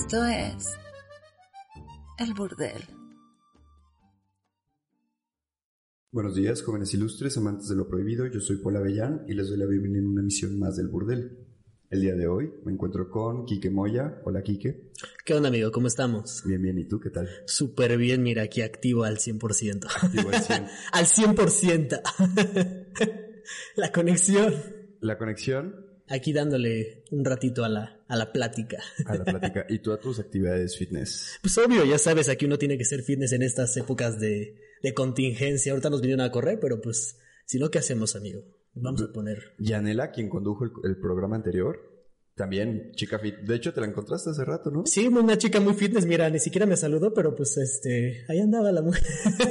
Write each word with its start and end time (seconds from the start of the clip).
Esto 0.00 0.24
es 0.24 0.78
El 2.18 2.32
Burdel. 2.32 2.82
Buenos 6.10 6.34
días, 6.34 6.62
jóvenes 6.62 6.94
ilustres, 6.94 7.36
amantes 7.36 7.68
de 7.68 7.76
lo 7.76 7.86
prohibido. 7.86 8.26
Yo 8.26 8.40
soy 8.40 8.56
Paul 8.56 8.76
Avellán 8.76 9.26
y 9.28 9.34
les 9.34 9.50
doy 9.50 9.58
la 9.58 9.66
bienvenida 9.66 9.98
en 9.98 10.06
una 10.06 10.22
emisión 10.22 10.58
más 10.58 10.78
del 10.78 10.88
Burdel. 10.88 11.46
El 11.90 12.00
día 12.00 12.14
de 12.14 12.26
hoy 12.26 12.50
me 12.64 12.72
encuentro 12.72 13.10
con 13.10 13.44
Quique 13.44 13.70
Moya. 13.70 14.22
Hola, 14.24 14.42
Quique. 14.42 14.90
¿Qué 15.22 15.34
onda, 15.34 15.50
amigo? 15.50 15.70
¿Cómo 15.70 15.86
estamos? 15.86 16.44
Bien, 16.46 16.62
bien. 16.62 16.78
¿Y 16.78 16.88
tú 16.88 16.98
qué 16.98 17.10
tal? 17.10 17.28
Súper 17.44 17.98
bien, 17.98 18.22
mira, 18.22 18.42
aquí 18.42 18.62
activo 18.62 19.04
al 19.04 19.18
100%. 19.18 19.86
Activo 20.02 20.30
al 20.30 20.42
100. 20.42 20.66
al 20.92 21.04
100%. 21.04 22.00
la 23.76 23.92
conexión. 23.92 24.54
La 25.00 25.18
conexión 25.18 25.89
Aquí 26.10 26.32
dándole 26.32 27.04
un 27.12 27.24
ratito 27.24 27.64
a 27.64 27.68
la, 27.68 28.02
a 28.08 28.16
la 28.16 28.32
plática. 28.32 28.78
a 29.06 29.14
la 29.14 29.24
plática. 29.24 29.66
¿Y 29.68 29.78
tú 29.78 29.92
a 29.92 30.00
tus 30.00 30.18
actividades 30.18 30.76
fitness? 30.76 31.38
Pues 31.40 31.56
obvio, 31.58 31.84
ya 31.84 31.98
sabes, 31.98 32.28
aquí 32.28 32.46
uno 32.46 32.58
tiene 32.58 32.76
que 32.76 32.84
ser 32.84 33.02
fitness 33.02 33.32
en 33.32 33.42
estas 33.42 33.76
épocas 33.76 34.18
de, 34.18 34.56
de 34.82 34.94
contingencia. 34.94 35.72
Ahorita 35.72 35.88
nos 35.88 36.00
vinieron 36.00 36.24
a 36.26 36.32
correr, 36.32 36.58
pero 36.60 36.80
pues, 36.80 37.16
si 37.46 37.58
no, 37.58 37.70
¿qué 37.70 37.78
hacemos, 37.78 38.16
amigo? 38.16 38.42
Vamos 38.74 39.02
a 39.02 39.12
poner. 39.12 39.54
Yanela, 39.58 40.10
quien 40.10 40.28
condujo 40.28 40.64
el, 40.64 40.72
el 40.84 40.96
programa 40.98 41.36
anterior, 41.36 41.89
también 42.34 42.92
chica 42.94 43.18
fit. 43.18 43.36
De 43.36 43.56
hecho, 43.56 43.72
te 43.74 43.80
la 43.80 43.86
encontraste 43.86 44.30
hace 44.30 44.44
rato, 44.44 44.70
¿no? 44.70 44.86
Sí, 44.86 45.06
una 45.08 45.36
chica 45.36 45.60
muy 45.60 45.74
fitness, 45.74 46.06
mira, 46.06 46.28
ni 46.30 46.38
siquiera 46.38 46.66
me 46.66 46.76
saludó, 46.76 47.12
pero 47.12 47.34
pues 47.34 47.56
este, 47.58 48.24
ahí 48.28 48.40
andaba 48.40 48.72
la 48.72 48.82
mujer. 48.82 49.02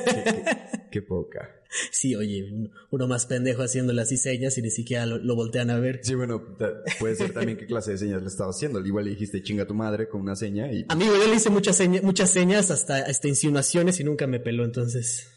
Qué, 0.06 0.24
qué- 0.24 0.46
qué 0.92 1.02
poca. 1.04 1.56
Sí, 1.92 2.16
oye, 2.16 2.52
un- 2.52 2.72
uno 2.90 3.08
más 3.08 3.28
pendejo 3.28 3.62
haciéndole 3.62 4.02
así 4.02 4.18
señas 4.18 4.58
y 4.58 4.64
ni 4.64 4.72
siquiera 4.72 5.06
lo, 5.06 5.20
lo 5.20 5.36
voltean 5.36 5.70
a 5.70 5.80
ver. 5.80 6.00
Sí, 6.04 6.16
bueno, 6.16 6.56
puede 7.00 7.16
ser 7.16 7.32
también 7.32 7.60
qué 7.60 7.68
clase 7.68 7.92
de 7.92 8.00
señas 8.00 8.22
le 8.24 8.28
estaba 8.28 8.50
haciendo. 8.50 8.84
Igual 8.84 9.06
le 9.06 9.12
dijiste 9.12 9.44
chinga 9.44 9.64
a 9.64 9.68
tu 9.68 9.76
madre 9.76 10.08
con 10.10 10.22
una 10.22 10.36
seña 10.36 10.72
y... 10.72 10.86
Amigo, 10.90 11.14
yo 11.16 11.28
le 11.28 11.36
hice 11.36 11.52
muchas, 11.52 11.76
señas, 11.76 12.02
muchas 12.02 12.32
señas, 12.32 12.72
hasta, 12.72 12.98
hasta 12.98 13.28
insinuaciones 13.28 14.00
y 14.00 14.04
nunca 14.04 14.26
me 14.26 14.40
peló, 14.40 14.66
entonces. 14.66 15.28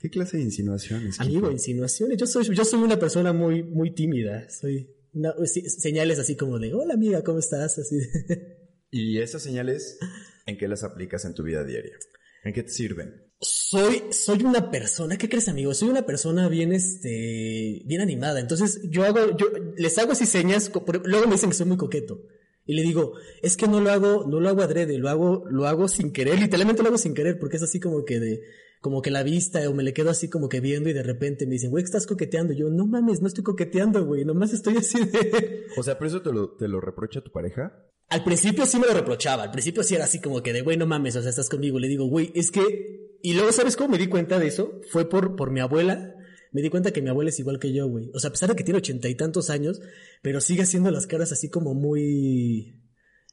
¿Qué 0.00 0.08
clase 0.08 0.38
de 0.38 0.44
insinuaciones? 0.44 1.20
Amigo, 1.20 1.50
insinuaciones. 1.50 2.16
Yo 2.16 2.26
soy, 2.26 2.54
yo 2.54 2.64
soy 2.64 2.80
una 2.82 2.98
persona 2.98 3.34
muy, 3.34 3.62
muy 3.62 3.90
tímida. 3.90 4.48
Soy 4.48 4.88
una- 5.16 5.34
sí, 5.46 5.62
señales 5.68 6.18
así 6.18 6.36
como 6.36 6.58
de, 6.58 6.72
hola 6.74 6.94
amiga, 6.94 7.22
¿cómo 7.22 7.38
estás? 7.38 7.78
Así 7.78 7.96
de- 7.96 8.56
¿Y 8.90 9.18
esas 9.18 9.42
señales 9.42 9.98
en 10.46 10.56
qué 10.58 10.68
las 10.68 10.82
aplicas 10.84 11.24
en 11.24 11.34
tu 11.34 11.42
vida 11.42 11.64
diaria? 11.64 11.96
¿En 12.44 12.52
qué 12.52 12.62
te 12.62 12.68
sirven? 12.70 13.24
Soy, 13.40 14.04
soy 14.12 14.42
una 14.44 14.70
persona, 14.70 15.18
¿qué 15.18 15.28
crees, 15.28 15.48
amigo? 15.48 15.74
Soy 15.74 15.88
una 15.90 16.06
persona 16.06 16.48
bien, 16.48 16.72
este, 16.72 17.82
bien 17.84 18.00
animada. 18.00 18.40
Entonces, 18.40 18.80
yo 18.88 19.04
hago, 19.04 19.36
yo 19.36 19.46
les 19.76 19.98
hago 19.98 20.12
así 20.12 20.24
señas, 20.24 20.70
luego 21.04 21.26
me 21.26 21.32
dicen 21.32 21.50
que 21.50 21.56
soy 21.56 21.66
muy 21.66 21.76
coqueto. 21.76 22.22
Y 22.64 22.74
le 22.74 22.82
digo, 22.82 23.12
es 23.42 23.56
que 23.56 23.66
no 23.68 23.80
lo 23.80 23.90
hago, 23.90 24.26
no 24.26 24.40
lo 24.40 24.48
hago 24.48 24.62
adrede, 24.62 24.96
lo 24.98 25.08
hago, 25.08 25.44
lo 25.50 25.66
hago 25.66 25.86
sin 25.88 26.12
querer, 26.12 26.38
literalmente 26.40 26.82
lo 26.82 26.88
hago 26.88 26.98
sin 26.98 27.14
querer, 27.14 27.38
porque 27.38 27.56
es 27.58 27.62
así 27.62 27.78
como 27.78 28.04
que 28.04 28.18
de, 28.20 28.40
como 28.86 29.02
que 29.02 29.10
la 29.10 29.24
vista, 29.24 29.68
o 29.68 29.74
me 29.74 29.82
le 29.82 29.92
quedo 29.92 30.10
así 30.10 30.30
como 30.30 30.48
que 30.48 30.60
viendo 30.60 30.88
y 30.88 30.92
de 30.92 31.02
repente 31.02 31.44
me 31.44 31.54
dicen, 31.54 31.70
güey, 31.70 31.82
estás 31.82 32.06
coqueteando. 32.06 32.52
Y 32.52 32.58
yo, 32.58 32.70
no 32.70 32.86
mames, 32.86 33.20
no 33.20 33.26
estoy 33.26 33.42
coqueteando, 33.42 34.06
güey, 34.06 34.24
nomás 34.24 34.52
estoy 34.52 34.76
así 34.76 35.04
de... 35.04 35.66
O 35.76 35.82
sea, 35.82 35.98
¿pero 35.98 36.06
eso 36.08 36.22
te 36.22 36.30
lo, 36.30 36.50
te 36.50 36.68
lo 36.68 36.80
reprocha 36.80 37.20
tu 37.20 37.32
pareja? 37.32 37.84
Al 38.10 38.22
principio 38.22 38.64
sí 38.64 38.78
me 38.78 38.86
lo 38.86 38.92
reprochaba, 38.92 39.42
al 39.42 39.50
principio 39.50 39.82
sí 39.82 39.96
era 39.96 40.04
así 40.04 40.20
como 40.20 40.40
que 40.40 40.52
de, 40.52 40.60
güey, 40.62 40.76
no 40.76 40.86
mames, 40.86 41.16
o 41.16 41.20
sea, 41.20 41.30
estás 41.30 41.48
conmigo. 41.48 41.80
Le 41.80 41.88
digo, 41.88 42.06
güey, 42.06 42.30
es 42.36 42.52
que... 42.52 43.18
Y 43.22 43.34
luego, 43.34 43.50
¿sabes 43.50 43.76
cómo 43.76 43.90
me 43.90 43.98
di 43.98 44.06
cuenta 44.06 44.38
de 44.38 44.46
eso? 44.46 44.80
Fue 44.88 45.08
por, 45.08 45.34
por 45.34 45.50
mi 45.50 45.58
abuela. 45.58 46.14
Me 46.52 46.62
di 46.62 46.70
cuenta 46.70 46.92
que 46.92 47.02
mi 47.02 47.08
abuela 47.08 47.30
es 47.30 47.40
igual 47.40 47.58
que 47.58 47.72
yo, 47.72 47.88
güey. 47.88 48.12
O 48.14 48.20
sea, 48.20 48.28
a 48.28 48.32
pesar 48.32 48.50
de 48.50 48.54
que 48.54 48.62
tiene 48.62 48.78
ochenta 48.78 49.08
y 49.08 49.16
tantos 49.16 49.50
años, 49.50 49.80
pero 50.22 50.40
sigue 50.40 50.62
haciendo 50.62 50.92
las 50.92 51.08
caras 51.08 51.32
así 51.32 51.50
como 51.50 51.74
muy... 51.74 52.84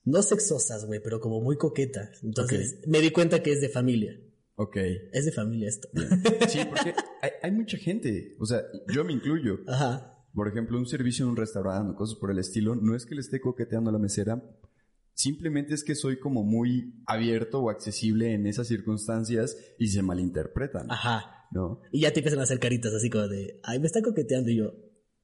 No 0.03 0.23
sexosas, 0.23 0.87
güey, 0.87 0.99
pero 0.99 1.19
como 1.19 1.41
muy 1.41 1.57
coquetas. 1.57 2.23
Entonces, 2.23 2.79
me 2.87 3.01
di 3.01 3.11
cuenta 3.11 3.43
que 3.43 3.51
es 3.51 3.61
de 3.61 3.69
familia. 3.69 4.19
Ok. 4.55 4.77
Es 5.11 5.25
de 5.25 5.31
familia 5.31 5.67
esto. 5.67 5.87
Sí, 6.47 6.59
porque 6.69 6.93
hay, 7.21 7.31
hay 7.41 7.51
mucha 7.51 7.77
gente. 7.77 8.35
O 8.39 8.45
sea, 8.45 8.61
yo 8.93 9.03
me 9.03 9.13
incluyo. 9.13 9.59
Ajá. 9.67 10.13
Por 10.33 10.47
ejemplo, 10.47 10.77
un 10.77 10.85
servicio 10.85 11.25
en 11.25 11.31
un 11.31 11.37
restaurante 11.37 11.91
o 11.91 11.95
cosas 11.95 12.17
por 12.17 12.31
el 12.31 12.39
estilo, 12.39 12.75
no 12.75 12.95
es 12.95 13.05
que 13.05 13.15
le 13.15 13.21
esté 13.21 13.39
coqueteando 13.39 13.89
a 13.89 13.93
la 13.93 13.99
mesera, 13.99 14.43
simplemente 15.13 15.73
es 15.73 15.83
que 15.83 15.95
soy 15.95 16.19
como 16.19 16.43
muy 16.43 17.03
abierto 17.05 17.59
o 17.59 17.69
accesible 17.69 18.33
en 18.33 18.47
esas 18.47 18.67
circunstancias 18.67 19.55
y 19.77 19.89
se 19.89 20.01
malinterpretan, 20.01 20.89
Ajá. 20.89 21.47
¿no? 21.51 21.81
Y 21.91 22.01
ya 22.01 22.11
te 22.11 22.19
empiezan 22.19 22.39
a 22.39 22.43
hacer 22.43 22.59
caritas 22.59 22.93
así 22.93 23.09
como 23.09 23.27
de, 23.27 23.59
ay, 23.63 23.79
me 23.79 23.85
está 23.85 24.01
coqueteando 24.01 24.49
y 24.49 24.57
yo, 24.57 24.73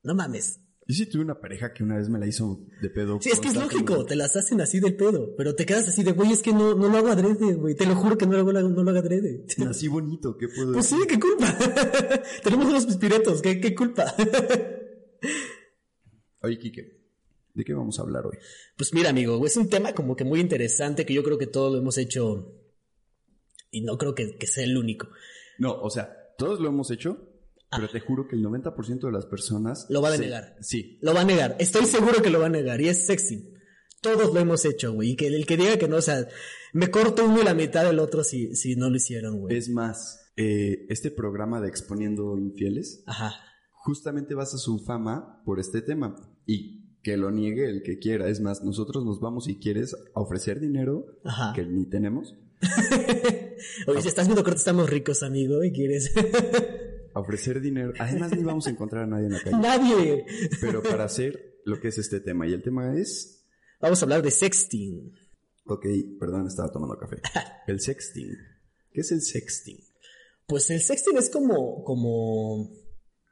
no 0.03 0.13
mames. 0.13 0.61
Yo 0.89 0.95
sí 0.95 1.05
tuve 1.05 1.22
una 1.22 1.39
pareja 1.39 1.72
que 1.72 1.83
una 1.83 1.97
vez 1.97 2.09
me 2.09 2.17
la 2.17 2.25
hizo 2.25 2.66
de 2.81 2.89
pedo. 2.89 3.19
Sí, 3.22 3.29
es 3.29 3.39
que 3.39 3.50
es 3.50 3.53
lógico, 3.53 4.03
te 4.05 4.16
las 4.16 4.35
hacen 4.35 4.59
así 4.59 4.79
del 4.79 4.95
pedo, 4.95 5.35
pero 5.38 5.53
te 5.53 5.63
quedas 5.63 5.88
así 5.88 6.01
de, 6.01 6.13
güey, 6.13 6.31
es 6.31 6.41
que 6.41 6.51
no, 6.51 6.73
no 6.73 6.89
lo 6.89 6.97
hago 6.97 7.09
adrede, 7.09 7.53
güey, 7.53 7.75
te 7.75 7.85
lo 7.85 7.94
juro 7.94 8.17
que 8.17 8.25
no 8.25 8.31
lo 8.31 8.39
hago, 8.39 8.51
no 8.51 8.81
lo 8.81 8.89
hago 8.89 8.99
adrede. 8.99 9.45
Así 9.69 9.88
bonito, 9.88 10.35
¿qué 10.35 10.47
puedo 10.47 10.73
Pues 10.73 10.88
sí, 10.88 10.95
qué 11.07 11.19
culpa. 11.19 11.55
Tenemos 12.44 12.66
unos 12.66 12.88
pispiretos, 12.88 13.39
qué, 13.39 13.61
qué 13.61 13.75
culpa. 13.75 14.16
Oye, 16.41 16.57
Kike, 16.57 16.99
¿de 17.53 17.63
qué 17.63 17.73
vamos 17.75 17.99
a 17.99 18.01
hablar 18.01 18.25
hoy? 18.25 18.39
Pues 18.75 18.91
mira, 18.91 19.11
amigo, 19.11 19.45
es 19.45 19.57
un 19.57 19.69
tema 19.69 19.94
como 19.94 20.16
que 20.16 20.23
muy 20.23 20.39
interesante 20.39 21.05
que 21.05 21.13
yo 21.13 21.22
creo 21.22 21.38
que 21.38 21.45
todos 21.45 21.72
lo 21.72 21.78
hemos 21.78 21.99
hecho 21.99 22.63
y 23.69 23.81
no 23.81 23.95
creo 23.99 24.16
que, 24.16 24.38
que 24.38 24.47
sea 24.47 24.63
el 24.63 24.75
único. 24.75 25.07
No, 25.59 25.79
o 25.79 25.91
sea, 25.91 26.33
todos 26.35 26.59
lo 26.59 26.69
hemos 26.69 26.89
hecho, 26.89 27.28
pero 27.72 27.88
te 27.90 28.00
juro 28.00 28.28
que 28.28 28.35
el 28.35 28.44
90% 28.44 29.00
de 29.02 29.12
las 29.12 29.25
personas... 29.25 29.85
Lo 29.90 30.02
va 30.02 30.09
a 30.09 30.12
se- 30.12 30.18
denegar. 30.19 30.56
Sí. 30.62 30.97
Lo 31.02 31.13
va 31.13 31.22
a 31.22 31.25
negar, 31.25 31.56
estoy 31.59 31.85
seguro 31.85 32.22
que 32.22 32.30
lo 32.30 32.40
va 32.40 32.47
a 32.47 32.50
negar 32.50 32.81
y 32.81 32.88
es 32.90 33.06
sexy. 33.06 33.53
Todos 34.02 34.34
lo 34.34 34.40
hemos 34.40 34.63
hecho, 34.66 34.94
güey, 34.94 35.12
y 35.12 35.16
que 35.16 35.28
el 35.28 35.46
que 35.46 35.57
diga 35.57 35.78
que 35.78 35.88
no, 35.90 35.97
o 35.97 36.02
sea, 36.02 36.25
me 36.74 36.90
corto 36.90 37.25
uno 37.25 37.41
y 37.41 37.44
la 37.44 37.53
mitad 37.53 37.84
del 37.85 38.00
otro 38.00 38.24
si, 38.24 38.56
si 38.56 38.75
no 38.75 38.90
lo 38.90 38.96
hicieron, 38.96 39.40
güey. 39.41 39.58
Es 39.58 39.69
más, 39.69 40.31
eh, 40.38 40.85
este 40.90 41.12
programa 41.12 41.59
de 41.59 41.68
Exponiendo 41.68 42.38
Infieles 42.38 43.03
Ajá. 43.08 43.34
justamente 43.74 44.35
basa 44.35 44.58
su 44.58 44.79
fama 44.79 45.41
por 45.46 45.59
este 45.59 45.81
tema 45.81 46.16
y 46.46 46.97
que 47.03 47.18
lo 47.18 47.29
niegue 47.31 47.66
el 47.69 47.84
que 47.84 48.00
quiera. 48.00 48.29
Es 48.29 48.40
más, 48.40 48.63
nosotros 48.63 49.03
nos 49.03 49.19
vamos, 49.19 49.46
si 49.46 49.59
quieres, 49.59 49.94
a 50.16 50.22
ofrecer 50.22 50.62
dinero 50.62 51.06
Ajá. 51.25 51.52
que 51.53 51.66
ni 51.66 51.85
tenemos, 51.90 52.35
Oye, 53.88 54.02
si 54.02 54.08
estás 54.09 54.28
viendo 54.28 54.44
corto, 54.44 54.58
estamos 54.58 54.90
ricos, 54.90 55.24
amigo, 55.24 55.63
y 55.63 55.72
quieres. 55.72 56.12
a 57.14 57.20
ofrecer 57.20 57.62
dinero. 57.62 57.94
Además, 58.00 58.36
ni 58.36 58.44
vamos 58.44 58.68
a 58.68 58.70
encontrar 58.70 59.03
a 59.03 59.08
nadie 59.08 59.25
en 59.25 59.34
la 59.34 59.42
calle. 59.42 59.58
Nadie. 59.58 60.25
Pero 60.62 60.81
para 60.84 61.06
hacer 61.06 61.62
lo 61.66 61.80
que 61.80 61.90
es 61.90 61.97
este 61.97 62.20
tema. 62.20 62.47
Y 62.47 62.53
el 62.53 62.62
tema 62.62 62.97
es... 62.97 63.46
Vamos 63.81 64.02
a 64.02 64.06
hablar 64.06 64.22
de 64.22 64.31
sexting. 64.31 65.14
Ok, 65.66 65.86
perdón, 66.20 66.47
estaba 66.47 66.72
tomando 66.72 66.97
café. 66.97 67.22
El 67.68 67.80
sexting. 67.80 68.35
¿Qué 68.91 69.02
es 69.02 69.11
el 69.11 69.22
sexting? 69.22 69.79
Pues 70.47 70.70
el 70.72 70.82
sexting 70.82 71.17
es 71.17 71.29
como, 71.29 71.84
como, 71.84 72.72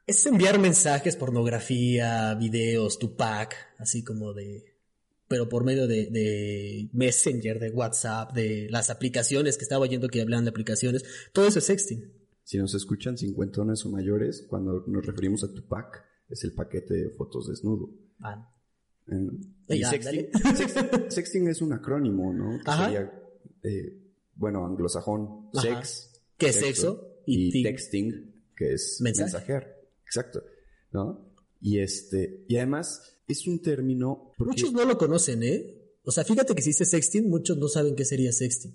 es 0.06 0.24
enviar 0.24 0.60
mensajes, 0.60 1.16
pornografía, 1.16 2.34
videos, 2.34 3.00
Tupac, 3.00 3.56
así 3.78 4.04
como 4.04 4.32
de, 4.32 4.76
pero 5.26 5.48
por 5.48 5.64
medio 5.64 5.88
de, 5.88 6.06
de 6.06 6.88
Messenger, 6.92 7.58
de 7.58 7.70
WhatsApp, 7.70 8.32
de 8.32 8.68
las 8.70 8.88
aplicaciones 8.88 9.58
que 9.58 9.64
estaba 9.64 9.82
oyendo 9.82 10.08
que 10.08 10.22
hablan 10.22 10.44
de 10.44 10.50
aplicaciones, 10.50 11.04
todo 11.32 11.48
eso 11.48 11.58
es 11.58 11.66
sexting. 11.66 12.17
Si 12.48 12.56
nos 12.56 12.72
escuchan 12.74 13.18
cincuentones 13.18 13.84
o 13.84 13.90
mayores, 13.90 14.46
cuando 14.48 14.82
nos 14.86 15.04
referimos 15.04 15.44
a 15.44 15.52
Tupac, 15.52 16.02
es 16.30 16.44
el 16.44 16.54
paquete 16.54 16.94
de 16.94 17.10
fotos 17.10 17.46
desnudo. 17.46 17.90
Eh, 19.06 19.76
y 19.76 19.84
sexting, 19.84 20.30
sexting- 20.32 21.10
sexting 21.10 21.48
es 21.48 21.60
un 21.60 21.74
acrónimo, 21.74 22.32
¿no? 22.32 22.58
Que 22.64 22.70
Ajá. 22.70 22.84
sería, 22.86 23.22
eh, 23.64 24.02
bueno, 24.34 24.64
anglosajón, 24.64 25.50
Ajá. 25.54 25.60
sex. 25.82 26.22
¿Qué 26.38 26.46
es 26.48 26.56
sexo? 26.56 27.18
Y, 27.26 27.48
Y 27.48 27.50
ting. 27.52 27.64
texting, 27.64 28.42
que 28.56 28.72
es 28.72 28.98
Mensaje. 29.02 29.24
mensajear. 29.30 29.76
Exacto. 30.06 30.42
¿No? 30.92 31.30
Y 31.60 31.80
este, 31.80 32.46
y 32.48 32.56
además 32.56 33.20
es 33.28 33.46
un 33.46 33.60
término. 33.60 34.32
porque- 34.38 34.52
Muchos 34.52 34.72
no 34.72 34.86
lo 34.86 34.96
conocen, 34.96 35.42
¿eh? 35.42 35.82
O 36.02 36.10
sea, 36.10 36.24
fíjate 36.24 36.54
que 36.54 36.62
si 36.62 36.70
dice 36.70 36.86
sexting, 36.86 37.28
muchos 37.28 37.58
no 37.58 37.68
saben 37.68 37.94
qué 37.94 38.06
sería 38.06 38.32
sexting. 38.32 38.74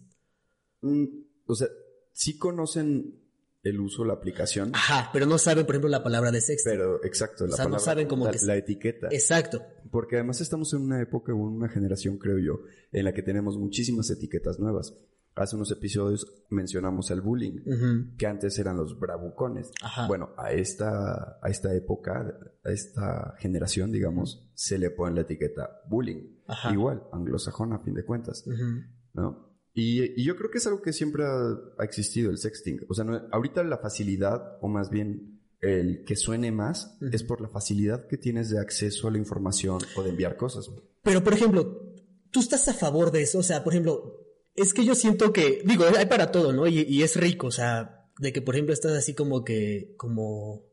Mm, 0.82 1.06
o 1.48 1.56
sea, 1.56 1.70
sí 2.12 2.38
conocen 2.38 3.23
el 3.64 3.80
uso, 3.80 4.04
la 4.06 4.14
aplicación, 4.14 4.72
Ajá, 4.74 5.10
pero 5.14 5.26
no 5.26 5.38
saben, 5.38 5.66
por 5.66 5.76
ejemplo, 5.76 5.90
la 5.90 6.04
palabra 6.04 6.32
de 6.32 6.42
sexting. 6.42 6.74
pero 6.74 7.04
exacto, 7.04 7.48
la 7.48 7.54
O 7.54 7.56
sea, 7.56 7.66
no 7.66 7.72
palabra, 7.72 7.86
saben 7.86 8.08
cómo 8.08 8.26
la, 8.26 8.32
que- 8.32 8.46
la 8.46 8.56
etiqueta. 8.58 9.08
Exacto. 9.12 9.62
Porque 9.90 10.16
además 10.18 10.42
estamos 10.42 10.74
en 10.74 10.82
una 10.82 11.02
época 11.02 11.34
o 11.34 11.38
en 11.48 11.56
una 11.56 11.70
generación, 11.70 12.18
creo 12.18 12.40
yo, 12.40 12.60
en 12.92 13.06
la 13.06 13.14
que 13.14 13.24
tenemos 13.24 13.58
muchísimas 13.58 14.10
etiquetas 14.10 14.60
nuevas. 14.60 14.94
Hace 15.36 15.56
unos 15.56 15.72
episodios 15.72 16.28
mencionamos 16.50 17.10
el 17.10 17.22
bullying, 17.22 18.14
que 18.18 18.28
antes 18.28 18.60
eran 18.60 18.78
los 18.78 19.00
bravucones. 19.00 19.72
Ajá. 19.82 20.08
Bueno, 20.08 20.30
a 20.38 20.52
esta, 20.52 21.40
a 21.42 21.50
esta 21.50 21.74
época, 21.74 22.38
a 22.64 22.70
esta 22.72 23.34
generación, 23.40 23.92
digamos, 23.92 24.48
se 24.54 24.78
le 24.78 24.92
pone 24.92 25.16
la 25.16 25.22
etiqueta 25.22 25.82
bullying. 25.90 26.38
Ajá. 26.48 26.72
Igual, 26.72 27.02
anglosajón 27.12 27.74
a 27.74 27.80
fin 27.80 27.96
de 27.96 28.06
cuentas, 28.06 28.44
Ujú. 28.46 28.84
¿no? 29.14 29.53
Y, 29.76 30.20
y 30.22 30.24
yo 30.24 30.36
creo 30.36 30.52
que 30.52 30.60
es 30.60 30.68
algo 30.68 30.82
que 30.82 30.94
siempre 30.94 31.24
ha, 31.26 31.58
ha 31.80 31.84
existido, 31.84 32.30
el 32.30 32.38
sexting. 32.38 32.86
O 32.90 32.94
sea, 32.94 33.04
no- 33.06 33.28
ahorita 33.32 33.64
la 33.64 33.78
facilidad, 33.80 34.58
o 34.62 34.68
más 34.68 34.90
bien 34.90 35.40
el 35.62 36.04
que 36.06 36.16
suene 36.16 36.52
más, 36.52 36.98
es 37.12 37.24
por 37.24 37.42
la 37.42 37.50
facilidad 37.50 38.06
que 38.08 38.18
tienes 38.18 38.50
de 38.50 38.60
acceso 38.60 39.08
a 39.08 39.12
la 39.12 39.18
información 39.18 39.80
o 39.96 40.04
de 40.04 40.10
enviar 40.12 40.38
cosas. 40.38 40.70
Pero, 41.04 41.24
por 41.24 41.34
ejemplo, 41.34 41.94
tú 42.32 42.40
estás 42.42 42.68
a 42.68 42.74
favor 42.74 43.12
de 43.12 43.22
eso. 43.24 43.40
O 43.40 43.44
sea, 43.44 43.64
por 43.64 43.74
ejemplo, 43.74 44.20
es 44.56 44.74
que 44.74 44.86
yo 44.86 44.94
siento 44.94 45.34
que, 45.34 45.64
digo, 45.66 45.86
hay 45.98 46.06
para 46.06 46.32
todo, 46.32 46.54
¿no? 46.54 46.68
Y, 46.68 46.82
y 46.82 47.02
es 47.02 47.16
rico, 47.16 47.48
o 47.48 47.52
sea, 47.52 48.10
de 48.20 48.32
que, 48.32 48.42
por 48.42 48.56
ejemplo, 48.56 48.74
estás 48.74 48.92
así 48.92 49.16
como 49.16 49.44
que, 49.44 49.96
como, 49.98 50.66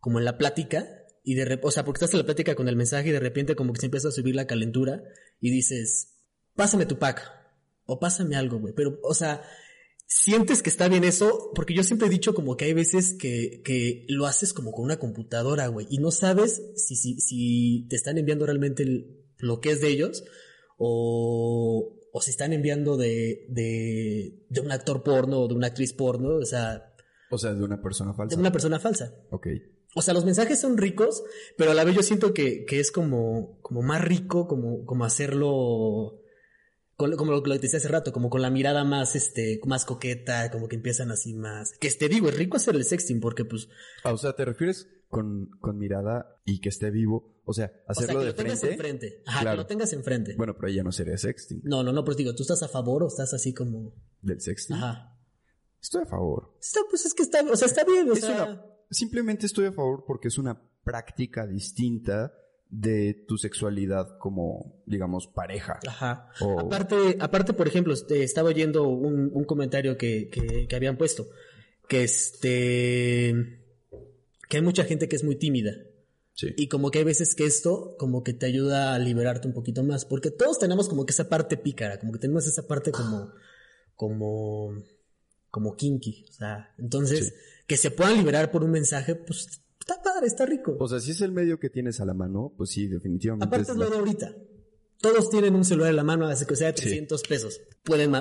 como 0.00 0.18
en 0.18 0.24
la 0.26 0.36
plática. 0.36 0.86
Y 1.26 1.36
de 1.36 1.58
o 1.62 1.70
sea, 1.70 1.86
porque 1.86 1.96
estás 1.98 2.12
en 2.12 2.18
la 2.18 2.26
plática 2.26 2.54
con 2.54 2.68
el 2.68 2.76
mensaje 2.76 3.08
y 3.08 3.12
de 3.12 3.20
repente 3.20 3.56
como 3.56 3.72
que 3.72 3.80
se 3.80 3.86
empieza 3.86 4.08
a 4.08 4.12
subir 4.12 4.34
la 4.34 4.46
calentura 4.46 5.02
y 5.40 5.50
dices, 5.50 6.18
pásame 6.54 6.84
tu 6.84 6.98
pack 6.98 7.22
o 7.86 7.98
pásame 7.98 8.36
algo, 8.36 8.58
güey. 8.60 8.74
Pero, 8.74 8.98
o 9.02 9.14
sea, 9.14 9.42
sientes 10.06 10.62
que 10.62 10.70
está 10.70 10.88
bien 10.88 11.04
eso, 11.04 11.50
porque 11.54 11.74
yo 11.74 11.82
siempre 11.82 12.08
he 12.08 12.10
dicho 12.10 12.34
como 12.34 12.56
que 12.56 12.66
hay 12.66 12.72
veces 12.74 13.14
que, 13.18 13.62
que 13.64 14.04
lo 14.08 14.26
haces 14.26 14.52
como 14.52 14.72
con 14.72 14.84
una 14.84 14.98
computadora, 14.98 15.66
güey, 15.68 15.86
y 15.90 15.98
no 15.98 16.10
sabes 16.10 16.62
si, 16.76 16.94
si, 16.96 17.20
si 17.20 17.86
te 17.88 17.96
están 17.96 18.18
enviando 18.18 18.46
realmente 18.46 18.82
el- 18.82 19.20
lo 19.38 19.60
que 19.60 19.70
es 19.72 19.80
de 19.80 19.88
ellos 19.88 20.24
o, 20.78 21.96
o 22.12 22.20
si 22.20 22.30
están 22.30 22.52
enviando 22.52 22.96
de, 22.96 23.46
de, 23.48 24.44
de 24.48 24.60
un 24.60 24.70
actor 24.72 25.02
porno 25.02 25.40
o 25.40 25.48
de 25.48 25.54
una 25.54 25.68
actriz 25.68 25.92
porno, 25.92 26.36
o 26.36 26.44
sea, 26.44 26.94
O 27.30 27.38
sea, 27.38 27.52
de 27.54 27.64
una 27.64 27.80
persona 27.82 28.14
falsa. 28.14 28.36
de 28.36 28.40
una 28.40 28.52
persona 28.52 28.78
falsa. 28.78 29.14
Ok. 29.30 29.48
O 29.96 30.02
sea, 30.02 30.12
los 30.14 30.24
mensajes 30.24 30.60
son 30.60 30.76
ricos, 30.76 31.22
pero 31.56 31.70
a 31.70 31.74
la 31.74 31.84
vez 31.84 31.94
yo 31.94 32.02
siento 32.02 32.34
que, 32.34 32.64
que 32.64 32.80
es 32.80 32.90
como, 32.90 33.58
como 33.62 33.82
más 33.82 34.02
rico, 34.04 34.46
como, 34.48 34.84
como 34.84 35.04
hacerlo, 35.04 36.20
con- 36.96 37.16
como 37.16 37.32
lo 37.32 37.42
que 37.42 37.50
te 37.52 37.58
decía 37.58 37.78
hace 37.78 37.88
rato, 37.88 38.12
como 38.12 38.30
con 38.30 38.42
la 38.42 38.50
mirada 38.50 38.84
más, 38.84 39.16
este, 39.16 39.60
más 39.66 39.84
coqueta, 39.84 40.50
como 40.50 40.68
que 40.68 40.76
empiezan 40.76 41.10
así 41.10 41.34
más. 41.34 41.72
Que 41.80 41.90
te 41.90 42.08
digo, 42.08 42.28
es 42.28 42.36
rico 42.36 42.56
hacer 42.56 42.74
el 42.76 42.84
sexting 42.84 43.20
porque 43.20 43.44
pues, 43.44 43.68
Ah, 44.04 44.12
o 44.12 44.18
sea, 44.18 44.34
¿te 44.34 44.44
refieres 44.44 44.88
con, 45.08 45.50
con 45.60 45.78
mirada 45.78 46.40
y 46.44 46.60
que 46.60 46.68
esté 46.68 46.90
vivo? 46.90 47.32
O 47.46 47.52
sea, 47.52 47.66
o 47.88 47.94
sea, 47.94 48.04
hacerlo 48.04 48.20
que 48.20 48.26
de 48.26 48.30
lo 48.32 48.36
tengas 48.36 48.60
frente. 48.60 48.74
enfrente. 48.74 49.22
Ajá, 49.26 49.40
Claro. 49.42 49.56
que 49.56 49.62
lo 49.62 49.66
tengas 49.66 49.92
enfrente. 49.92 50.34
Bueno, 50.36 50.54
pero 50.54 50.68
ahí 50.68 50.74
ya 50.76 50.82
no 50.82 50.92
sería 50.92 51.16
sexting. 51.18 51.60
No, 51.64 51.82
no, 51.82 51.92
no, 51.92 52.04
pero 52.04 52.16
digo, 52.16 52.34
¿tú 52.34 52.42
estás 52.42 52.62
a 52.62 52.68
favor 52.68 53.02
o 53.02 53.08
estás 53.08 53.34
así 53.34 53.52
como, 53.52 53.92
Del 54.22 54.40
sexting. 54.40 54.76
ajá? 54.76 55.10
Estoy 55.82 56.02
a 56.02 56.06
favor. 56.06 56.56
Está, 56.60 56.80
pues 56.88 57.04
es 57.04 57.12
que 57.12 57.22
está, 57.22 57.42
o 57.42 57.56
sea, 57.56 57.66
está 57.66 57.84
bien, 57.84 58.08
o 58.08 58.14
Es 58.14 58.20
sea. 58.20 58.44
una- 58.44 58.64
simplemente 58.90 59.44
estoy 59.46 59.66
a 59.66 59.72
favor 59.72 60.04
porque 60.06 60.28
es 60.28 60.38
una 60.38 60.58
práctica 60.82 61.46
distinta 61.46 62.32
de 62.76 63.14
tu 63.28 63.38
sexualidad 63.38 64.18
como, 64.18 64.82
digamos, 64.84 65.28
pareja. 65.28 65.78
Ajá. 65.86 66.28
O- 66.40 66.58
Aparte, 66.60 67.16
aparte, 67.20 67.52
por 67.52 67.68
ejemplo, 67.68 67.94
este, 67.94 68.24
estaba 68.24 68.48
oyendo 68.48 68.88
un, 68.88 69.30
un 69.32 69.44
comentario 69.44 69.96
que, 69.96 70.28
que, 70.28 70.66
que 70.66 70.76
habían 70.76 70.96
puesto. 70.96 71.26
Que 71.88 72.02
este. 72.02 73.60
que 74.48 74.56
hay 74.56 74.62
mucha 74.62 74.84
gente 74.84 75.08
que 75.08 75.16
es 75.16 75.24
muy 75.24 75.36
tímida. 75.36 75.72
Sí. 76.32 76.48
Y 76.56 76.66
como 76.66 76.90
que 76.90 76.98
hay 76.98 77.04
veces 77.04 77.36
que 77.36 77.44
esto, 77.46 77.94
como 77.96 78.24
que 78.24 78.32
te 78.32 78.46
ayuda 78.46 78.94
a 78.94 78.98
liberarte 78.98 79.46
un 79.46 79.54
poquito 79.54 79.84
más. 79.84 80.04
Porque 80.04 80.30
todos 80.32 80.58
tenemos 80.58 80.88
como 80.88 81.06
que 81.06 81.12
esa 81.12 81.28
parte 81.28 81.56
pícara, 81.56 81.98
como 82.00 82.12
que 82.12 82.18
tenemos 82.18 82.46
esa 82.46 82.66
parte 82.66 82.90
como. 82.90 83.30
como. 83.94 84.82
como 85.50 85.76
kinky. 85.76 86.24
O 86.28 86.32
sea, 86.32 86.74
entonces, 86.78 87.28
Sí. 87.28 87.32
que 87.68 87.76
se 87.76 87.90
puedan 87.92 88.16
liberar 88.16 88.50
por 88.50 88.64
un 88.64 88.72
mensaje, 88.72 89.14
pues 89.14 89.60
está 89.86 90.02
padre, 90.02 90.26
está 90.26 90.46
rico. 90.46 90.76
O 90.80 90.88
sea, 90.88 91.00
si 91.00 91.10
es 91.12 91.20
el 91.20 91.32
medio 91.32 91.58
que 91.58 91.70
tienes 91.70 92.00
a 92.00 92.04
la 92.04 92.14
mano, 92.14 92.52
pues 92.56 92.70
sí, 92.70 92.86
definitivamente. 92.88 93.46
Aparte 93.46 93.72
es 93.72 93.76
la- 93.78 93.84
lo 93.84 93.90
de 93.90 93.96
ahorita. 93.98 94.34
Todos 95.00 95.28
tienen 95.28 95.54
un 95.54 95.64
celular 95.64 95.90
en 95.90 95.96
la 95.96 96.04
mano, 96.04 96.26
así 96.26 96.46
que 96.46 96.56
sea 96.56 96.72
de 96.72 96.78
Sí. 96.78 96.84
300 96.84 97.22
pesos. 97.24 97.60
Pueden, 97.84 98.14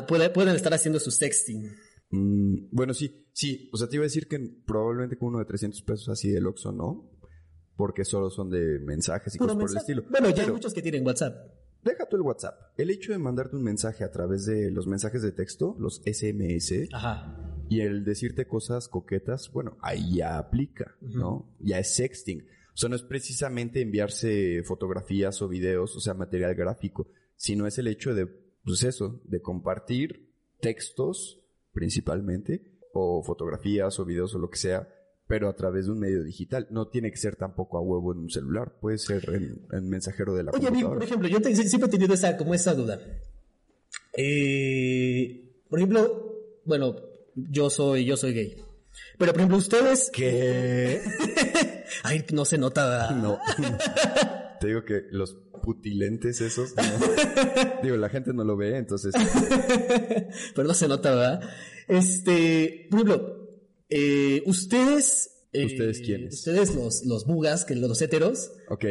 estar 0.55 0.73
haciendo 0.73 0.99
su 0.99 1.11
sexting. 1.11 1.71
Mm, 2.09 2.67
bueno, 2.71 2.93
sí, 2.93 3.27
sí. 3.31 3.69
O 3.71 3.77
sea, 3.77 3.87
te 3.87 3.95
iba 3.95 4.03
a 4.03 4.07
decir 4.07 4.27
que 4.27 4.37
probablemente 4.65 5.17
con 5.17 5.29
uno 5.29 5.39
de 5.39 5.45
300 5.45 5.81
pesos 5.83 6.09
así 6.09 6.29
del 6.29 6.45
Oxxo, 6.45 6.71
¿no? 6.73 7.09
Porque 7.77 8.03
solo 8.03 8.29
son 8.29 8.49
de 8.49 8.79
mensajes 8.79 9.33
y 9.33 9.37
Puro 9.37 9.53
cosas 9.53 9.61
por 9.63 9.71
el 9.71 9.77
estilo. 9.77 10.03
Bueno, 10.09 10.29
ya 10.35 10.43
hay 10.43 10.51
muchos 10.51 10.73
que 10.73 10.81
tienen 10.81 11.05
WhatsApp. 11.05 11.33
deja 11.83 12.07
tú 12.07 12.15
el 12.17 12.21
WhatsApp. 12.21 12.55
El 12.77 12.89
hecho 12.91 13.11
de 13.13 13.17
mandarte 13.17 13.55
un 13.55 13.63
mensaje 13.63 14.03
a 14.03 14.11
través 14.11 14.45
de 14.45 14.69
los 14.71 14.85
mensajes 14.87 15.21
de 15.21 15.31
texto, 15.31 15.75
los 15.79 16.01
SMS, 16.05 16.87
Ajá. 16.93 17.52
Y 17.69 17.81
el 17.81 18.03
decirte 18.03 18.45
cosas 18.47 18.87
coquetas, 18.87 19.51
bueno, 19.51 19.77
ahí 19.81 20.15
ya 20.17 20.37
aplica, 20.37 20.95
¿no? 21.01 21.55
Ya 21.59 21.79
es 21.79 21.95
sexting. 21.95 22.41
O 22.73 22.77
sea, 22.77 22.89
no 22.89 22.95
es 22.95 23.03
precisamente 23.03 23.81
enviarse 23.81 24.63
fotografías 24.63 25.41
o 25.41 25.47
videos, 25.47 25.95
o 25.95 25.99
sea, 25.99 26.13
material 26.13 26.55
gráfico, 26.55 27.07
sino 27.35 27.67
es 27.67 27.77
el 27.77 27.87
hecho 27.87 28.13
de, 28.15 28.25
pues 28.63 28.83
eso, 28.83 29.21
de 29.25 29.41
compartir 29.41 30.29
textos 30.59 31.39
principalmente, 31.73 32.71
o 32.93 33.23
fotografías 33.23 33.99
o 33.99 34.05
videos 34.05 34.35
o 34.35 34.39
lo 34.39 34.49
que 34.49 34.57
sea, 34.57 34.87
pero 35.27 35.47
a 35.49 35.55
través 35.55 35.85
de 35.87 35.91
un 35.93 35.99
medio 35.99 36.23
digital. 36.23 36.67
No 36.69 36.89
tiene 36.89 37.09
que 37.09 37.17
ser 37.17 37.35
tampoco 37.35 37.77
a 37.77 37.81
huevo 37.81 38.11
en 38.13 38.19
un 38.19 38.29
celular, 38.29 38.77
puede 38.79 38.97
ser 38.99 39.23
en, 39.29 39.65
en 39.71 39.89
mensajero 39.89 40.35
de 40.35 40.43
la 40.43 40.51
Oye, 40.51 40.67
amigo, 40.67 40.89
computadora. 40.89 40.99
por 40.99 41.03
ejemplo, 41.07 41.27
yo 41.29 41.41
te- 41.41 41.55
siempre 41.69 41.87
he 41.87 41.91
tenido 41.91 42.13
esa, 42.13 42.37
como 42.37 42.53
esa 42.53 42.73
duda. 42.75 42.99
Eh, 44.15 45.63
por 45.69 45.79
ejemplo, 45.79 46.35
bueno, 46.65 46.95
yo 47.35 47.69
soy, 47.69 48.05
yo 48.05 48.17
soy 48.17 48.33
gay. 48.33 48.55
Pero, 49.17 49.31
por 49.31 49.39
ejemplo, 49.41 49.57
ustedes... 49.57 50.09
¿Qué? 50.13 51.01
Ay, 52.03 52.25
no 52.31 52.45
se 52.45 52.57
nota. 52.57 52.87
¿verdad? 52.87 53.11
No. 53.15 53.39
Te 54.59 54.67
digo 54.67 54.83
que 54.85 55.01
los 55.11 55.35
putilentes 55.61 56.41
esos, 56.41 56.73
no. 56.75 56.83
digo, 57.83 57.95
la 57.97 58.09
gente 58.09 58.33
no 58.33 58.43
lo 58.43 58.55
ve, 58.57 58.77
entonces 58.77 59.13
Pero 60.55 60.67
no 60.67 60.73
se 60.73 60.87
nota, 60.87 61.09
¿verdad? 61.15 61.41
Este, 61.87 62.87
por 62.89 63.01
ejemplo, 63.01 63.49
eh, 63.89 64.41
ustedes... 64.45 65.47
eh, 65.53 65.65
¿Ustedes 65.65 65.99
quiénes? 66.01 66.33
Ustedes 66.35 66.75
los, 66.75 67.03
los 67.05 67.25
bugas, 67.25 67.65
que 67.65 67.75
los 67.75 68.01
heteros, 68.01 68.51
Ok. 68.69 68.85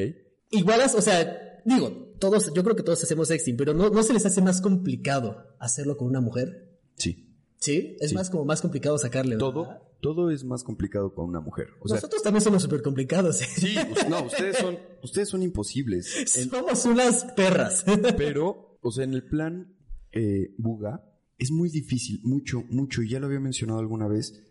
igualas, 0.51 0.95
o 0.95 1.03
sea, 1.03 1.61
digo, 1.65 2.15
todos, 2.19 2.53
yo 2.55 2.63
creo 2.65 2.77
que 2.77 2.83
todos 2.83 3.03
hacemos 3.03 3.29
sexting, 3.29 3.57
pero 3.57 3.75
no, 3.75 3.91
no 3.91 4.03
se 4.03 4.13
les 4.13 4.25
hace 4.27 4.41
más 4.43 4.61
complicado 4.61 5.57
hacerlo 5.59 5.97
con 5.97 6.09
una 6.09 6.21
mujer. 6.21 6.79
Sí. 6.97 7.32
¿Sí? 7.63 7.97
Es 8.01 8.11
Sí. 8.11 8.17
más 8.17 8.29
como 8.29 8.45
más 8.45 8.61
complicado 8.61 8.99
sacarle. 8.99 9.37
¿verdad? 9.37 9.53
Todo, 9.53 9.69
todo 10.01 10.31
es 10.33 10.43
más 10.43 10.65
complicado 10.65 11.15
con 11.15 11.27
una 11.29 11.41
mujer. 11.41 11.69
O 11.81 11.87
sea, 11.87 11.95
Nosotros 11.99 12.21
también 12.23 12.43
somos 12.43 12.61
súper 12.63 12.83
complicados. 12.83 13.41
¿eh? 13.41 13.47
sí, 13.55 13.77
no, 14.11 14.25
ustedes 14.25 14.57
son, 14.57 14.77
ustedes 15.03 15.29
son 15.29 15.45
imposibles. 15.45 16.25
Somos 16.27 16.85
unas 16.87 17.25
perras. 17.37 17.85
pero, 18.17 18.79
o 18.83 18.91
sea, 18.91 19.05
en 19.05 19.15
el 19.15 19.23
plan 19.23 19.77
eh, 20.11 20.55
Buga, 20.59 21.09
es 21.39 21.53
muy 21.53 21.69
difícil, 21.71 22.21
mucho, 22.25 22.65
mucho, 22.69 23.01
y 23.03 23.11
ya 23.11 23.21
lo 23.21 23.27
había 23.27 23.39
mencionado 23.39 23.79
alguna 23.79 24.09
vez, 24.09 24.43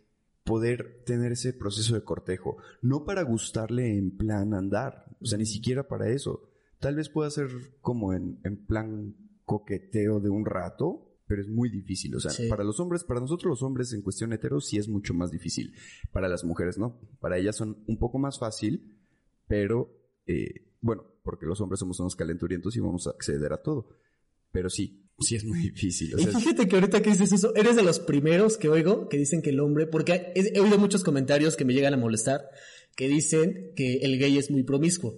poder 0.45 1.03
tener 1.05 1.33
ese 1.33 1.51
proceso 1.51 1.95
de 1.95 2.03
cortejo. 2.05 2.57
No 2.81 3.03
para 3.03 3.23
gustarle 3.23 3.97
en 3.97 4.15
plan 4.17 4.53
andar, 4.53 5.17
o 5.21 5.25
sea, 5.25 5.37
ni 5.37 5.45
siquiera 5.45 5.85
para 5.87 6.09
eso. 6.09 6.49
Tal 6.79 6.95
vez 6.95 7.09
pueda 7.09 7.29
ser 7.29 7.49
como 7.81 8.13
en, 8.13 8.39
en 8.45 8.65
plan 8.65 9.15
coqueteo 9.45 10.21
de 10.21 10.29
un 10.29 10.45
rato, 10.45 11.10
pero 11.31 11.43
es 11.43 11.47
muy 11.47 11.69
difícil. 11.69 12.13
O 12.13 12.19
sea, 12.19 12.29
Sí. 12.31 12.49
para 12.49 12.65
los 12.65 12.77
hombres, 12.81 13.05
para 13.05 13.21
nosotros 13.21 13.49
los 13.49 13.63
hombres 13.63 13.93
en 13.93 14.01
cuestión 14.01 14.33
hetero 14.33 14.59
sí 14.59 14.75
es 14.77 14.89
mucho 14.89 15.13
más 15.13 15.31
difícil. 15.31 15.73
Para 16.11 16.27
las 16.27 16.43
mujeres 16.43 16.77
no. 16.77 16.99
Para 17.21 17.37
ellas 17.37 17.55
son 17.55 17.77
un 17.87 17.97
poco 17.97 18.19
más 18.19 18.37
fácil, 18.37 18.97
pero 19.47 19.97
eh, 20.27 20.65
bueno, 20.81 21.05
porque 21.23 21.45
los 21.45 21.61
hombres 21.61 21.79
somos 21.79 21.97
unos 22.01 22.17
calenturientos 22.17 22.75
y 22.75 22.81
vamos 22.81 23.07
a 23.07 23.11
acceder 23.11 23.53
a 23.53 23.61
todo. 23.61 23.87
Pero 24.51 24.69
sí, 24.69 25.05
sí 25.21 25.37
es 25.37 25.45
muy 25.45 25.59
difícil. 25.71 26.13
O 26.15 26.17
sea, 26.17 26.37
fíjate 26.37 26.67
que 26.67 26.75
ahorita 26.75 27.01
que 27.01 27.11
dices 27.11 27.31
eso, 27.31 27.55
eres 27.55 27.77
de 27.77 27.83
los 27.83 27.99
primeros 28.01 28.57
que 28.57 28.67
oigo 28.67 29.07
que 29.07 29.17
dicen 29.17 29.41
que 29.41 29.51
el 29.51 29.61
hombre, 29.61 29.87
porque 29.87 30.33
he, 30.35 30.59
oído 30.59 30.77
muchos 30.79 31.01
comentarios 31.05 31.55
que 31.55 31.63
me 31.63 31.73
llegan 31.73 31.93
a 31.93 31.97
molestar, 31.97 32.41
que 32.97 33.07
dicen 33.07 33.71
que 33.77 33.99
el 33.99 34.19
gay 34.19 34.37
es 34.37 34.51
muy 34.51 34.63
promiscuo. 34.63 35.17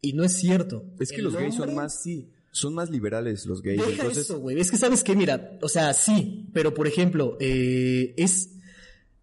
Y 0.00 0.14
no 0.14 0.24
es 0.24 0.32
cierto. 0.32 0.82
Es 0.98 1.10
que 1.10 1.16
El 1.18 1.24
los 1.24 1.34
gays 1.36 1.56
son 1.56 1.74
más- 1.74 2.02
Sí. 2.02 2.30
Son 2.56 2.74
más 2.74 2.90
liberales 2.90 3.44
los 3.46 3.60
gays. 3.62 3.78
Deja 3.78 3.90
entonces, 4.02 4.24
eso, 4.24 4.38
güey. 4.40 4.58
Es 4.60 4.70
que 4.70 4.76
sabes 4.78 5.04
que, 5.04 5.14
mira, 5.14 5.58
o 5.62 5.68
sea, 5.68 5.92
sí, 5.94 6.48
pero 6.54 6.72
por 6.74 6.86
ejemplo, 6.88 7.36
eh, 7.40 8.14
es. 8.16 8.50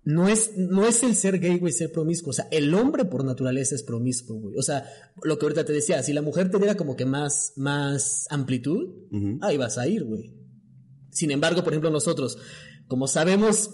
No 0.06 0.28
es, 0.28 0.58
no 0.58 0.86
es 0.86 1.02
el 1.04 1.16
ser 1.16 1.40
gay, 1.40 1.58
güey, 1.60 1.72
ser 1.72 1.90
promiscuo. 1.94 2.32
O 2.32 2.34
sea, 2.34 2.48
el 2.52 2.74
hombre 2.74 3.06
por 3.06 3.24
naturaleza 3.24 3.74
es 3.74 3.84
promiscuo, 3.84 4.36
güey. 4.38 4.58
O 4.58 4.62
sea, 4.62 4.84
lo 5.24 5.40
que 5.40 5.46
ahorita 5.46 5.64
te 5.64 5.72
decía, 5.72 6.04
si 6.04 6.12
la 6.12 6.22
mujer 6.22 6.52
te 6.52 6.58
diera 6.58 6.76
como 6.76 6.98
que 6.98 7.06
más, 7.06 7.54
más 7.56 8.28
amplitud, 8.30 8.90
ahí 9.42 9.56
vas 9.56 9.78
a 9.78 9.88
ir, 9.88 10.04
güey. 10.04 10.34
Sin 11.10 11.32
embargo, 11.32 11.64
por 11.64 11.72
ejemplo, 11.72 11.90
nosotros, 11.90 12.38
como 12.88 13.08
sabemos 13.08 13.70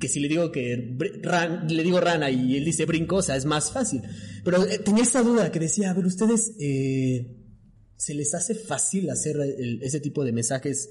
que 0.00 0.08
si 0.08 0.18
le 0.20 0.28
digo 0.28 0.50
que 0.50 0.96
ran- 1.22 1.68
le 1.68 1.82
digo 1.82 2.00
rana 2.00 2.30
y 2.30 2.56
él 2.56 2.64
dice 2.64 2.86
brinco, 2.86 3.16
o 3.16 3.22
sea, 3.22 3.36
es 3.36 3.44
más 3.44 3.70
fácil. 3.70 4.00
Pero 4.44 4.64
eh, 4.64 4.78
tenía 4.78 5.02
esta 5.02 5.22
duda 5.22 5.52
que 5.52 5.58
decía, 5.60 5.90
a 5.90 5.94
ver, 5.94 6.06
ustedes, 6.06 6.54
eh, 6.58 7.36
¿se 7.98 8.14
les 8.14 8.34
hace 8.34 8.54
fácil 8.54 9.10
hacer 9.10 9.36
el- 9.40 9.82
ese 9.82 10.00
tipo 10.00 10.24
de 10.24 10.32
mensajes 10.32 10.88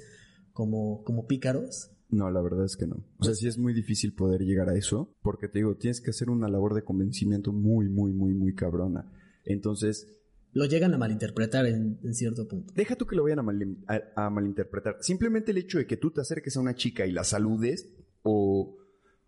como, 0.53 1.03
como 1.03 1.25
pícaros? 1.25 1.89
No, 2.09 2.29
la 2.31 2.41
verdad 2.41 2.63
es 2.65 2.77
que 2.77 2.87
no. 2.87 3.03
O 3.17 3.23
sea, 3.25 3.33
sí 3.33 3.47
es 3.47 3.57
muy 3.57 3.73
difícil 3.73 4.13
poder 4.13 4.41
llegar 4.41 4.69
a 4.69 4.75
eso, 4.77 5.13
porque 5.23 5.47
te 5.49 5.59
digo, 5.59 5.75
tienes 5.75 5.99
que 5.99 6.11
hacer 6.11 6.29
una 6.29 6.47
labor 6.47 6.73
de 6.75 6.83
convencimiento 6.83 7.51
muy, 7.51 7.89
muy, 7.89 8.13
muy, 8.13 8.33
muy 8.33 8.53
cabrona. 8.55 9.11
Entonces, 9.43 10.07
Lo 10.53 10.65
llegan 10.65 10.93
a 10.93 10.97
malinterpretar 10.97 11.65
en, 11.65 11.99
en 12.03 12.13
cierto 12.13 12.47
punto. 12.47 12.73
deja 12.75 12.95
tú 12.95 13.05
que 13.05 13.15
lo 13.15 13.23
vayan 13.23 13.39
a, 13.39 13.43
mal- 13.43 13.77
a- 13.87 14.25
a 14.25 14.29
malinterpretar. 14.29 14.97
Simplemente 15.01 15.51
el 15.51 15.57
hecho 15.57 15.77
de 15.79 15.85
que 15.85 15.97
tú 15.97 16.11
te 16.11 16.21
acerques 16.21 16.55
a 16.55 16.61
una 16.61 16.75
chica 16.75 17.05
y 17.05 17.11
la 17.11 17.23
saludes, 17.25 17.89
o, 18.23 18.77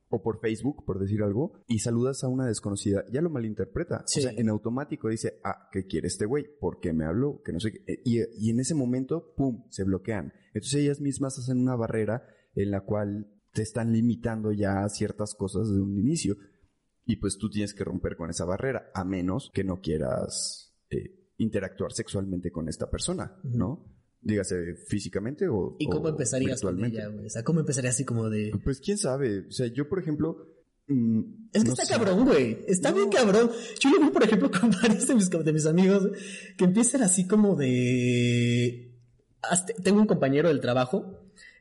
o 0.09 0.21
por 0.21 0.39
Facebook, 0.39 0.83
por 0.85 0.99
decir 0.99 1.21
algo, 1.21 1.53
y 1.67 1.79
saludas 1.79 2.23
a 2.23 2.27
una 2.27 2.45
desconocida, 2.45 3.03
ya 3.11 3.21
lo 3.21 3.29
malinterpreta. 3.29 4.03
Sí. 4.05 4.19
O 4.19 4.23
sea, 4.23 4.31
en 4.35 4.49
automático 4.49 5.09
dice, 5.09 5.39
ah, 5.43 5.69
¿qué 5.71 5.85
quiere 5.85 6.07
este 6.07 6.25
güey? 6.25 6.45
¿Por 6.59 6.79
qué 6.79 6.93
me 6.93 7.05
habló? 7.05 7.41
Que 7.43 7.53
no 7.53 7.59
sé 7.59 7.71
qué. 7.71 8.01
Y, 8.03 8.19
y 8.37 8.49
en 8.49 8.59
ese 8.59 8.75
momento, 8.75 9.33
pum, 9.35 9.65
se 9.69 9.83
bloquean. 9.83 10.33
Entonces 10.53 10.81
ellas 10.81 10.99
mismas 10.99 11.37
hacen 11.37 11.59
una 11.59 11.75
barrera 11.75 12.23
en 12.55 12.71
la 12.71 12.81
cual 12.81 13.27
te 13.53 13.61
están 13.61 13.91
limitando 13.93 14.51
ya 14.51 14.83
a 14.83 14.89
ciertas 14.89 15.35
cosas 15.35 15.69
de 15.69 15.79
un 15.79 15.97
inicio. 15.97 16.35
Y 17.05 17.17
pues 17.17 17.37
tú 17.37 17.49
tienes 17.49 17.73
que 17.73 17.83
romper 17.83 18.15
con 18.15 18.29
esa 18.29 18.45
barrera, 18.45 18.91
a 18.93 19.03
menos 19.03 19.49
que 19.53 19.63
no 19.63 19.79
quieras 19.81 20.75
eh, 20.89 21.31
interactuar 21.37 21.91
sexualmente 21.91 22.51
con 22.51 22.67
esta 22.67 22.89
persona, 22.89 23.39
¿no? 23.43 23.98
Dígase 24.21 24.75
físicamente 24.87 25.47
o. 25.47 25.75
¿Y 25.79 25.87
cómo 25.87 26.05
o 26.05 26.09
empezarías 26.09 26.61
con 26.61 26.83
ella, 26.83 27.07
güey? 27.07 27.25
O 27.27 27.29
sea, 27.29 27.43
¿cómo 27.43 27.61
empezarías 27.61 27.95
así 27.95 28.03
como 28.05 28.29
de... 28.29 28.51
Pues 28.63 28.79
quién 28.81 28.97
sabe. 28.97 29.45
O 29.47 29.51
sea, 29.51 29.67
yo, 29.67 29.87
por 29.87 29.99
ejemplo. 29.99 30.45
mm, 30.87 31.19
Es 31.53 31.63
que 31.63 31.67
no 31.69 31.73
está 31.73 31.85
sé. 31.85 31.93
cabrón, 31.93 32.25
güey. 32.25 32.65
Está 32.67 32.91
bien 32.91 33.09
cabrón. 33.09 33.49
Yo 33.79 33.89
lo 33.91 33.99
vi, 34.05 34.09
por 34.11 34.23
ejemplo, 34.23 34.51
con 34.59 34.71
varios 34.71 35.07
de 35.07 35.15
mis, 35.15 35.29
de 35.29 35.53
mis 35.53 35.65
amigos 35.65 36.09
que 36.57 36.65
empiezan 36.65 37.01
así 37.03 37.25
como 37.27 37.55
de... 37.55 38.91
Hasta- 39.41 39.73
Tengo 39.81 40.01
un 40.01 40.07
compañero 40.07 40.49
del 40.49 40.59
trabajo 40.59 41.17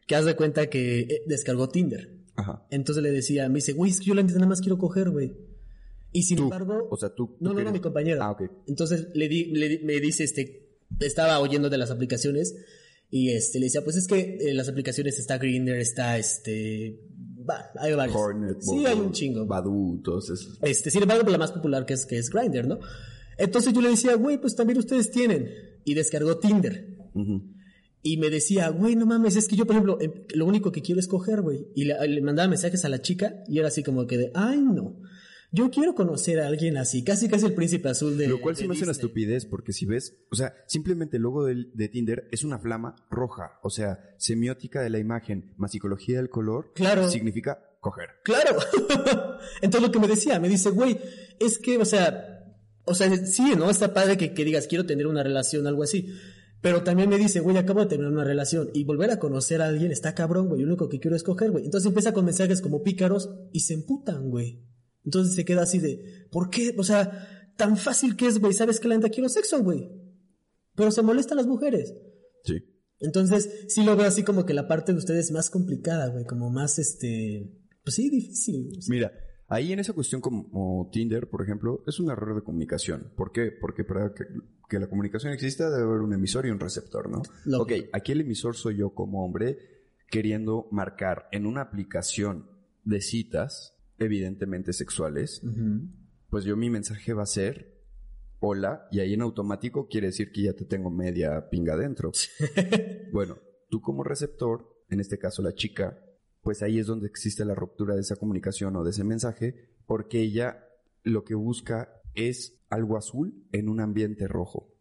que 0.07 0.17
haz 0.17 0.25
de 0.25 0.35
cuenta 0.35 0.69
que 0.69 1.01
eh, 1.01 1.23
descargó 1.27 1.69
Tinder. 1.69 2.11
Ajá. 2.35 2.67
Entonces 2.71 3.03
le 3.05 3.11
decía, 3.13 3.49
me 3.49 3.57
dice, 3.57 3.73
güey, 3.73 3.91
es 3.93 4.01
que 4.01 4.07
yo 4.07 4.15
la 4.15 4.23
neta 4.23 4.35
nada 4.37 4.49
más 4.49 4.61
quiero 4.61 4.79
coger, 4.79 5.11
güey. 5.11 5.33
Y 6.13 6.23
sin 6.25 6.39
Tú, 6.39 6.45
embargo... 6.45 6.89
O 6.91 6.97
sea, 6.97 7.15
tú. 7.15 7.37
no, 7.41 7.51
tú 7.51 7.57
no, 7.59 7.63
no, 7.65 7.73
mi 7.73 7.81
compañero. 7.81 8.23
Ah, 8.23 8.31
ok. 8.33 8.43
Entonces 8.67 9.09
le 9.15 9.29
di, 9.29 9.45
le 9.47 9.79
me 9.85 10.01
dice, 10.01 10.25
este, 10.25 10.68
estaba 11.01 11.39
oyendo 11.41 11.71
de 11.71 11.79
las 11.79 11.91
aplicaciones 11.91 12.55
y 13.11 13.31
este, 13.31 13.59
le 13.59 13.67
decía, 13.67 13.83
pues 13.83 13.97
es 13.97 14.07
que 14.07 14.39
en 14.41 14.57
las 14.57 14.69
aplicaciones 14.69 15.19
está 15.19 15.39
Grindr, 15.39 15.77
está 15.77 16.19
este, 16.19 17.01
va, 17.49 17.71
hay 17.79 17.95
varios. 17.95 18.17
Hornet, 18.17 18.61
sí, 18.61 18.85
hay 18.85 18.99
un 18.99 19.13
chingo. 19.13 19.47
Badu, 19.47 20.01
todos 20.05 20.29
esos. 20.31 20.59
Este, 20.63 20.91
sin 20.91 21.03
embargo, 21.03 21.31
la 21.31 21.39
más 21.39 21.53
popular 21.53 21.87
que 21.87 21.95
es, 21.95 22.05
que 22.05 22.19
es 22.19 22.31
Grindr, 22.31 22.67
¿no? 22.67 22.79
Entonces 23.39 23.73
yo 23.73 23.81
le 23.81 23.91
decía, 23.91 24.15
güey, 24.15 24.39
pues 24.39 24.57
también 24.57 24.79
ustedes 24.79 25.11
tienen. 25.11 25.49
Y 25.85 25.95
descargó 25.95 26.37
Tinder. 26.39 26.99
Ujú. 27.15 27.43
Y 28.03 28.17
me 28.19 28.31
decía, 28.31 28.69
güey, 28.69 28.95
no 28.95 29.07
mames, 29.07 29.37
es 29.37 29.49
que 29.49 29.57
yo, 29.57 29.67
por 29.67 29.77
ejemplo, 29.77 29.99
em, 30.01 30.13
lo 30.35 30.47
único 30.47 30.71
que 30.71 30.83
quiero 30.83 31.01
es 31.01 31.09
coger, 31.09 31.41
güey. 31.41 31.67
Y 31.75 31.85
le, 31.85 32.09
le 32.09 32.21
mandaba 32.21 32.49
mensajes 32.49 32.85
a 32.85 32.89
la 32.89 33.01
chica 33.01 33.43
y 33.49 33.59
era 33.59 33.69
así 33.69 33.83
como 33.83 34.07
que 34.07 34.19
de, 34.19 34.31
ay, 34.35 34.61
no. 34.61 34.97
Yo 35.51 35.71
quiero 35.71 35.95
conocer 35.95 36.41
a 36.41 36.47
alguien 36.47 36.77
así, 36.77 37.03
casi 37.03 37.27
casi 37.29 37.47
el 37.47 37.55
príncipe 37.55 37.89
azul 37.89 38.19
de. 38.19 38.29
Lo 38.29 38.41
cual 38.41 38.55
de 38.55 38.61
sí 38.63 38.69
me 38.69 38.75
hace 38.75 38.83
una 38.85 38.93
estupidez, 38.93 39.47
porque 39.47 39.73
si 39.73 39.87
ves, 39.87 40.15
o 40.31 40.37
sea, 40.37 40.55
simplemente 40.67 41.17
el 41.17 41.23
logo 41.23 41.45
del- 41.47 41.71
de, 41.75 41.89
Tinder 41.89 42.29
es 42.31 42.45
una 42.45 42.59
flama 42.59 42.97
roja. 43.11 43.59
O 43.63 43.71
sea, 43.71 43.99
semiótica 44.19 44.83
de 44.83 44.91
la 44.91 44.99
imagen 44.99 45.55
más 45.57 45.73
psicología 45.73 46.19
del 46.19 46.29
color 46.29 46.73
Claro. 46.75 47.09
significa 47.09 47.63
coger. 47.81 48.09
Claro. 48.25 48.59
Entonces 49.63 49.87
lo 49.89 49.91
que 49.93 49.99
me 50.01 50.09
decía, 50.09 50.39
me 50.39 50.49
dice, 50.51 50.69
güey, 50.71 50.99
es 51.41 51.59
que, 51.59 51.79
o 51.79 51.85
sea, 51.87 52.45
o 52.85 52.95
sea, 52.95 53.15
sí, 53.27 53.53
¿no? 53.57 53.71
Está 53.71 53.95
padre 53.95 54.17
que, 54.19 54.35
que 54.35 54.45
digas, 54.45 54.67
quiero 54.67 54.85
tener 54.85 55.07
una 55.07 55.23
relación, 55.23 55.67
algo 55.67 55.83
así. 55.83 56.09
Pero 56.61 56.83
también 56.83 57.09
me 57.09 57.17
dice, 57.19 57.41
güey, 57.41 57.57
acabo 57.57 57.81
de 57.81 57.87
terminar 57.87 58.13
una 58.13 58.25
relación 58.25 58.69
y 58.75 58.85
volver 58.85 59.11
a 59.13 59.19
conocer 59.19 59.63
a 59.63 59.67
alguien 59.69 59.93
está 59.93 60.15
cabrón, 60.15 60.49
güey. 60.49 60.61
Lo 60.63 60.67
único 60.67 60.89
que 60.89 60.99
quiero 60.99 61.17
es 61.17 61.23
coger, 61.23 61.53
güey. 61.53 61.65
Entonces 61.65 61.87
empieza 61.87 62.13
con 62.13 62.25
mensajes 62.25 62.61
como 62.61 62.83
pícaros 62.83 63.31
y 63.53 63.61
se 63.61 63.75
emputan, 63.75 64.29
güey. 64.29 64.65
Entonces 65.09 65.35
se 65.35 65.47
queda 65.47 65.63
así 65.63 65.79
de, 65.79 66.27
¿por 66.31 66.51
qué? 66.51 66.75
O 66.77 66.85
sea, 66.85 67.51
tan 67.57 67.79
fácil 67.79 68.15
que 68.15 68.27
es, 68.27 68.39
güey. 68.41 68.53
¿Sabes 68.53 68.79
que 68.79 68.89
la 68.89 68.95
neta 68.95 69.09
quiero 69.09 69.31
sexo, 69.31 69.63
güey? 69.63 69.91
Pero 70.77 70.91
se 70.91 71.01
molestan 71.01 71.39
las 71.39 71.47
mujeres. 71.47 71.95
Sí. 72.45 72.59
Entonces, 73.01 73.65
sí 73.69 73.85
lo 73.85 73.97
veo 73.97 74.07
así 74.07 74.23
como 74.23 74.45
que 74.45 74.53
la 74.53 74.69
parte 74.69 74.93
de 74.93 74.99
ustedes 74.99 75.27
es 75.27 75.33
más 75.33 75.49
complicada, 75.49 76.09
güey. 76.09 76.27
Como 76.27 76.51
más, 76.51 76.79
este, 76.79 77.59
pues 77.83 77.97
sí, 77.97 78.11
difícil. 78.11 78.69
Mira, 78.91 79.11
ahí 79.47 79.73
en 79.73 79.79
esa 79.79 79.95
cuestión 79.95 80.21
como 80.21 80.91
Tinder, 80.93 81.31
por 81.31 81.43
ejemplo, 81.43 81.83
es 81.87 81.99
un 82.01 82.11
error 82.11 82.35
de 82.35 82.43
comunicación. 82.43 83.11
¿Por 83.17 83.33
qué? 83.33 83.51
Porque 83.51 83.83
para 83.83 84.13
que, 84.13 84.25
que 84.69 84.79
la 84.79 84.91
comunicación 84.91 85.33
exista 85.33 85.71
debe 85.71 85.85
haber 85.85 86.03
un 86.03 86.13
emisor 86.13 86.45
y 86.45 86.51
un 86.51 86.61
receptor, 86.61 87.09
¿no? 87.09 87.23
Lógico. 87.47 87.87
Ok, 87.87 87.89
aquí 87.95 88.13
el 88.13 88.21
emisor 88.21 88.57
soy 88.57 88.77
yo 88.77 88.91
como 88.91 89.25
hombre 89.25 89.57
queriendo 90.11 90.69
marcar 90.71 91.29
en 91.33 91.47
una 91.47 91.63
aplicación 91.63 92.51
de 92.85 93.01
citas, 93.01 93.78
evidentemente 93.99 94.73
sexuales, 94.73 95.43
pues 96.31 96.45
yo 96.45 96.57
mi 96.57 96.71
mensaje 96.71 97.13
va 97.13 97.23
a 97.23 97.27
ser 97.27 97.79
hola 98.41 98.87
y 98.91 99.01
ahí 99.01 99.15
en 99.15 99.23
automático 99.23 99.89
quiere 99.89 100.09
decir 100.09 100.31
que 100.31 100.43
ya 100.43 100.53
te 100.53 100.65
tengo 100.65 100.91
media 100.91 101.49
pinga 101.51 101.75
adentro. 101.75 102.13
bueno, 103.13 103.39
tú 103.69 103.81
como 103.81 104.05
receptor, 104.05 104.85
en 104.89 105.01
este 105.01 105.19
caso 105.19 105.43
la 105.43 105.55
chica, 105.55 105.99
pues 106.43 106.63
ahí 106.63 106.79
es 106.79 106.87
donde 106.87 107.09
existe 107.09 107.45
la 107.45 107.55
ruptura 107.55 107.95
de 107.95 108.01
esa 108.01 108.17
comunicación 108.17 108.77
o 108.77 108.85
de 108.85 108.91
ese 108.91 109.05
mensaje, 109.05 109.75
porque 109.87 110.21
ella 110.21 110.65
lo 111.03 111.25
que 111.25 111.35
busca 111.35 112.01
es 112.15 112.61
algo 112.71 112.97
azul 112.97 113.47
en 113.53 113.69
un 113.69 113.81
ambiente 113.81 114.29
rojo. 114.29 114.75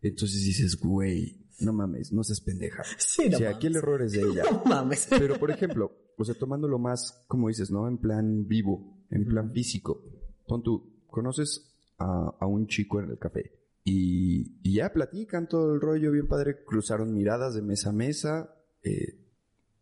Entonces 0.00 0.44
dices, 0.44 0.76
güey, 0.76 1.44
no 1.60 1.72
mames, 1.72 2.12
no 2.12 2.22
seas 2.24 2.40
pendeja. 2.40 2.82
Sí, 2.98 3.28
no 3.28 3.36
o 3.36 3.40
sea, 3.40 3.50
aquí 3.50 3.66
el 3.66 3.76
error 3.76 4.02
es 4.02 4.12
de 4.12 4.22
ella. 4.30 4.44
No 4.50 4.62
mames. 4.64 5.06
Pero, 5.08 5.38
por 5.38 5.50
ejemplo, 5.50 5.92
o 6.16 6.24
sea, 6.24 6.34
tomándolo 6.34 6.78
más, 6.78 7.24
como 7.28 7.48
dices, 7.48 7.70
¿no? 7.70 7.88
En 7.88 7.98
plan 7.98 8.46
vivo, 8.46 9.04
en 9.10 9.24
plan 9.24 9.52
físico. 9.52 10.02
Pon 10.46 10.62
tú, 10.62 11.04
conoces 11.06 11.74
a, 11.98 12.36
a 12.40 12.46
un 12.46 12.66
chico 12.66 13.00
en 13.00 13.10
el 13.10 13.18
café 13.18 13.64
y, 13.84 14.60
y 14.62 14.76
ya 14.76 14.92
platican 14.92 15.46
todo 15.46 15.74
el 15.74 15.80
rollo 15.80 16.10
bien 16.10 16.26
padre, 16.26 16.64
cruzaron 16.64 17.12
miradas 17.12 17.54
de 17.54 17.60
mesa 17.60 17.90
a 17.90 17.92
mesa, 17.92 18.56
eh, 18.82 19.20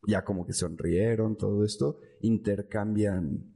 ya 0.07 0.25
como 0.25 0.45
que 0.45 0.53
sonrieron, 0.53 1.37
todo 1.37 1.65
esto, 1.65 2.01
intercambian 2.21 3.47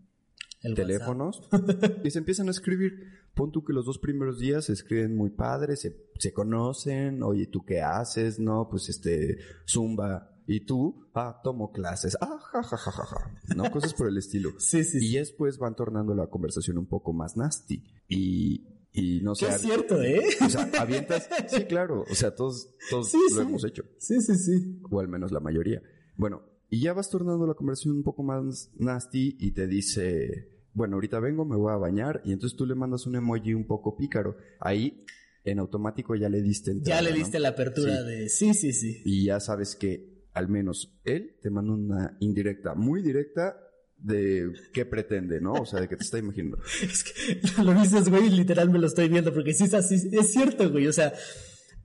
El 0.63 0.75
teléfonos 0.75 1.49
y 2.05 2.11
se 2.11 2.21
empiezan 2.21 2.47
a 2.47 2.53
escribir. 2.53 3.27
Pon 3.35 3.51
tú 3.51 3.65
que 3.65 3.73
los 3.73 3.85
dos 3.85 3.99
primeros 3.99 4.39
días 4.39 4.67
se 4.67 4.73
escriben 4.73 5.17
muy 5.17 5.31
padres, 5.31 5.81
se, 5.81 5.97
se 6.19 6.33
conocen, 6.33 7.25
oye, 7.25 7.49
¿tú 7.49 7.65
qué 7.65 7.83
haces? 7.83 8.39
No, 8.39 8.69
pues 8.71 8.89
este, 8.89 9.39
zumba. 9.67 10.33
Y 10.47 10.61
tú, 10.65 11.09
ah, 11.15 11.41
tomo 11.43 11.73
clases, 11.73 12.17
ah, 12.21 12.39
ja, 12.53 12.63
ja, 12.63 12.77
ja, 12.77 12.91
ja, 12.93 13.05
ja. 13.05 13.41
¿No? 13.57 13.71
Cosas 13.71 13.95
por 13.95 14.09
el 14.09 14.17
estilo. 14.19 14.51
Sí, 14.59 14.85
sí. 14.85 14.99
Y 15.01 15.17
después 15.17 15.59
van 15.59 15.75
tornando 15.75 16.15
la 16.15 16.29
conversación 16.29 16.79
un 16.79 16.87
poco 16.87 17.13
más 17.13 17.37
nasty. 17.37 17.83
Y, 18.09 18.65
y 18.93 19.21
no 19.23 19.35
sé. 19.35 19.49
Es 19.49 19.61
cierto, 19.63 20.01
¿eh? 20.03 20.23
O 20.45 20.49
sea, 20.49 20.71
avientas. 20.79 21.29
Sí, 21.49 21.65
claro. 21.65 22.05
O 22.09 22.15
sea, 22.15 22.35
todos, 22.35 22.71
todos 22.91 23.11
Sí, 23.11 23.19
lo 23.31 23.37
sí. 23.37 23.41
hemos 23.43 23.65
hecho 23.65 23.83
Sí, 23.99 24.21
sí, 24.21 24.37
sí. 24.37 24.81
o 24.91 25.01
al 25.01 25.09
menos 25.09 25.33
la 25.33 25.41
mayoría. 25.41 25.83
Bueno, 26.17 26.43
y 26.71 26.81
ya 26.81 26.93
vas 26.93 27.11
tornando 27.11 27.47
la 27.47 27.55
conversación 27.55 27.97
un 27.97 28.03
poco 28.05 28.23
más 28.23 28.71
nasty 28.77 29.37
y 29.41 29.51
te 29.53 29.67
dice, 29.67 30.49
bueno, 30.75 30.95
ahorita 30.97 31.19
vengo, 31.21 31.45
me 31.45 31.57
voy 31.57 31.73
a 31.73 31.77
bañar, 31.77 32.23
y 32.25 32.33
entonces 32.33 32.57
tú 32.57 32.67
le 32.67 32.75
mandas 32.75 33.07
un 33.07 33.17
emoji 33.17 33.53
un 33.55 33.67
poco 33.67 33.97
pícaro. 33.97 34.37
Ahí, 34.61 35.05
en 35.45 35.59
automático 35.59 36.15
ya 36.17 36.29
le 36.29 36.41
diste 36.43 36.71
Ya 36.71 36.77
entrada, 36.77 37.03
le 37.03 37.11
¿no? 37.11 37.17
diste 37.17 37.39
la 37.41 37.49
apertura 37.51 38.01
Sí. 38.03 38.07
de. 38.09 38.29
Sí, 38.29 38.55
sí, 38.55 38.73
sí. 38.73 39.03
Y 39.05 39.25
ya 39.27 39.39
sabes 39.41 39.77
que 39.77 40.16
al 40.37 40.49
menos 40.49 40.93
él 41.05 41.37
te 41.41 41.49
manda 41.49 41.73
una 41.73 42.17
indirecta, 42.21 42.75
muy 42.75 43.01
directa, 43.03 43.57
de 43.99 44.53
qué 44.75 44.85
pretende, 44.85 45.41
¿no? 45.41 45.55
O 45.55 45.65
sea, 45.65 45.81
de 45.81 45.89
que 45.89 45.97
te 45.97 46.05
está 46.05 46.19
imaginando. 46.19 46.59
Es 46.83 47.03
que 47.05 47.63
lo 47.63 47.73
dices, 47.73 48.11
güey, 48.11 48.29
literal 48.29 48.69
me 48.69 48.79
lo 48.79 48.87
estoy 48.87 49.09
viendo, 49.09 49.33
porque 49.33 49.55
sí 49.55 49.65
es 49.65 49.73
así, 49.73 49.95
es 50.13 50.31
cierto, 50.33 50.71
güey, 50.71 50.87
o 50.89 50.93
sea, 50.93 51.15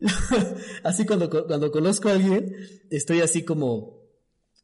así 0.84 1.05
cuando, 1.05 1.29
cuando 1.29 1.72
conozco 1.72 2.10
a 2.10 2.13
alguien, 2.13 2.53
estoy 2.89 3.22
así 3.22 3.43
como, 3.43 4.01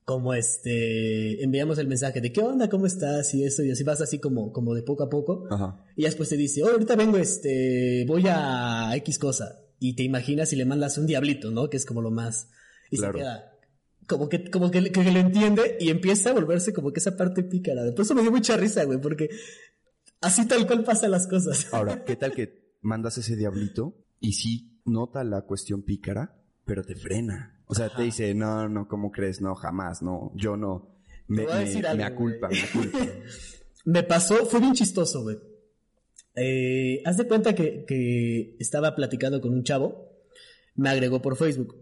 como 0.04 0.34
este, 0.34 1.42
enviamos 1.42 1.78
el 1.78 1.88
mensaje 1.88 2.20
de 2.20 2.34
qué 2.34 2.42
onda, 2.42 2.70
cómo 2.70 2.86
estás 2.88 3.34
y 3.34 3.46
eso, 3.46 3.64
y 3.64 3.72
así 3.72 3.84
vas 3.86 4.02
así 4.02 4.20
como, 4.20 4.52
como 4.52 4.74
de 4.76 4.84
poco 4.84 5.04
a 5.04 5.10
poco, 5.10 5.48
Ajá. 5.50 5.82
y 5.96 6.04
después 6.04 6.28
te 6.28 6.36
dice, 6.36 6.62
oh, 6.64 6.70
ahorita 6.72 6.98
vengo, 6.98 7.18
este, 7.18 8.04
voy 8.06 8.24
a 8.28 8.92
X 8.98 9.18
cosa, 9.20 9.60
y 9.80 9.96
te 9.96 10.04
imaginas 10.04 10.52
y 10.52 10.58
le 10.58 10.66
mandas 10.66 10.98
un 10.98 11.08
diablito, 11.08 11.52
¿no? 11.52 11.70
Que 11.70 11.78
es 11.78 11.86
como 11.86 12.02
lo 12.02 12.12
más, 12.12 12.50
y 12.92 12.98
Claro. 12.98 13.14
se 13.14 13.20
queda. 13.24 13.54
Como 14.08 14.30
que, 14.30 14.50
como 14.50 14.72
que, 14.72 14.92
que 14.92 15.12
lo 15.12 15.20
entiende 15.20 15.78
y 15.80 15.90
empieza 15.90 16.30
a 16.30 16.34
volverse 16.34 16.74
como 16.74 16.94
que 16.94 17.00
esa 17.00 17.18
parte 17.18 17.44
pícara. 17.44 17.84
Por 17.92 18.02
eso 18.06 18.16
me 18.16 18.22
dio 18.22 18.32
mucha 18.32 18.56
risa, 18.56 18.86
güey, 18.86 19.02
porque 19.02 19.30
Así 20.22 20.48
tal 20.48 20.66
cual 20.66 20.84
pasan 20.84 21.12
las 21.12 21.28
cosas. 21.28 21.72
Ahora, 21.74 22.04
¿qué 22.06 22.16
tal 22.16 22.34
que 22.34 22.74
mandas 22.82 23.18
ese 23.18 23.36
diablito 23.36 23.96
y 24.20 24.34
sí 24.34 24.82
nota 24.86 25.24
la 25.24 25.44
cuestión 25.44 25.84
pícara, 25.84 26.42
pero 26.66 26.84
te 26.84 26.96
frena? 26.96 27.62
O 27.68 27.76
sea, 27.76 27.94
te 27.94 28.04
dice, 28.04 28.34
no, 28.34 28.68
no, 28.70 28.88
¿cómo 28.88 29.12
crees? 29.12 29.42
No, 29.42 29.54
jamás, 29.56 30.02
no, 30.02 30.32
yo 30.36 30.56
no. 30.58 30.96
Me, 31.28 31.46
me, 31.46 31.56
decir 31.56 31.84
me 31.84 31.90
algo, 31.90 32.06
aculpa, 32.06 32.48
me 32.48 32.62
aculpa. 32.62 33.00
Me 33.86 34.04
pasó, 34.04 34.46
fue 34.46 34.60
bien 34.60 34.74
chistoso, 34.74 35.24
güey. 35.24 35.38
Eh, 36.36 37.02
haz 37.06 37.16
de 37.16 37.26
cuenta 37.26 37.56
que, 37.56 37.86
que 37.88 38.58
estaba 38.60 38.94
platicando 38.94 39.40
con 39.40 39.54
un 39.54 39.64
chavo, 39.64 40.12
me 40.76 40.90
agregó 40.90 41.22
por 41.22 41.38
Facebook. 41.38 41.74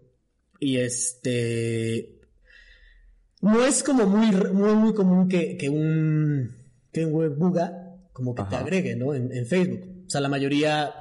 Y 0.60 0.76
este. 0.76 2.15
No 3.46 3.64
es 3.64 3.82
como 3.82 4.06
muy, 4.06 4.30
muy, 4.52 4.74
muy 4.74 4.94
común 4.94 5.28
que, 5.28 5.56
que 5.56 5.68
un. 5.68 6.50
que 6.92 7.06
un 7.06 7.12
web 7.12 7.36
buga 7.36 7.82
como 8.12 8.34
que 8.34 8.42
te 8.44 8.48
Ajá. 8.56 8.60
agregue, 8.64 8.96
¿no? 8.96 9.14
En, 9.14 9.30
en 9.32 9.46
Facebook. 9.46 9.80
O 10.06 10.10
sea, 10.10 10.20
la 10.20 10.28
mayoría. 10.28 10.92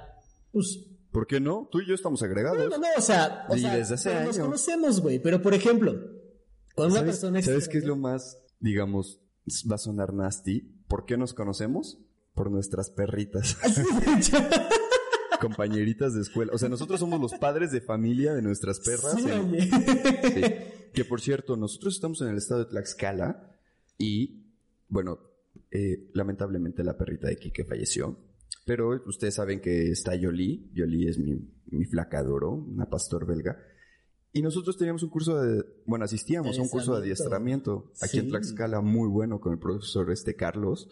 Pues. 0.51 0.79
¿Por 1.11 1.27
qué 1.27 1.39
no? 1.39 1.69
Tú 1.71 1.79
y 1.81 1.87
yo 1.87 1.95
estamos 1.95 2.21
agregados. 2.23 2.57
No, 2.57 2.69
no, 2.69 2.77
no, 2.77 2.87
o 2.97 3.01
sea. 3.01 3.45
O 3.49 3.55
Y 3.55 3.61
sea, 3.61 3.75
desde 3.75 3.93
hace 3.95 4.09
pero 4.09 4.25
nos 4.25 4.35
años. 4.35 4.45
conocemos, 4.45 5.01
güey. 5.01 5.19
Pero 5.19 5.41
por 5.41 5.53
ejemplo, 5.53 5.93
con 6.75 6.87
una 6.87 6.99
¿Sabes, 6.99 7.15
persona 7.15 7.41
¿sabes 7.41 7.67
qué 7.69 7.77
es 7.77 7.85
lo 7.85 7.95
más, 7.95 8.37
digamos, 8.59 9.19
va 9.71 9.75
a 9.75 9.77
sonar 9.79 10.13
nasty? 10.13 10.61
¿Por 10.87 11.05
qué 11.05 11.17
nos 11.17 11.33
conocemos? 11.33 11.99
Por 12.33 12.51
nuestras 12.51 12.89
perritas, 12.89 13.57
compañeritas 15.47 16.13
de 16.13 16.21
escuela. 16.21 16.51
O 16.53 16.57
sea, 16.57 16.69
nosotros 16.69 16.99
somos 16.99 17.19
los 17.19 17.33
padres 17.33 17.71
de 17.71 17.81
familia 17.81 18.33
de 18.33 18.41
nuestras 18.41 18.79
perras. 18.79 19.15
Sí, 19.21 19.29
en- 19.29 19.39
oye. 19.49 19.61
Sí. 19.61 20.91
Que 20.93 21.05
por 21.05 21.21
cierto, 21.21 21.57
nosotros 21.57 21.95
estamos 21.95 22.21
en 22.21 22.29
el 22.29 22.37
estado 22.37 22.63
de 22.63 22.69
Tlaxcala 22.69 23.55
y, 23.97 24.51
bueno, 24.87 25.19
eh, 25.71 26.09
lamentablemente 26.13 26.83
la 26.83 26.97
perrita 26.97 27.27
de 27.27 27.37
Kike 27.37 27.65
falleció. 27.65 28.17
Pero 28.65 28.89
ustedes 29.05 29.35
saben 29.35 29.59
que 29.61 29.91
está 29.91 30.15
Yoli. 30.15 30.71
Yoli 30.73 31.07
es 31.07 31.19
mi, 31.19 31.35
mi 31.67 31.85
flaca 31.85 32.23
de 32.23 32.29
oro, 32.29 32.51
una 32.51 32.89
pastor 32.89 33.27
belga. 33.27 33.57
Y 34.31 34.41
nosotros 34.41 34.77
teníamos 34.77 35.03
un 35.03 35.09
curso 35.09 35.39
de, 35.41 35.63
bueno, 35.85 36.03
asistíamos 36.05 36.57
a 36.57 36.61
un 36.61 36.67
curso 36.69 36.93
de 36.95 37.01
adiestramiento 37.03 37.91
aquí 38.01 38.17
en 38.17 38.25
Sí. 38.25 38.29
Tlaxcala 38.31 38.81
muy 38.81 39.07
bueno 39.07 39.39
con 39.39 39.53
el 39.53 39.59
profesor 39.59 40.11
este 40.11 40.35
Carlos. 40.35 40.89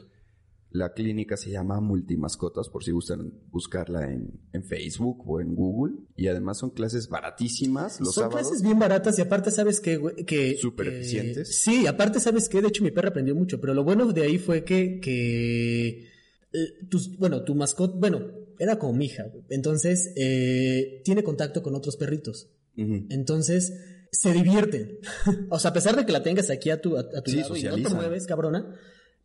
La 0.74 0.94
clínica 0.94 1.38
se 1.38 1.51
llama 1.51 1.80
Multimascotas, 1.80 2.68
por 2.68 2.84
si 2.84 2.89
gustan 2.92 3.32
buscarla 3.51 4.12
en, 4.12 4.42
en 4.53 4.63
Facebook 4.63 5.24
o 5.30 5.39
en 5.39 5.53
Google. 5.53 5.94
Y 6.15 6.27
además 6.27 6.58
son 6.58 6.72
clases 6.72 7.08
baratísimas 7.10 8.00
los 8.00 8.15
Son 8.15 8.24
sábados. 8.24 8.48
clases 8.48 8.63
bien 8.63 8.80
baratas 8.80 9.18
y 9.20 9.22
aparte 9.22 9.51
sabes 9.51 9.80
que, 9.80 10.01
que 10.25 10.58
Súper 10.58 10.88
eficientes. 10.88 11.56
Sí, 11.60 11.86
aparte 11.86 12.20
sabes 12.20 12.50
que 12.50 12.60
de 12.62 12.70
hecho 12.70 12.84
mi 12.84 12.89
perra 12.89 13.10
aprendió 13.10 13.36
mucho, 13.36 13.62
pero 13.62 13.75
lo 13.75 13.84
bueno 13.84 14.12
de 14.12 14.24
ahí 14.24 14.39
fue 14.39 14.63
que 14.63 15.00
que 15.00 16.08
eh, 16.53 16.68
tus, 16.89 17.18
bueno, 17.20 17.44
tu 17.44 17.53
mascota, 17.53 17.96
bueno, 17.98 18.22
era 18.58 18.80
como 18.80 18.94
mi 18.94 19.06
hija, 19.06 19.25
entonces 19.50 20.12
eh, 20.15 21.01
tiene 21.03 21.24
contacto 21.24 21.62
con 21.63 21.75
otros 21.75 21.98
perritos, 21.98 22.50
entonces 22.75 23.74
se 24.12 24.32
divierten. 24.34 25.00
o 25.50 25.60
sea, 25.60 25.72
a 25.72 25.74
pesar 25.74 25.96
de 25.96 26.06
que 26.06 26.12
la 26.12 26.24
tengas 26.24 26.50
aquí 26.50 26.70
a 26.70 26.82
tu 26.82 26.98
a, 26.98 27.01
a 27.01 27.22
tu 27.22 27.32
Sí, 27.32 27.38
lado 27.38 27.56
y 27.58 27.63
no 27.63 27.75
te 27.89 27.96
mueves, 27.96 28.25
cabrona, 28.27 28.75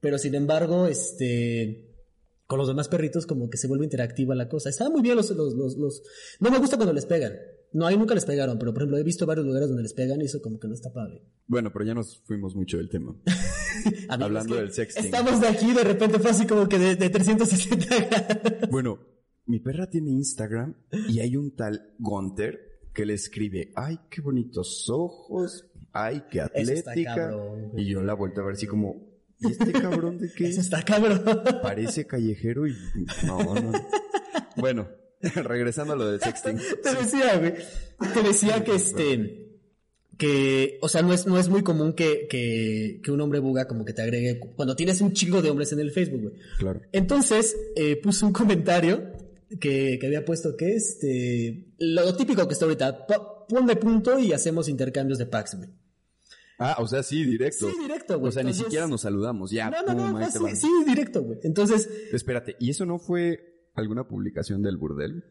pero 0.01 0.19
sin 0.19 0.35
embargo, 0.35 0.87
este 0.87 1.85
con 2.47 2.59
los 2.59 2.69
demás 2.69 2.89
perritos 2.89 3.27
como 3.27 3.51
que 3.51 3.59
se 3.59 3.67
vuelve 3.69 3.85
interactiva 3.85 4.35
la 4.35 4.49
cosa. 4.49 4.71
Estaba 4.71 4.89
muy 4.89 5.03
bien 5.03 5.17
los, 5.17 5.29
los, 5.31 5.53
los, 5.55 5.77
los- 5.77 6.03
No 6.41 6.51
me 6.51 6.59
gusta 6.59 6.77
cuando 6.77 6.95
les 6.95 7.05
pegan. 7.05 7.35
No, 7.75 7.87
ahí 7.87 7.99
nunca 7.99 8.15
les 8.15 8.25
pegaron, 8.25 8.59
pero 8.59 8.73
por 8.73 8.83
ejemplo 8.83 8.97
he 8.97 9.03
visto 9.03 9.27
varios 9.27 9.45
lugares 9.45 9.69
donde 9.69 9.83
les 9.83 9.93
pegan 9.93 10.23
y 10.23 10.25
eso 10.25 10.41
como 10.41 10.59
que 10.59 10.67
no 10.67 10.73
está 10.73 10.91
padre. 10.91 11.23
Bueno, 11.47 11.71
pero 11.71 11.85
ya 11.85 11.93
nos 11.93 12.23
fuimos 12.25 12.57
mucho 12.57 12.79
del 12.79 12.89
tema. 12.89 13.15
Hablando 14.09 14.57
del 14.57 14.73
sexting. 14.73 15.05
Estamos 15.05 15.41
de 15.43 15.49
aquí, 15.49 15.73
de 15.75 15.85
repente 15.85 16.19
fue 16.19 16.31
así 16.31 16.47
como 16.47 16.67
que 16.69 16.79
de, 16.79 16.97
de 16.97 17.11
360 17.11 17.87
grados. 17.87 18.71
Bueno, 18.71 18.99
mi 19.47 19.61
perra 19.61 19.89
tiene 19.91 20.11
Instagram 20.13 20.75
y 21.09 21.21
hay 21.21 21.37
un 21.37 21.55
tal 21.55 21.95
Gunter 21.99 22.81
que 22.95 23.05
le 23.05 23.15
escribe, 23.15 23.73
ay, 23.77 23.99
qué 24.11 24.23
bonitos 24.23 24.89
ojos, 24.91 25.67
ay, 25.93 26.25
qué 26.31 26.41
atlética. 26.41 27.15
cabrón, 27.15 27.73
y 27.77 27.85
yo 27.85 28.03
la 28.03 28.15
vuelto 28.15 28.41
a 28.41 28.45
ver 28.45 28.55
así 28.55 28.67
como, 28.67 29.07
¿y 29.41 29.53
este 29.53 29.73
cabrón 29.73 30.19
de 30.19 30.31
qué? 30.33 30.49
Eso 30.49 30.61
está 30.61 30.83
cabrón. 30.83 31.23
Parece 31.63 32.07
callejero 32.07 32.67
y... 32.67 32.75
No, 33.27 33.39
no. 33.55 33.73
Bueno, 34.57 34.89
regresando 35.35 35.93
a 35.93 35.97
lo 35.97 36.11
del 36.11 36.21
sexting. 36.21 36.59
Te 36.83 36.95
decía, 36.95 37.39
güey. 37.39 37.55
Te 38.15 38.23
decía 38.23 38.65
que 38.65 38.75
este. 38.75 39.45
Que, 40.17 40.79
o 40.83 40.89
sea, 40.89 41.03
no 41.03 41.13
es, 41.13 41.27
no 41.29 41.39
es 41.39 41.49
muy 41.49 41.63
común 41.63 41.93
que, 41.93 42.27
que, 42.29 43.01
que 43.05 43.11
un 43.13 43.21
hombre 43.21 43.39
buga 43.39 43.69
como 43.69 43.85
que 43.85 43.93
te 43.93 44.03
agregue 44.03 44.41
cuando 44.57 44.75
tienes 44.75 45.01
un 45.01 45.13
chingo 45.13 45.41
de 45.43 45.51
hombres 45.51 45.71
en 45.73 45.79
el 45.79 45.93
Facebook, 45.93 46.21
güey. 46.23 46.35
Claro. 46.59 46.81
Entonces, 46.91 47.57
eh, 47.77 47.95
puse 48.03 48.25
un 48.25 48.33
comentario 48.33 49.13
que, 49.61 49.97
que 50.01 50.07
había 50.09 50.25
puesto 50.25 50.57
que 50.57 50.75
este. 50.75 51.67
Lo 51.79 52.17
típico 52.17 52.47
que 52.49 52.53
está 52.55 52.65
ahorita. 52.65 53.07
po- 53.07 53.47
Ponme 53.49 53.77
punto 53.77 54.19
y 54.19 54.33
hacemos 54.35 54.69
intercambios 54.69 55.19
de 55.19 55.25
packs, 55.27 55.55
güey. 55.57 55.71
Ah, 56.59 56.77
o 56.81 56.87
sea, 56.89 57.03
sí, 57.03 57.25
directo. 57.25 57.71
Sí, 57.71 57.77
directo, 57.81 58.19
güey. 58.19 58.29
O 58.31 58.33
sea, 58.33 58.43
ni 58.43 58.53
siquiera 58.53 58.87
nos 58.89 59.03
saludamos, 59.03 59.51
ya. 59.51 59.71
No, 59.71 59.83
no, 59.83 59.95
no, 59.95 60.11
pum, 60.11 60.21
no, 60.21 60.49
sí, 60.51 60.57
sí, 60.57 60.69
directo, 60.87 61.23
güey. 61.23 61.39
Entonces. 61.45 61.89
Espérate, 62.13 62.57
¿y 62.59 62.71
eso 62.71 62.85
no 62.85 62.99
fue 62.99 63.71
alguna 63.75 64.09
publicación 64.09 64.63
del 64.63 64.77
burdel? 64.77 65.25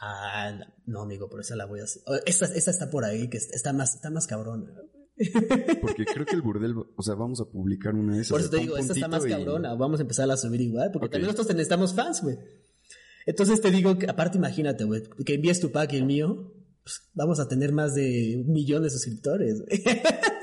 Ah, 0.00 0.52
no, 0.86 1.02
amigo, 1.02 1.28
pero 1.28 1.40
esa 1.40 1.56
la 1.56 1.64
voy 1.64 1.80
a 1.80 1.84
hacer. 1.84 2.02
Esta, 2.26 2.44
esta 2.46 2.70
está 2.70 2.90
por 2.90 3.04
ahí, 3.04 3.28
que 3.28 3.38
está 3.38 3.72
más, 3.72 3.94
está 3.94 4.10
más 4.10 4.26
cabrona. 4.26 4.70
Porque 5.80 6.04
creo 6.04 6.24
que 6.24 6.36
el 6.36 6.42
burdel, 6.42 6.74
o 6.94 7.02
sea, 7.02 7.14
vamos 7.14 7.40
a 7.40 7.44
publicar 7.46 7.94
una 7.94 8.14
de 8.14 8.20
esas. 8.20 8.30
Por 8.30 8.40
eso 8.40 8.50
te 8.50 8.58
digo, 8.58 8.76
esta 8.76 8.92
está 8.92 9.08
más 9.08 9.26
y- 9.26 9.30
cabrona. 9.30 9.74
Vamos 9.74 9.98
a 9.98 10.02
empezar 10.02 10.30
a 10.30 10.36
subir 10.36 10.60
igual, 10.60 10.90
porque 10.92 11.08
también 11.08 11.32
nosotros 11.32 11.48
necesitamos 11.48 11.94
fans, 11.94 12.22
güey. 12.22 12.36
Entonces 13.26 13.60
te 13.60 13.70
digo 13.70 13.98
que, 13.98 14.06
aparte, 14.08 14.38
imagínate, 14.38 14.84
güey, 14.84 15.02
que 15.24 15.34
envíes 15.34 15.60
tu 15.60 15.72
pack 15.72 15.92
y 15.94 15.96
el 15.96 16.04
mío, 16.04 16.54
pues, 16.84 17.02
vamos 17.14 17.40
a 17.40 17.48
tener 17.48 17.72
más 17.72 17.94
de 17.94 18.42
un 18.46 18.52
millón 18.52 18.84
de 18.84 18.90
suscriptores, 18.90 19.60
güey. 19.60 19.82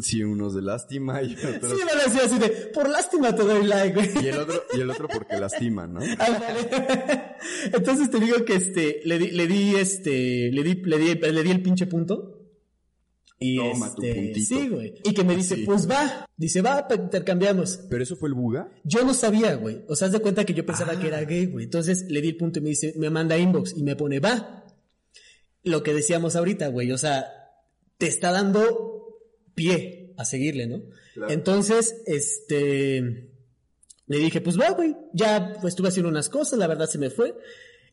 Sí, 0.00 0.22
unos 0.22 0.54
de 0.54 0.62
lástima 0.62 1.22
y 1.22 1.30
Sí, 1.36 1.46
otros. 1.46 1.72
van 1.84 1.98
a 2.00 2.04
decir 2.04 2.20
así 2.24 2.38
de, 2.38 2.48
por 2.72 2.88
lástima 2.88 3.34
te 3.34 3.42
doy 3.42 3.66
like, 3.66 3.94
güey. 3.94 4.24
Y 4.24 4.28
el 4.28 4.38
otro, 4.38 4.62
y 4.72 4.80
el 4.80 4.90
otro 4.90 5.08
porque 5.08 5.38
lastima, 5.40 5.86
¿no? 5.86 6.00
Ándale. 6.00 6.68
Entonces 7.72 8.10
te 8.10 8.20
digo 8.20 8.44
que 8.44 8.54
este, 8.56 9.00
le 9.04 9.18
di, 9.18 9.30
le 9.32 9.46
di 9.46 9.74
este, 9.76 10.50
le 10.52 10.62
di, 10.62 10.74
le 10.76 10.98
di, 10.98 11.14
le 11.14 11.42
di 11.42 11.50
el 11.50 11.62
pinche 11.62 11.86
punto. 11.86 12.34
Y 13.40 13.56
Toma 13.56 13.94
tu 13.94 14.02
este, 14.02 14.14
puntito. 14.20 14.46
sí, 14.56 14.68
güey. 14.68 14.94
Y 15.04 15.14
que 15.14 15.22
me 15.24 15.36
dice, 15.36 15.54
Sí. 15.56 15.62
pues 15.64 15.88
va. 15.88 16.26
Dice, 16.36 16.60
va, 16.60 16.86
intercambiamos. 16.92 17.80
Pero 17.88 18.02
eso 18.02 18.16
fue 18.16 18.28
el 18.28 18.34
buga. 18.34 18.68
Yo 18.84 19.04
no 19.04 19.14
sabía, 19.14 19.54
güey. 19.54 19.84
O 19.88 19.94
sea, 19.94 20.06
haz 20.06 20.12
de 20.12 20.18
cuenta 20.20 20.44
que 20.44 20.54
yo 20.54 20.66
pensaba 20.66 20.94
Ah. 20.96 21.00
que 21.00 21.06
era 21.06 21.20
gay, 21.24 21.46
güey. 21.46 21.64
Entonces 21.66 22.06
le 22.08 22.20
di 22.20 22.30
el 22.30 22.36
punto 22.36 22.58
y 22.58 22.62
me 22.62 22.70
dice, 22.70 22.94
me 22.96 23.10
manda 23.10 23.38
inbox 23.38 23.76
y 23.76 23.82
me 23.84 23.94
pone, 23.94 24.18
va. 24.18 24.64
Lo 25.62 25.82
que 25.84 25.94
decíamos 25.94 26.34
ahorita, 26.34 26.66
güey. 26.68 26.90
O 26.90 26.98
sea, 26.98 27.26
te 27.96 28.06
está 28.08 28.32
dando 28.32 28.87
pie 29.58 30.14
a 30.16 30.24
seguirle, 30.24 30.66
¿no? 30.66 30.82
Claro. 31.14 31.32
Entonces, 31.32 32.02
este, 32.06 33.30
le 34.06 34.18
dije, 34.18 34.40
pues 34.40 34.58
va, 34.58 34.70
güey. 34.70 34.96
Ya 35.12 35.54
pues, 35.60 35.72
estuve 35.72 35.88
haciendo 35.88 36.08
unas 36.08 36.28
cosas, 36.28 36.58
la 36.58 36.66
verdad 36.66 36.88
se 36.88 36.98
me 36.98 37.10
fue. 37.10 37.34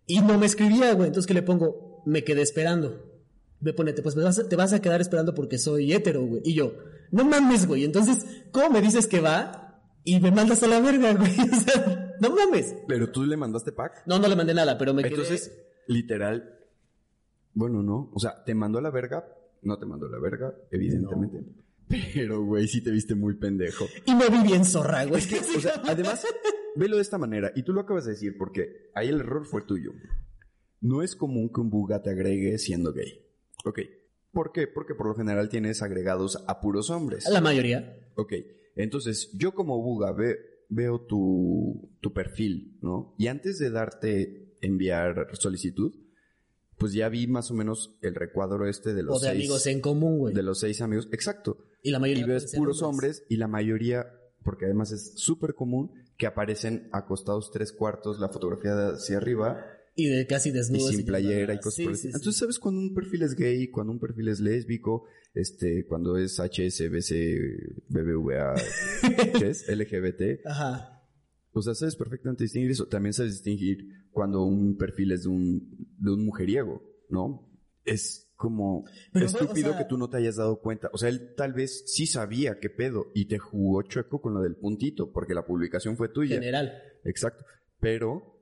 Y 0.08 0.20
no 0.22 0.38
me 0.38 0.46
escribía, 0.46 0.94
güey. 0.94 1.08
Entonces, 1.08 1.28
¿qué 1.28 1.34
le 1.34 1.42
pongo? 1.42 2.02
Me 2.06 2.24
quedé 2.24 2.42
esperando. 2.42 3.12
Me 3.60 3.74
pone, 3.74 3.94
pues 3.94 4.16
me 4.16 4.24
vas 4.24 4.38
a- 4.40 4.48
te 4.48 4.56
vas 4.56 4.74
a 4.74 4.82
quedar 4.82 5.02
esperando 5.02 5.34
porque 5.34 5.58
soy 5.58 5.92
hétero, 5.94 6.26
güey. 6.26 6.42
Y 6.46 6.54
yo, 6.54 6.74
no 7.12 7.26
mames, 7.26 7.66
güey. 7.68 7.84
Entonces, 7.84 8.26
¿cómo 8.52 8.70
me 8.70 8.82
dices 8.82 9.08
que 9.08 9.20
va? 9.20 9.82
Y 10.04 10.20
me 10.20 10.30
mandas 10.32 10.62
a 10.62 10.68
la 10.68 10.80
verga, 10.80 11.14
güey. 11.14 11.32
O 11.52 11.56
sea, 11.60 12.16
no 12.22 12.30
mames. 12.36 12.76
Pero 12.88 13.10
tú 13.12 13.24
le 13.26 13.36
mandaste 13.38 13.72
pack. 13.72 14.04
No, 14.06 14.20
no 14.20 14.28
le 14.28 14.36
mandé 14.36 14.54
nada, 14.54 14.78
pero 14.78 14.94
me 14.94 15.02
quedé... 15.02 15.14
Entonces, 15.16 15.52
literal. 15.88 16.60
Bueno, 17.54 17.82
no. 17.82 18.12
O 18.14 18.20
sea, 18.20 18.44
te 18.44 18.54
mandó 18.54 18.78
a 18.80 18.82
la 18.84 18.92
verga. 18.92 19.26
No 19.66 19.78
te 19.78 19.86
mandó 19.86 20.08
la 20.08 20.20
verga, 20.20 20.56
evidentemente. 20.72 21.44
Pero, 22.14 22.44
güey, 22.46 22.68
sí 22.68 22.82
te 22.82 22.90
viste 22.92 23.14
muy 23.16 23.36
pendejo. 23.36 23.86
Y 24.06 24.16
me 24.16 24.30
vi 24.30 24.42
bien 24.48 24.64
zorra, 24.66 25.06
güey. 25.06 25.22
O 25.56 25.60
sea, 25.60 25.82
además, 25.86 26.26
velo 26.76 26.96
de 26.96 27.02
esta 27.02 27.18
manera. 27.18 27.52
Y 27.56 27.64
tú 27.64 27.74
lo 27.74 27.82
acabas 27.82 28.06
de 28.06 28.12
decir 28.12 28.38
porque 28.38 28.90
ahí 28.96 29.10
el 29.10 29.20
error 29.20 29.46
fue 29.46 29.62
tuyo. 29.64 29.92
No 30.82 31.02
es 31.02 31.16
común 31.16 31.50
que 31.54 31.62
un 31.62 31.70
buga 31.70 32.02
te 32.02 32.10
agregue 32.12 32.58
siendo 32.58 32.94
gay. 32.94 33.26
Ok. 33.66 33.80
¿Por 34.32 34.52
qué? 34.52 34.68
Porque 34.68 34.96
por 34.96 35.08
lo 35.08 35.16
general 35.16 35.50
tienes 35.50 35.82
agregados 35.82 36.44
a 36.48 36.60
puros 36.60 36.90
hombres. 36.90 37.28
La 37.32 37.42
mayoría. 37.42 37.98
Ok. 38.16 38.34
Entonces, 38.76 39.32
yo 39.38 39.54
como 39.54 39.82
buga 39.82 40.12
ve- 40.12 40.38
veo 40.70 41.02
tu, 41.06 41.92
tu 42.02 42.14
perfil, 42.14 42.78
¿no? 42.82 43.16
Y 43.18 43.28
antes 43.28 43.58
de 43.60 43.70
darte 43.70 44.56
enviar 44.62 45.30
solicitud, 45.34 45.94
pues 46.78 46.94
ya 46.94 47.08
vi 47.10 47.28
más 47.28 47.52
o 47.52 47.54
menos 47.54 47.96
el 48.02 48.16
recuadro 48.16 48.68
este 48.68 48.94
de 48.94 49.04
los 49.04 49.18
O 49.18 49.20
de 49.20 49.30
seis, 49.30 49.40
amigos 49.40 49.68
en 49.68 49.82
común, 49.82 50.18
güey. 50.20 50.34
de 50.34 50.44
los 50.44 50.60
seis 50.60 50.82
amigos. 50.82 51.08
Exacto. 51.12 51.58
Y 51.82 51.92
la 51.92 52.00
mayoría... 52.00 52.24
Y 52.26 52.28
ves 52.28 52.54
puros 52.56 52.82
hombres 52.82 53.24
y 53.30 53.38
la 53.38 53.48
mayoría, 53.48 54.08
porque 54.44 54.66
además 54.66 54.92
es 54.92 55.14
súper 55.16 55.54
común, 55.56 55.92
que 56.18 56.28
aparecen 56.28 56.90
acostados 56.92 57.52
tres 57.52 57.72
cuartos, 57.72 58.20
la 58.20 58.30
fotografía 58.30 58.74
de 58.76 58.94
hacia 58.96 59.18
arriba 59.18 59.66
Y 59.96 60.08
de 60.08 60.26
casi 60.28 60.50
y 60.50 60.52
desnudos. 60.54 60.90
sin 60.92 61.06
playera 61.06 61.54
y 61.54 61.58
cosas 61.58 61.76
Sí, 61.76 61.84
por 61.84 61.92
el 61.92 61.98
sí, 61.98 62.00
estilo. 62.08 62.12
sí. 62.14 62.18
Entonces, 62.22 62.40
¿sabes 62.40 62.60
cuando 62.60 62.82
un 62.82 62.94
perfil 62.94 63.22
es 63.24 63.36
gay, 63.36 63.68
cuando 63.70 63.92
un 63.94 64.00
perfil 64.00 64.28
es 64.30 64.40
lésbico, 64.40 65.06
este, 65.34 65.86
cuando 65.86 66.18
es 66.18 66.40
HSBC, 66.40 67.86
BBVA, 67.90 68.56
¿qué 69.40 69.48
es? 69.50 69.66
LGBT? 69.68 70.46
Ajá. 70.46 70.95
O 71.58 71.62
sea, 71.62 71.74
sabes 71.74 71.96
perfectamente 71.96 72.44
distinguir 72.44 72.72
eso. 72.72 72.86
También 72.88 73.14
sabes 73.14 73.32
distinguir 73.34 74.06
cuando 74.12 74.44
un 74.44 74.78
perfil 74.78 75.12
es 75.14 75.24
de 75.24 75.30
un, 75.30 75.88
de 75.98 76.12
un 76.12 76.26
mujeriego, 76.26 76.82
¿no? 77.10 77.50
es 77.86 78.32
como 78.36 78.84
Pero, 79.14 79.28
estúpido 79.28 79.70
o 79.70 79.74
sea- 79.74 79.78
que 79.78 79.86
tú 79.88 79.96
no 79.98 80.10
te 80.10 80.18
hayas 80.18 80.38
dado 80.38 80.60
cuenta. 80.60 80.90
O 80.92 80.98
sea, 80.98 81.08
él 81.10 81.36
tal 81.38 81.54
vez 81.54 81.84
sí 81.86 82.08
sabía 82.08 82.58
qué 82.60 82.70
pedo 82.72 83.12
y 83.14 83.28
te 83.28 83.38
jugó 83.38 83.84
chueco 83.84 84.22
con 84.22 84.34
lo 84.34 84.42
del 84.42 84.56
puntito, 84.56 85.12
porque 85.12 85.36
la 85.36 85.46
publicación 85.46 85.96
fue 85.96 86.10
tuya. 86.10 86.36
General. 86.36 86.74
Exacto. 87.04 87.46
Pero 87.80 88.35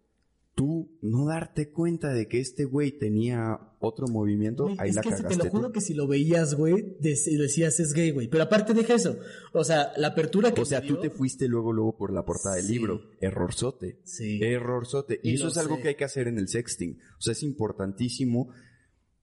tú 0.56 0.92
no 1.02 1.26
darte 1.26 1.72
cuenta 1.72 2.10
de 2.14 2.28
que 2.28 2.40
este 2.40 2.66
güey 2.66 2.92
tenía 3.00 3.60
otro 3.80 4.08
movimiento, 4.08 4.66
Güey, 4.66 4.76
ahí 4.80 4.90
es 4.90 4.96
la 4.96 5.02
que 5.02 5.10
cagaste 5.10 5.36
te 5.38 5.44
lo 5.44 5.50
juro 5.50 5.68
tú. 5.68 5.74
que 5.74 5.82
si 5.82 5.94
lo 5.96 6.08
veías, 6.08 6.54
güey, 6.54 6.76
dec- 7.00 7.38
decías 7.38 7.80
es 7.80 7.94
gay, 7.94 8.12
güey. 8.12 8.28
Pero 8.28 8.44
aparte 8.44 8.74
deja 8.76 8.94
eso. 8.94 9.18
O 9.52 9.64
sea, 9.64 9.92
la 9.98 10.10
apertura 10.10 10.54
que 10.54 10.62
O 10.62 10.66
sea, 10.66 10.86
tú 10.86 11.00
te 11.00 11.10
fuiste 11.10 11.48
luego, 11.48 11.74
luego 11.74 11.98
por 11.98 12.14
la 12.14 12.24
portada 12.24 12.56
del 12.58 12.68
libro. 12.68 13.02
Errorzote. 13.20 14.00
Sí. 14.04 14.40
Errorzote. 14.44 15.20
Y, 15.24 15.32
Y 15.32 15.34
eso 15.36 15.48
es 15.48 15.58
algo 15.58 15.78
sé. 15.78 15.82
que 15.82 15.88
hay 15.90 15.96
que 15.96 16.06
hacer 16.06 16.28
en 16.28 16.38
el 16.38 16.48
sexting. 16.48 17.00
O 17.18 17.22
sea, 17.22 17.32
es 17.34 17.42
importantísimo 17.44 18.50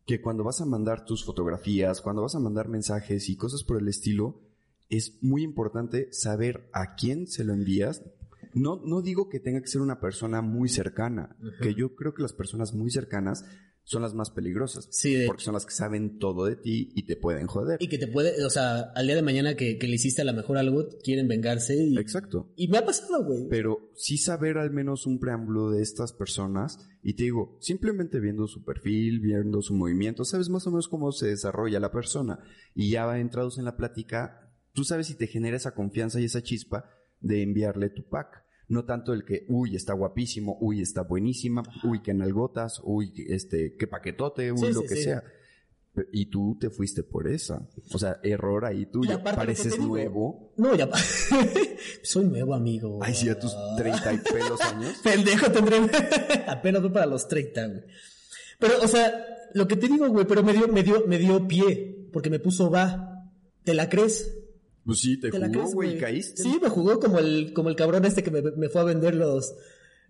que 0.06 0.20
cuando 0.20 0.42
vas 0.42 0.60
a 0.60 0.64
mandar 0.66 1.04
tus 1.04 1.24
fotografías, 1.24 2.00
cuando 2.00 2.22
vas 2.22 2.34
a 2.34 2.40
mandar 2.40 2.68
mensajes 2.68 3.28
y 3.28 3.36
cosas 3.36 3.62
por 3.62 3.80
el 3.80 3.86
estilo, 3.86 4.40
es 4.88 5.22
muy 5.22 5.44
importante 5.44 6.08
saber 6.12 6.68
a 6.72 6.96
quién 6.96 7.28
se 7.28 7.44
lo 7.44 7.52
envías. 7.52 8.02
No, 8.54 8.80
no 8.84 9.02
digo 9.02 9.28
que 9.28 9.40
tenga 9.40 9.60
que 9.60 9.68
ser 9.68 9.80
una 9.80 10.00
persona 10.00 10.42
muy 10.42 10.68
cercana, 10.68 11.36
que 11.62 11.74
yo 11.74 11.94
creo 11.94 12.14
que 12.14 12.22
las 12.22 12.32
personas 12.32 12.74
muy 12.74 12.90
cercanas 12.90 13.44
son 13.90 14.02
las 14.02 14.14
más 14.14 14.30
peligrosas. 14.30 14.86
Sí, 14.90 15.14
de 15.14 15.26
porque 15.26 15.42
son 15.42 15.54
las 15.54 15.66
que 15.66 15.72
saben 15.72 16.18
todo 16.18 16.44
de 16.44 16.54
ti 16.54 16.92
y 16.94 17.06
te 17.06 17.16
pueden 17.16 17.48
joder. 17.48 17.76
Y 17.80 17.88
que 17.88 17.98
te 17.98 18.06
puede, 18.06 18.44
o 18.44 18.50
sea, 18.50 18.92
al 18.94 19.06
día 19.06 19.16
de 19.16 19.22
mañana 19.22 19.56
que, 19.56 19.78
que 19.78 19.88
le 19.88 19.94
hiciste 19.94 20.22
a 20.22 20.24
la 20.24 20.32
mejor 20.32 20.58
algo, 20.58 20.86
quieren 21.02 21.26
vengarse 21.26 21.76
y, 21.76 21.98
Exacto. 21.98 22.52
y 22.56 22.68
me 22.68 22.78
ha 22.78 22.84
pasado, 22.84 23.24
güey. 23.24 23.48
pero 23.48 23.90
sí 23.96 24.16
saber 24.16 24.58
al 24.58 24.70
menos 24.70 25.06
un 25.06 25.18
preámbulo 25.18 25.70
de 25.70 25.82
estas 25.82 26.12
personas 26.12 26.78
y 27.02 27.14
te 27.14 27.24
digo, 27.24 27.56
simplemente 27.60 28.20
viendo 28.20 28.46
su 28.46 28.62
perfil, 28.62 29.18
viendo 29.20 29.60
su 29.60 29.74
movimiento, 29.74 30.24
sabes 30.24 30.50
más 30.50 30.66
o 30.66 30.70
menos 30.70 30.88
cómo 30.88 31.10
se 31.10 31.26
desarrolla 31.26 31.80
la 31.80 31.90
persona 31.90 32.38
y 32.74 32.90
ya 32.90 33.18
entrados 33.18 33.58
en 33.58 33.64
la 33.64 33.76
plática, 33.76 34.52
tú 34.72 34.84
sabes 34.84 35.08
si 35.08 35.14
te 35.16 35.26
genera 35.26 35.56
esa 35.56 35.74
confianza 35.74 36.20
y 36.20 36.26
esa 36.26 36.42
chispa 36.42 36.84
de 37.20 37.42
enviarle 37.42 37.90
tu 37.90 38.02
pack. 38.08 38.42
No 38.68 38.84
tanto 38.84 39.12
el 39.12 39.24
que, 39.24 39.46
uy, 39.48 39.74
está 39.74 39.94
guapísimo, 39.94 40.56
uy, 40.60 40.80
está 40.80 41.02
buenísima, 41.02 41.62
uy, 41.82 42.02
qué 42.02 42.14
nalgotas, 42.14 42.80
uy, 42.84 43.12
este, 43.28 43.74
qué 43.76 43.86
paquetote, 43.88 44.52
uy, 44.52 44.58
Sí, 44.68 44.72
lo 44.72 44.80
sí, 44.82 44.86
que 44.88 44.96
sí. 44.96 45.02
sea. 45.04 45.24
Y 46.12 46.26
tú 46.26 46.56
te 46.58 46.70
fuiste 46.70 47.02
por 47.02 47.26
esa. 47.26 47.68
O 47.92 47.98
sea, 47.98 48.20
error 48.22 48.64
ahí 48.64 48.82
Y 48.82 48.86
tuyo. 48.86 49.14
aparte 49.16 49.30
lo 49.30 49.30
que 49.32 49.36
Pareces 49.54 49.72
digo- 49.72 49.86
nuevo. 49.88 50.52
No, 50.56 50.74
ya. 50.76 50.88
Soy 52.02 52.26
nuevo, 52.26 52.54
amigo. 52.54 53.00
Ay, 53.02 53.12
sí, 53.14 53.28
a 53.28 53.36
tus 53.38 53.52
30 53.76 54.12
y 54.14 54.18
pelos 54.18 54.60
años. 54.60 54.94
Pendejo 55.02 55.50
tendré. 55.50 55.78
Apenas 56.46 56.82
voy 56.82 56.92
para 56.92 57.06
los 57.06 57.26
30, 57.26 57.66
güey. 57.66 57.80
Pero, 58.60 58.74
o 58.82 58.86
sea, 58.86 59.12
lo 59.54 59.66
que 59.66 59.74
te 59.76 59.88
digo, 59.88 60.08
güey, 60.08 60.26
pero 60.26 60.44
me 60.44 60.52
dio, 60.52 60.68
me 60.68 60.82
dio, 60.84 61.04
me 61.08 61.18
dio 61.18 61.46
pie. 61.48 62.08
Porque 62.12 62.30
me 62.30 62.38
puso 62.38 62.70
va. 62.70 63.28
¿Te 63.64 63.74
la 63.74 63.88
crees? 63.88 64.32
Pues 64.84 65.00
sí, 65.00 65.18
te, 65.18 65.30
¿Te 65.30 65.38
la 65.38 65.48
jugó, 65.48 65.70
güey, 65.72 65.96
y 65.96 65.98
caíste. 65.98 66.42
Sí, 66.42 66.58
me 66.60 66.68
jugó 66.68 66.98
como 66.98 67.18
el, 67.18 67.52
como 67.52 67.68
el 67.68 67.76
cabrón 67.76 68.04
este 68.04 68.22
que 68.22 68.30
me, 68.30 68.42
me 68.42 68.68
fue 68.68 68.80
a 68.80 68.84
vender 68.84 69.14
los, 69.14 69.54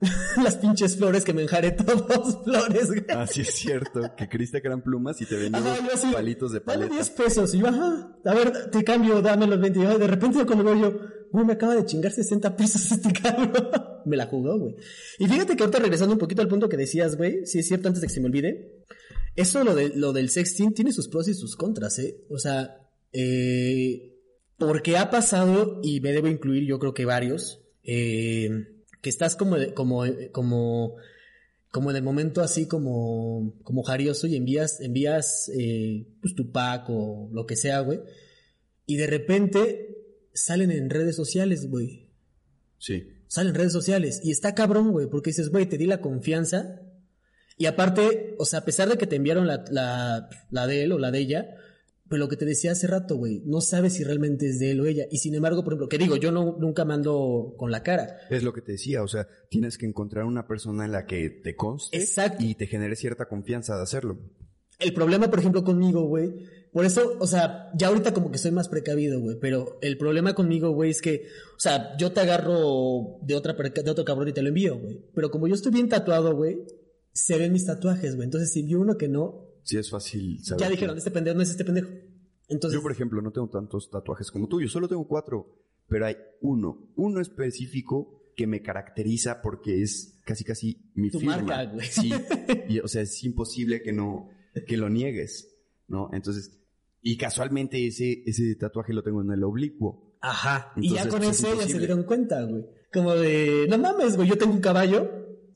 las 0.43 0.57
pinches 0.57 0.97
flores 0.97 1.25
que 1.25 1.35
me 1.35 1.43
enjaré 1.43 1.71
todos 1.73 2.43
flores, 2.45 2.87
güey. 2.89 3.05
Ah, 3.11 3.27
sí 3.27 3.43
es 3.43 3.53
cierto, 3.55 4.01
que 4.17 4.29
creíste 4.29 4.61
que 4.63 4.69
eran 4.69 4.83
plumas 4.83 5.21
y 5.21 5.27
te 5.27 5.37
vendían 5.37 5.67
así, 5.93 6.11
palitos 6.13 6.53
de 6.53 6.61
Dame 6.61 6.87
paleta. 6.87 6.95
10 6.95 7.11
pesos. 7.11 7.55
Y 7.55 7.59
yo, 7.59 7.67
ajá, 7.67 8.17
a 8.25 8.35
ver, 8.35 8.71
te 8.71 8.83
cambio, 8.83 9.21
dame 9.21 9.47
los 9.47 9.61
20. 9.61 9.79
Y 9.79 9.83
yo, 9.83 9.99
de 9.99 10.07
repente 10.07 10.39
yo 10.39 10.47
cuando 10.47 10.65
veo 10.65 10.77
yo, 10.77 11.01
güey, 11.31 11.45
me 11.45 11.53
acaba 11.53 11.75
de 11.75 11.85
chingar 11.85 12.13
60 12.13 12.57
pesos 12.57 12.91
este 12.93 13.13
cabrón. 13.13 13.69
me 14.07 14.17
la 14.17 14.27
jugó, 14.27 14.59
güey. 14.59 14.77
Y 15.19 15.27
fíjate 15.27 15.55
que 15.55 15.63
ahorita 15.63 15.79
regresando 15.79 16.15
un 16.15 16.19
poquito 16.19 16.41
al 16.41 16.49
punto 16.49 16.69
que 16.69 16.77
decías, 16.77 17.17
güey, 17.17 17.45
si 17.47 17.59
es 17.59 17.69
cierto, 17.69 17.89
antes 17.89 18.01
de 18.01 18.07
que 18.07 18.15
se 18.15 18.21
me 18.21 18.27
olvide, 18.27 18.85
eso 19.37 19.63
lo, 19.65 19.75
de, 19.75 19.91
lo 19.95 20.13
del 20.13 20.31
sexting 20.31 20.73
tiene 20.73 20.93
sus 20.93 21.09
pros 21.09 21.29
y 21.29 21.35
sus 21.35 21.57
contras, 21.57 21.99
¿eh? 21.99 22.25
O 22.31 22.39
sea, 22.39 22.89
eh, 23.13 24.10
porque 24.61 24.99
ha 24.99 25.11
pasado, 25.11 25.81
y 25.83 26.01
me 26.01 26.13
debo 26.13 26.29
incluir 26.29 26.67
yo 26.67 26.79
creo 26.79 26.93
que 26.93 27.07
varios, 27.07 27.61
eh, 27.83 28.51
que 29.01 29.09
estás 29.09 29.35
como, 29.35 29.57
como, 29.75 30.05
como, 30.33 30.97
como 31.71 31.91
en 31.91 31.97
el 31.97 32.03
momento 32.03 32.43
así 32.43 32.69
como, 32.69 33.55
como 33.65 33.83
jarioso 33.83 34.27
y 34.27 34.37
envías, 34.37 34.81
envías, 34.83 35.51
eh, 35.59 36.07
pues 36.21 36.35
tu 36.35 36.53
pack 36.53 36.91
o 36.91 37.31
lo 37.33 37.47
que 37.47 37.57
sea, 37.57 37.81
güey. 37.81 38.01
Y 38.85 38.97
de 38.97 39.07
repente 39.07 39.97
salen 40.35 40.71
en 40.71 40.91
redes 40.91 41.17
sociales, 41.17 41.67
güey. 41.71 42.11
Sí. 42.79 43.09
Salen 43.29 43.51
en 43.51 43.55
redes 43.55 43.73
sociales. 43.73 44.21
Y 44.23 44.31
está 44.31 44.55
cabrón, 44.55 44.91
güey, 44.91 45.07
porque 45.07 45.31
dices, 45.31 45.49
güey, 45.49 45.67
te 45.67 45.79
di 45.79 45.87
la 45.87 46.03
confianza. 46.03 46.83
Y 47.57 47.65
aparte, 47.65 48.35
o 48.39 48.45
sea, 48.45 48.61
a 48.61 48.65
pesar 48.67 48.91
de 48.91 48.99
que 48.99 49.07
te 49.07 49.17
enviaron 49.17 49.47
la, 49.47 49.65
la, 49.71 50.29
la 50.51 50.67
de 50.67 50.83
él 50.83 50.93
o 50.93 50.99
la 50.99 51.11
de 51.11 51.19
ella, 51.19 51.57
pero 52.11 52.25
lo 52.25 52.29
que 52.29 52.37
te 52.37 52.45
decía 52.45 52.73
hace 52.73 52.89
rato, 52.89 53.15
güey, 53.15 53.41
no 53.47 53.61
sabes 53.61 53.93
si 53.93 54.03
realmente 54.03 54.49
es 54.49 54.59
de 54.59 54.73
él 54.73 54.81
o 54.81 54.87
ella. 54.87 55.07
Y 55.13 55.19
sin 55.19 55.33
embargo, 55.37 55.63
por 55.63 55.75
ejemplo, 55.75 55.89
que 55.89 55.97
digo, 55.97 56.17
yo 56.17 56.33
no, 56.33 56.57
nunca 56.59 56.85
mando 56.85 57.55
con 57.57 57.71
la 57.71 57.85
cara. 57.85 58.19
Es 58.29 58.43
lo 58.43 58.53
que 58.53 58.63
te 58.63 58.73
decía, 58.73 59.05
o 59.05 59.07
sea, 59.07 59.29
tienes 59.49 59.79
que 59.79 59.87
encontrar 59.87 60.25
una 60.25 60.49
persona 60.49 60.85
en 60.85 60.91
la 60.91 61.07
que 61.07 61.31
te 61.31 61.55
conste 61.55 61.97
Exacto. 61.97 62.43
y 62.43 62.57
te 62.57 62.67
genere 62.67 62.97
cierta 62.97 63.27
confianza 63.27 63.77
de 63.77 63.85
hacerlo. 63.85 64.19
El 64.81 64.93
problema, 64.93 65.31
por 65.31 65.39
ejemplo, 65.39 65.63
conmigo, 65.63 66.03
güey. 66.03 66.35
Por 66.73 66.85
eso, 66.85 67.17
o 67.21 67.29
sea, 67.29 67.71
ya 67.77 67.87
ahorita 67.87 68.13
como 68.13 68.33
que 68.33 68.39
soy 68.39 68.51
más 68.51 68.69
precavido, 68.69 69.21
güey. 69.21 69.37
Pero 69.41 69.79
el 69.81 69.97
problema 69.97 70.35
conmigo, 70.35 70.71
güey, 70.71 70.91
es 70.91 71.03
que, 71.03 71.29
o 71.57 71.61
sea, 71.61 71.97
yo 71.97 72.11
te 72.11 72.23
agarro 72.23 73.19
de 73.23 73.37
otra 73.37 73.53
de 73.53 73.91
otro 73.91 74.05
cabrón 74.05 74.29
y 74.29 74.33
te 74.33 74.43
lo 74.43 74.49
envío, 74.49 74.77
güey. 74.81 75.01
Pero 75.15 75.31
como 75.31 75.47
yo 75.47 75.55
estoy 75.55 75.71
bien 75.71 75.89
tatuado, 75.89 76.35
güey, 76.35 76.59
se 77.13 77.39
ven 77.39 77.53
mis 77.53 77.67
tatuajes, 77.67 78.17
güey. 78.17 78.25
Entonces, 78.25 78.53
si 78.53 78.61
envío 78.61 78.81
uno 78.81 78.97
que 78.97 79.07
no, 79.07 79.50
Sí 79.63 79.77
es 79.79 79.91
fácil 79.91 80.43
saber. 80.45 80.61
ya 80.61 80.67
que- 80.69 80.73
dijeron, 80.75 80.99
este 80.99 81.11
pendejo 81.11 81.37
no 81.37 81.43
es 81.43 81.51
este 81.51 81.65
pendejo. 81.65 81.89
Entonces, 82.49 82.77
Yo, 82.79 82.83
por 82.83 82.93
ejemplo, 82.93 83.23
no 83.23 83.31
tengo 83.31 83.49
tantos 83.49 83.91
tatuajes 83.91 84.31
como 84.31 84.49
tú, 84.49 84.61
yo 84.61 84.69
solo 84.69 84.89
tengo 84.89 85.07
cuatro, 85.07 85.57
pero 85.89 86.07
hay 86.07 86.17
uno, 86.41 86.91
uno 86.97 87.21
específico 87.21 88.23
que 88.37 88.47
me 88.47 88.63
caracteriza 88.63 89.41
porque 89.43 89.83
es 89.83 90.19
casi 90.25 90.45
casi 90.45 90.91
mi 90.95 91.11
Tu 91.11 91.21
firma. 91.21 91.37
marca, 91.37 91.65
güey. 91.73 91.87
Sí, 91.87 92.11
y, 92.69 92.79
o 92.81 92.89
sea, 92.89 93.03
es 93.03 93.23
imposible 93.25 93.83
que 93.83 93.93
no, 93.93 94.29
que 94.67 94.77
lo 94.77 94.89
niegues, 94.89 95.57
¿no? 95.89 96.11
Entonces, 96.13 96.59
y 97.03 97.17
casualmente 97.17 97.87
ese, 97.87 98.23
ese 98.27 98.55
tatuaje 98.57 98.93
lo 98.93 99.03
tengo 99.03 99.23
en 99.23 99.31
el 99.33 99.45
oblicuo. 99.45 100.17
Ajá. 100.23 100.73
y 100.77 100.93
ya 100.95 101.03
Entonces, 101.03 101.11
con 101.11 101.21
pues, 101.21 101.39
es 101.39 101.45
eso 101.45 101.61
ya 101.61 101.67
se 101.69 101.79
dieron 101.79 102.03
cuenta, 102.03 102.43
güey. 102.45 102.65
Como 102.93 103.15
de, 103.15 103.67
no 103.71 103.79
mames, 103.79 104.17
güey, 104.17 104.29
yo 104.29 104.37
tengo 104.37 104.53
un 104.53 104.61
caballo 104.61 105.09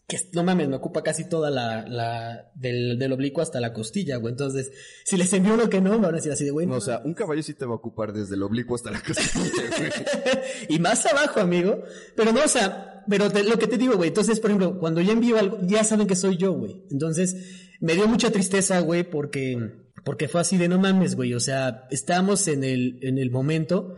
que 0.07 0.19
no 0.35 0.45
mames, 0.45 0.69
me 0.69 0.77
ocupa 0.77 1.03
casi 1.03 1.29
toda 1.29 1.51
la, 1.51 1.87
la 1.89 2.51
del, 2.55 2.99
del 2.99 3.13
oblicuo 3.13 3.43
hasta 3.43 3.59
la 3.61 3.73
costilla, 3.73 4.17
güey. 4.17 4.33
Entonces, 4.33 4.71
si 5.05 5.17
les 5.17 5.33
envío 5.33 5.55
uno 5.55 5.71
que 5.71 5.81
no, 5.81 5.93
me 5.93 6.07
van 6.07 6.15
a 6.15 6.17
decir 6.17 6.31
así 6.31 6.45
de, 6.45 6.51
güey, 6.51 6.67
No, 6.67 6.73
no 6.73 6.79
o 6.79 6.81
sea, 6.83 7.01
un 7.05 7.15
caballo 7.15 7.43
sí 7.43 7.55
te 7.55 7.65
va 7.65 7.73
a 7.73 7.77
ocupar 7.77 8.13
desde 8.13 8.35
el 8.35 8.43
oblicuo 8.43 8.77
hasta 8.77 8.91
la 8.91 9.01
costilla, 9.03 9.51
güey. 9.79 9.91
y 10.69 10.79
más 10.79 11.07
abajo, 11.07 11.41
amigo. 11.41 11.83
Pero 12.17 12.33
no, 12.33 12.45
o 12.45 12.49
sea, 12.49 13.03
pero 13.09 13.31
te- 13.31 13.45
lo 13.45 13.59
que 13.59 13.67
te 13.67 13.79
digo, 13.79 13.97
güey. 13.97 14.09
Entonces, 14.09 14.41
por 14.41 14.51
ejemplo, 14.51 14.79
cuando 14.79 15.01
yo 15.01 15.13
envío 15.13 15.39
algo, 15.39 15.59
ya 15.63 15.85
saben 15.85 16.07
que 16.07 16.17
soy 16.17 16.37
yo, 16.37 16.53
güey. 16.53 16.85
Entonces, 16.91 17.37
me 17.81 17.95
dio 17.95 18.07
mucha 18.07 18.31
tristeza, 18.31 18.81
güey, 18.81 19.05
porque, 19.09 19.59
porque 20.05 20.29
fue 20.29 20.43
así 20.43 20.59
de 20.59 20.69
no 20.69 20.79
mames, 20.79 21.15
güey. 21.17 21.33
O 21.33 21.41
sea, 21.41 21.87
estábamos 21.91 22.47
en 22.49 22.63
el, 22.63 22.99
en 23.03 23.17
el 23.17 23.31
momento. 23.31 23.97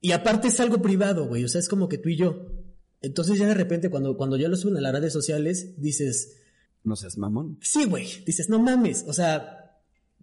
Y 0.00 0.12
aparte 0.12 0.48
es 0.48 0.60
algo 0.60 0.80
privado, 0.82 1.26
güey. 1.26 1.44
O 1.44 1.48
sea, 1.48 1.58
es 1.60 1.68
como 1.68 1.88
que 1.88 1.98
tú 1.98 2.08
y 2.10 2.16
yo. 2.16 2.46
Entonces 3.02 3.38
ya 3.38 3.46
de 3.48 3.54
repente 3.54 3.90
cuando, 3.90 4.16
cuando 4.16 4.36
ya 4.36 4.48
lo 4.48 4.56
suben 4.56 4.76
a 4.76 4.80
las 4.80 4.92
redes 4.92 5.12
sociales, 5.12 5.74
dices, 5.80 6.40
No 6.84 6.96
seas 6.96 7.18
mamón. 7.18 7.58
sí, 7.60 7.84
güey. 7.84 8.06
Dices, 8.24 8.48
no 8.48 8.58
mames. 8.60 9.04
O 9.08 9.12
sea, 9.12 9.58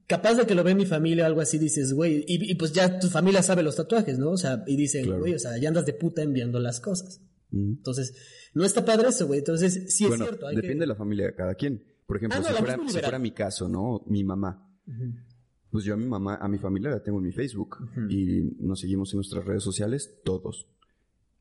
capaz 0.08 0.36
de 0.36 0.46
que 0.46 0.56
lo 0.56 0.64
ve 0.64 0.74
mi 0.76 0.86
familia 0.86 1.24
o 1.26 1.28
algo 1.28 1.42
así, 1.42 1.58
dices, 1.58 1.94
güey. 1.94 2.24
Y, 2.28 2.52
y 2.52 2.56
pues 2.56 2.72
ya 2.74 3.00
tu 3.00 3.08
familia 3.10 3.44
sabe 3.44 3.64
los 3.64 3.76
tatuajes, 3.76 4.18
¿no? 4.18 4.32
O 4.32 4.38
sea, 4.38 4.64
y 4.68 4.76
dicen, 4.76 5.06
Claro. 5.06 5.20
güey, 5.22 5.34
o 5.36 5.40
sea, 5.40 5.58
ya 5.58 5.68
andas 5.70 5.86
de 5.86 5.94
puta 5.94 6.22
enviando 6.22 6.60
las 6.60 6.80
cosas. 6.80 7.22
Mm. 7.52 7.72
Entonces, 7.78 8.16
no 8.54 8.64
está 8.66 8.84
padre 8.86 9.10
eso, 9.10 9.28
güey. 9.28 9.40
Entonces, 9.40 9.96
sí 9.96 10.06
es 10.06 10.16
cierto. 10.16 10.48
hay 10.48 10.56
depende 10.56 10.76
que- 10.76 10.80
de 10.82 10.88
la 10.88 10.96
familia 10.96 11.26
de 11.28 11.36
cada 11.36 11.54
quien. 11.56 11.84
Por 12.08 12.18
ejemplo, 12.18 12.40
Ah, 12.40 12.42
no, 12.42 12.48
si, 12.48 12.54
fuera, 12.64 12.78
si 12.88 13.00
fuera 13.00 13.20
mi 13.20 13.32
caso, 13.32 13.70
¿no? 13.70 14.04
Mi 14.08 14.24
mamá. 14.24 14.66
Pues 15.70 15.84
yo 15.86 15.94
a 15.94 15.98
mi 15.98 16.08
mamá, 16.08 16.36
a 16.42 16.48
mi 16.48 16.58
familia 16.58 16.90
la 16.90 17.04
tengo 17.04 17.20
en 17.20 17.26
mi 17.26 17.32
Facebook 17.32 17.78
y 18.10 18.42
nos 18.60 18.80
seguimos 18.80 19.14
en 19.14 19.18
nuestras 19.18 19.46
redes 19.46 19.62
sociales 19.62 20.16
todos. 20.24 20.66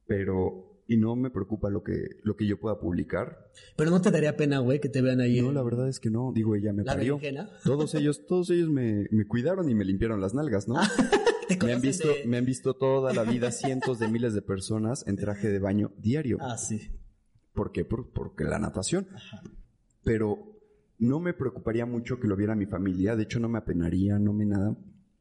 Pero, 0.07 0.68
y 0.91 0.97
no 0.97 1.15
me 1.15 1.31
preocupa 1.31 1.69
lo 1.71 1.83
que, 1.85 1.93
lo 2.25 2.35
que 2.35 2.47
yo 2.47 2.59
pueda 2.59 2.81
publicar. 2.81 3.51
Pero 3.77 3.91
no 3.91 4.01
te 4.01 4.11
daría 4.11 4.37
pena, 4.37 4.59
güey, 4.61 4.81
que 4.81 4.89
te 4.89 5.03
vean 5.03 5.21
ahí. 5.21 5.41
No, 5.41 5.51
en 5.51 5.55
la 5.55 5.63
verdad 5.63 5.87
es 5.89 6.01
que 6.01 6.11
no. 6.11 6.33
Digo, 6.35 6.57
ella 6.57 6.73
me 6.73 6.83
la 6.83 6.95
parió. 6.95 7.19
berenjena. 7.19 7.51
Todos 7.63 7.95
ellos, 7.95 8.25
todos 8.27 8.49
ellos 8.51 8.71
me, 8.71 9.07
me 9.11 9.27
cuidaron 9.27 9.69
y 9.69 9.75
me 9.75 9.85
limpiaron 9.85 10.21
las 10.21 10.35
nalgas, 10.35 10.67
¿no? 10.67 10.75
Te 11.49 11.57
Me 11.65 11.73
han 11.75 11.81
visto, 11.81 12.09
de- 12.09 12.27
me 12.27 12.37
han 12.39 12.45
visto 12.45 12.75
toda 12.75 13.13
la 13.15 13.23
vida 13.23 13.51
cientos 13.53 13.99
de 13.99 14.09
miles 14.09 14.35
de 14.35 14.43
personas 14.43 15.07
en 15.07 15.17
traje 15.17 15.49
de 15.49 15.59
baño 15.59 15.93
diario. 15.99 16.37
Ah, 16.41 16.59
sí. 16.59 16.91
¿Por 17.55 17.71
qué? 17.73 17.85
Por- 17.85 18.11
porque 18.13 18.45
la 18.45 18.59
natación. 18.59 19.07
Pero 20.05 20.39
no 20.99 21.21
me 21.21 21.35
preocuparía 21.35 21.87
mucho 21.87 22.19
que 22.21 22.29
lo 22.29 22.37
viera 22.37 22.55
mi 22.55 22.67
familia. 22.67 23.17
De 23.17 23.23
hecho, 23.25 23.41
no 23.41 23.49
me 23.49 23.59
apenaría, 23.59 24.19
no 24.19 24.33
me 24.33 24.47
nada. 24.47 24.77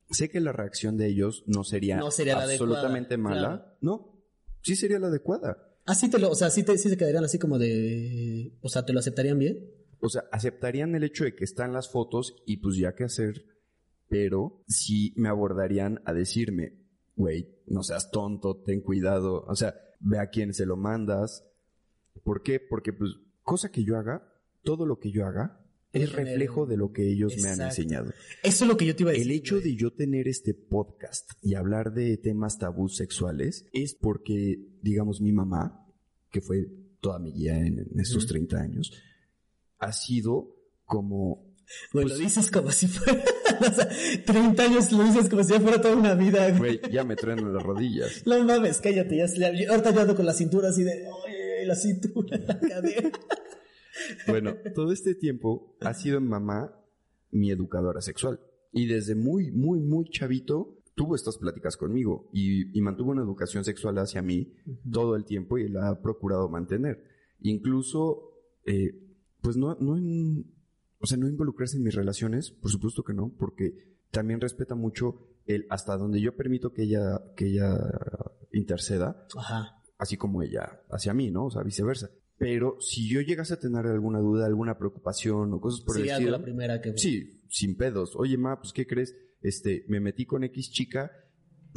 Sé 0.09 0.29
que 0.29 0.39
la 0.39 0.51
reacción 0.53 0.97
de 0.97 1.07
ellos 1.07 1.43
no 1.47 1.63
sería, 1.63 1.97
No 1.97 2.11
sería 2.11 2.41
absolutamente 2.41 3.15
adecuada, 3.15 3.35
mala. 3.35 3.47
claro. 3.57 3.77
No, 3.81 4.16
sí 4.67 4.75
sería 4.75 4.99
la 4.99 5.07
adecuada. 5.07 5.57
Ah, 5.85 5.95
sí 5.95 6.09
te 6.09 6.19
lo, 6.19 6.29
o 6.29 6.35
sea, 6.35 6.49
sí 6.49 6.63
te, 6.63 6.77
sí 6.77 6.89
se 6.89 6.97
quedarían 6.97 7.23
así 7.23 7.39
como 7.39 7.57
de, 7.57 8.57
o 8.61 8.67
sea, 8.67 8.85
¿te 8.85 8.91
lo 8.91 8.99
aceptarían 8.99 9.39
bien? 9.39 9.71
O 10.01 10.09
sea, 10.09 10.25
aceptarían 10.31 10.93
el 10.95 11.03
hecho 11.05 11.23
de 11.23 11.35
que 11.35 11.45
están 11.45 11.71
las 11.71 11.89
fotos 11.89 12.35
y 12.45 12.57
pues 12.57 12.75
ya 12.75 12.93
qué 12.93 13.05
hacer, 13.05 13.45
pero 14.09 14.63
sí 14.67 15.13
me 15.15 15.29
abordarían 15.29 16.01
a 16.05 16.13
decirme, 16.13 16.73
güey, 17.15 17.61
no 17.65 17.83
seas 17.83 18.11
tonto, 18.11 18.61
ten 18.65 18.81
cuidado, 18.81 19.45
o 19.47 19.55
sea, 19.55 19.75
ve 20.01 20.19
a 20.19 20.29
quién 20.29 20.53
se 20.53 20.65
lo 20.65 20.75
mandas. 20.75 21.45
¿Por 22.23 22.43
qué? 22.43 22.59
Porque 22.59 22.91
pues 22.91 23.11
cosa 23.41 23.71
que 23.71 23.85
yo 23.85 23.97
haga, 23.97 24.33
todo 24.63 24.85
lo 24.85 24.99
que 24.99 25.11
yo 25.11 25.25
haga 25.25 25.66
es 25.93 26.11
reflejo 26.11 26.65
de 26.65 26.77
lo 26.77 26.91
que 26.91 27.09
ellos 27.09 27.33
me 27.37 27.47
han 27.49 27.55
Exacto. 27.61 27.81
enseñado. 27.81 28.11
Eso 28.43 28.63
es 28.65 28.67
lo 28.67 28.77
que 28.77 28.85
yo 28.85 28.95
te 28.95 29.03
iba 29.03 29.11
a 29.11 29.13
decir. 29.13 29.27
El 29.31 29.37
hecho 29.37 29.59
de 29.59 29.75
yo 29.75 29.91
tener 29.93 30.27
este 30.27 30.53
podcast 30.53 31.31
y 31.41 31.55
hablar 31.55 31.93
de 31.93 32.17
temas 32.17 32.57
tabús 32.57 32.97
sexuales 32.97 33.65
es 33.73 33.95
porque, 33.95 34.57
digamos, 34.81 35.21
mi 35.21 35.31
mamá, 35.31 35.85
que 36.29 36.41
fue 36.41 36.65
toda 36.99 37.19
mi 37.19 37.31
guía 37.31 37.57
en, 37.57 37.79
en 37.79 37.99
estos 37.99 38.23
Ujú. 38.25 38.33
30 38.33 38.57
años, 38.59 38.91
ha 39.79 39.91
sido 39.93 40.55
como... 40.85 41.45
Güey, 41.93 42.05
pues- 42.05 42.17
lo 42.17 42.17
dices 42.17 42.49
como 42.51 42.71
si 42.71 42.87
fuera. 42.87 43.23
o 43.59 43.73
sea, 43.73 43.89
30 44.25 44.63
años 44.63 44.91
lo 44.91 45.03
dices 45.03 45.29
como 45.29 45.43
si 45.43 45.51
ya 45.53 45.59
fuera 45.59 45.81
toda 45.81 45.95
una 45.95 46.15
vida, 46.15 46.49
güey. 46.57 46.77
Güey, 46.79 46.91
ya 46.93 47.03
me 47.03 47.15
truenan 47.15 47.53
las 47.53 47.63
rodillas. 47.63 48.23
No 48.25 48.41
mames, 48.43 48.79
cállate, 48.79 49.17
ya 49.17 49.27
se 49.27 49.39
le- 49.39 49.67
Ahorita 49.67 49.91
yo 49.91 50.01
ando 50.01 50.15
con 50.15 50.25
la 50.25 50.33
cintura 50.33 50.69
así 50.69 50.83
de. 50.83 50.91
Oye, 51.25 51.65
la 51.65 51.75
cintura, 51.75 52.37
la 52.37 52.57
cadera. 52.59 53.11
Bueno, 54.27 54.55
todo 54.75 54.91
este 54.91 55.15
tiempo 55.15 55.75
ha 55.81 55.93
sido 55.93 56.19
mi 56.21 56.27
mamá 56.27 56.73
mi 57.31 57.51
educadora 57.51 58.01
sexual. 58.01 58.39
Y 58.71 58.87
desde 58.87 59.15
muy, 59.15 59.51
muy, 59.51 59.79
muy 59.79 60.09
chavito 60.09 60.77
tuvo 60.95 61.15
estas 61.15 61.37
pláticas 61.37 61.77
conmigo 61.77 62.29
y, 62.33 62.77
y 62.77 62.81
mantuvo 62.81 63.11
una 63.11 63.21
educación 63.21 63.63
sexual 63.63 63.97
hacia 63.99 64.21
mí 64.21 64.53
todo 64.91 65.15
el 65.15 65.25
tiempo 65.25 65.57
y 65.57 65.69
la 65.69 65.89
ha 65.89 66.01
procurado 66.01 66.49
mantener. 66.49 67.03
Incluso, 67.39 68.31
eh, 68.65 68.99
pues 69.41 69.57
no, 69.57 69.75
no 69.79 69.97
en, 69.97 70.53
o 70.99 71.05
sea, 71.05 71.17
no 71.17 71.27
involucrarse 71.27 71.77
en 71.77 71.83
mis 71.83 71.95
relaciones, 71.95 72.51
por 72.51 72.71
supuesto 72.71 73.03
que 73.03 73.13
no, 73.13 73.31
porque 73.37 73.97
también 74.11 74.41
respeta 74.41 74.75
mucho 74.75 75.27
el 75.45 75.65
hasta 75.69 75.97
donde 75.97 76.19
yo 76.19 76.35
permito 76.35 76.73
que 76.73 76.83
ella, 76.83 77.21
que 77.35 77.45
ella 77.45 77.77
interceda, 78.51 79.27
Ajá. 79.37 79.81
así 79.97 80.17
como 80.17 80.41
ella 80.41 80.81
hacia 80.89 81.13
mí, 81.13 81.29
¿no? 81.29 81.45
O 81.45 81.51
sea, 81.51 81.61
viceversa. 81.63 82.09
Pero 82.37 82.77
si 82.79 83.09
yo 83.09 83.21
llegase 83.21 83.55
a 83.55 83.59
tener 83.59 83.87
alguna 83.87 84.19
duda, 84.19 84.45
alguna 84.45 84.77
preocupación 84.77 85.53
o 85.53 85.59
cosas 85.59 85.81
por 85.81 85.95
el 85.95 86.01
Sería 86.01 86.13
estilo, 86.13 86.31
la 86.31 86.43
primera 86.43 86.81
que. 86.81 86.97
sí, 86.97 87.41
sin 87.49 87.75
pedos. 87.75 88.15
Oye, 88.15 88.37
ma, 88.37 88.59
pues 88.59 88.73
¿qué 88.73 88.85
crees? 88.85 89.15
Este, 89.41 89.85
me 89.87 89.99
metí 89.99 90.25
con 90.25 90.43
X 90.43 90.71
chica 90.71 91.11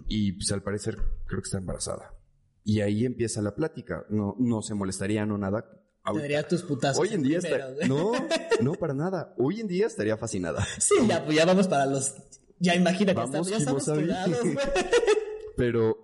y 0.07 0.33
pues 0.33 0.53
al 0.53 0.63
parecer 0.63 0.97
creo 1.27 1.41
que 1.41 1.47
está 1.47 1.59
embarazada. 1.59 2.15
Y 2.63 2.81
ahí 2.81 3.07
empieza 3.07 3.41
la 3.41 3.55
plática. 3.55 4.05
No, 4.11 4.37
no 4.39 4.61
se 4.61 4.75
molestaría, 4.75 5.25
no 5.25 5.39
nada. 5.39 5.65
Te 6.05 6.19
daría 6.19 6.47
tus 6.47 6.63
putazos. 6.63 7.01
Hoy 7.01 7.15
en 7.15 7.23
día 7.23 7.41
primero, 7.41 7.69
está... 7.69 7.75
güey. 7.75 7.89
No, 7.89 8.13
no 8.63 8.75
para 8.75 8.93
nada. 8.93 9.35
Hoy 9.39 9.61
en 9.61 9.67
día 9.67 9.87
estaría 9.87 10.17
fascinada. 10.19 10.67
Sí, 10.79 10.95
ya, 11.09 11.25
pues 11.25 11.37
ya 11.37 11.47
vamos 11.47 11.69
para 11.69 11.87
los. 11.87 12.15
Ya 12.59 12.75
Vamos, 13.15 13.49
ya 13.49 13.57
estamos 13.57 13.89
güey. 13.89 14.07
Pero, 15.57 16.03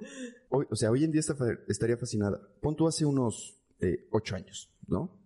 hoy, 0.48 0.66
o 0.70 0.76
sea, 0.76 0.90
hoy 0.90 1.04
en 1.04 1.12
día 1.12 1.20
está 1.20 1.36
estaría 1.68 1.98
fascinada. 1.98 2.40
Pon 2.62 2.74
tú 2.74 2.88
hace 2.88 3.04
unos 3.04 3.55
eh, 3.80 4.06
ocho 4.10 4.36
años, 4.36 4.70
¿no? 4.86 5.20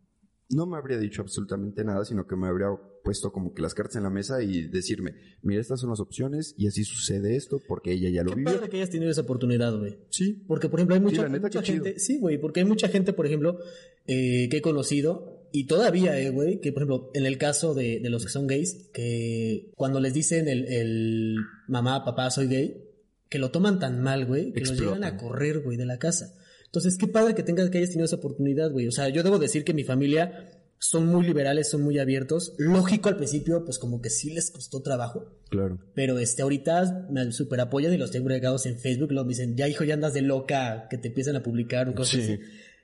No 0.53 0.67
me 0.67 0.77
habría 0.77 0.99
dicho 0.99 1.23
absolutamente 1.23 1.85
nada, 1.85 2.05
sino 2.05 2.27
que 2.27 2.35
me 2.35 2.49
habría 2.49 2.69
puesto 3.05 3.31
como 3.33 3.55
que 3.55 3.63
las 3.63 3.73
cartas 3.73 3.97
en 3.97 4.03
la 4.03 4.11
mesa 4.11 4.43
y 4.43 4.67
decirme, 4.67 5.15
mira, 5.43 5.61
estas 5.61 5.81
son 5.81 5.91
las 5.91 6.01
opciones 6.01 6.55
y 6.59 6.67
así 6.67 6.83
sucede 6.85 7.37
esto 7.37 7.63
porque 7.69 7.93
ella 7.93 8.11
ya 8.11 8.25
lo 8.25 8.31
Qué 8.31 8.37
vivió. 8.37 8.55
padre 8.55 8.69
que 8.69 8.77
hayas 8.79 8.91
tenido 8.91 9.11
esa 9.13 9.21
oportunidad, 9.23 9.79
güey. 9.79 9.99
Sí. 10.11 10.45
Porque, 10.49 10.69
por 10.69 10.81
ejemplo, 10.81 10.97
hay 10.97 11.01
mucha, 11.01 11.29
neta, 11.29 11.47
mucha 11.47 11.61
qué 11.61 11.67
chido. 11.67 11.85
gente. 11.85 12.01
Sí, 12.01 12.19
güey, 12.19 12.37
porque 12.39 12.61
hay 12.61 12.67
mucha 12.67 12.89
gente, 12.89 13.13
por 13.13 13.27
ejemplo, 13.27 13.59
eh, 14.07 14.49
que 14.51 14.57
he 14.57 14.61
conocido. 14.63 15.39
Y 15.53 15.67
todavía, 15.67 16.19
eh, 16.21 16.31
güey, 16.31 16.61
que 16.61 16.73
por 16.73 16.83
ejemplo, 16.83 17.11
en 17.15 17.27
el 17.27 17.39
caso 17.39 17.75
de, 17.75 18.01
de 18.01 18.11
los 18.11 18.25
que 18.25 18.31
son 18.31 18.47
gays, 18.49 18.91
que 18.93 19.73
cuando 19.77 20.01
les 20.01 20.13
dicen 20.15 20.49
el, 20.49 20.67
el 20.67 21.37
mamá, 21.69 22.05
papá, 22.05 22.31
soy 22.31 22.49
gay, 22.49 22.85
que 23.29 23.39
lo 23.39 23.51
toman 23.53 23.79
tan 23.79 24.03
mal, 24.03 24.27
güey, 24.27 24.53
que 24.53 24.61
los 24.61 24.71
Explotan. 24.71 24.99
llegan 25.01 25.15
a 25.15 25.17
correr, 25.17 25.61
güey, 25.61 25.77
de 25.77 25.87
la 25.87 25.99
casa. 25.99 26.35
Entonces, 26.71 26.97
qué 26.97 27.07
padre 27.09 27.35
que 27.35 27.43
tengas 27.43 27.69
que 27.69 27.79
hayas 27.79 27.91
tenido 27.91 28.05
esa 28.07 28.17
oportunidad, 28.17 28.71
güey. 28.71 28.87
O 28.87 28.93
sea, 28.93 29.09
yo 29.09 29.23
debo 29.23 29.39
decir 29.39 29.65
que 29.65 29.75
mi 29.75 29.83
familia 29.85 30.51
son 30.79 31.07
muy 31.07 31.27
liberales, 31.27 31.69
son 31.69 31.83
muy 31.83 31.99
abiertos. 31.99 32.55
Lógico, 32.59 33.09
al 33.09 33.17
principio, 33.17 33.65
pues 33.65 33.79
como 33.79 34.01
que 34.01 34.09
sí 34.09 34.31
les 34.33 34.51
costó 34.51 34.81
trabajo. 34.81 35.27
Claro. 35.51 35.79
Pero 35.95 36.19
este, 36.19 36.43
ahorita 36.43 37.09
me 37.11 37.33
super 37.33 37.61
apoyan 37.61 37.93
y 37.93 37.99
los 37.99 38.11
tengo 38.13 38.27
agregados 38.29 38.67
en 38.67 38.79
Facebook. 38.79 39.11
Luego 39.11 39.27
me 39.27 39.31
dicen, 39.33 39.57
ya 39.57 39.69
hijo, 39.69 39.85
ya 39.85 39.95
andas 39.95 40.15
de 40.15 40.23
loca, 40.23 40.87
que 40.89 40.97
te 40.97 41.09
empiezan 41.09 41.37
a 41.37 41.43
publicar 41.43 41.89
o 41.89 41.95
cosas 41.95 42.25
Sí. 42.25 42.33
así. 42.35 42.39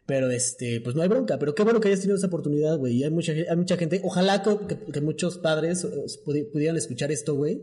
Pero 0.04 0.30
este, 0.30 0.80
pues 0.82 0.94
no 0.94 1.02
hay 1.02 1.08
bronca. 1.08 1.38
Pero 1.38 1.54
qué 1.54 1.62
bueno 1.62 1.80
que 1.80 1.88
hayas 1.88 2.00
tenido 2.00 2.16
esa 2.18 2.26
oportunidad, 2.26 2.76
güey. 2.76 2.96
Y 2.96 3.04
hay 3.04 3.10
mucha, 3.10 3.32
hay 3.32 3.56
mucha 3.56 3.76
gente. 3.76 4.00
Ojalá 4.04 4.42
que, 4.42 4.76
que- 4.92 5.00
muchos 5.00 5.38
padres 5.38 5.84
eh, 5.84 5.88
pudi- 6.24 6.50
pudieran 6.50 6.76
escuchar 6.76 7.10
esto, 7.12 7.34
güey. 7.34 7.62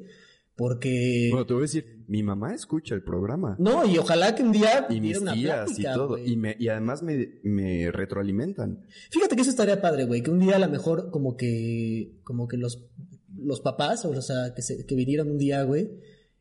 Porque. 0.56 1.30
Bueno, 1.32 1.46
te 1.46 1.54
voy 1.54 1.62
a 1.62 1.66
decir, 1.66 2.04
mi 2.08 2.22
mamá 2.22 2.54
escucha 2.54 2.94
el 2.96 3.04
programa. 3.04 3.56
no, 3.60 3.86
y 3.86 3.98
ojalá 3.98 4.36
que 4.36 4.44
un 4.44 4.52
día 4.52 4.86
Y 4.89 5.02
mis 5.02 5.18
una 5.20 5.34
tías 5.34 5.70
y 5.72 5.82
plática, 5.82 5.94
todo. 5.96 6.08
güey. 6.10 6.32
Y, 6.32 6.38
me, 6.38 6.56
y 6.60 6.68
además 6.68 7.02
me, 7.02 7.39
me 7.44 7.92
retroalimentan. 7.92 8.86
Fíjate 9.10 9.36
que 9.36 9.42
eso 9.42 9.50
estaría 9.52 9.82
padre, 9.82 10.06
güey, 10.06 10.22
que 10.22 10.32
un 10.32 10.39
día 10.39 10.58
a 10.58 10.60
lo 10.60 10.70
mejor 10.70 11.10
como 11.12 11.36
que 11.36 12.20
como 12.24 12.48
que 12.48 12.58
los 12.58 12.88
los 13.36 13.62
papás, 13.62 14.06
o 14.06 14.22
sea, 14.22 14.54
que 14.56 14.62
se, 14.62 14.86
que 14.86 14.96
vinieran 14.96 15.30
un 15.30 15.38
día, 15.39 15.63
güey, 15.63 15.89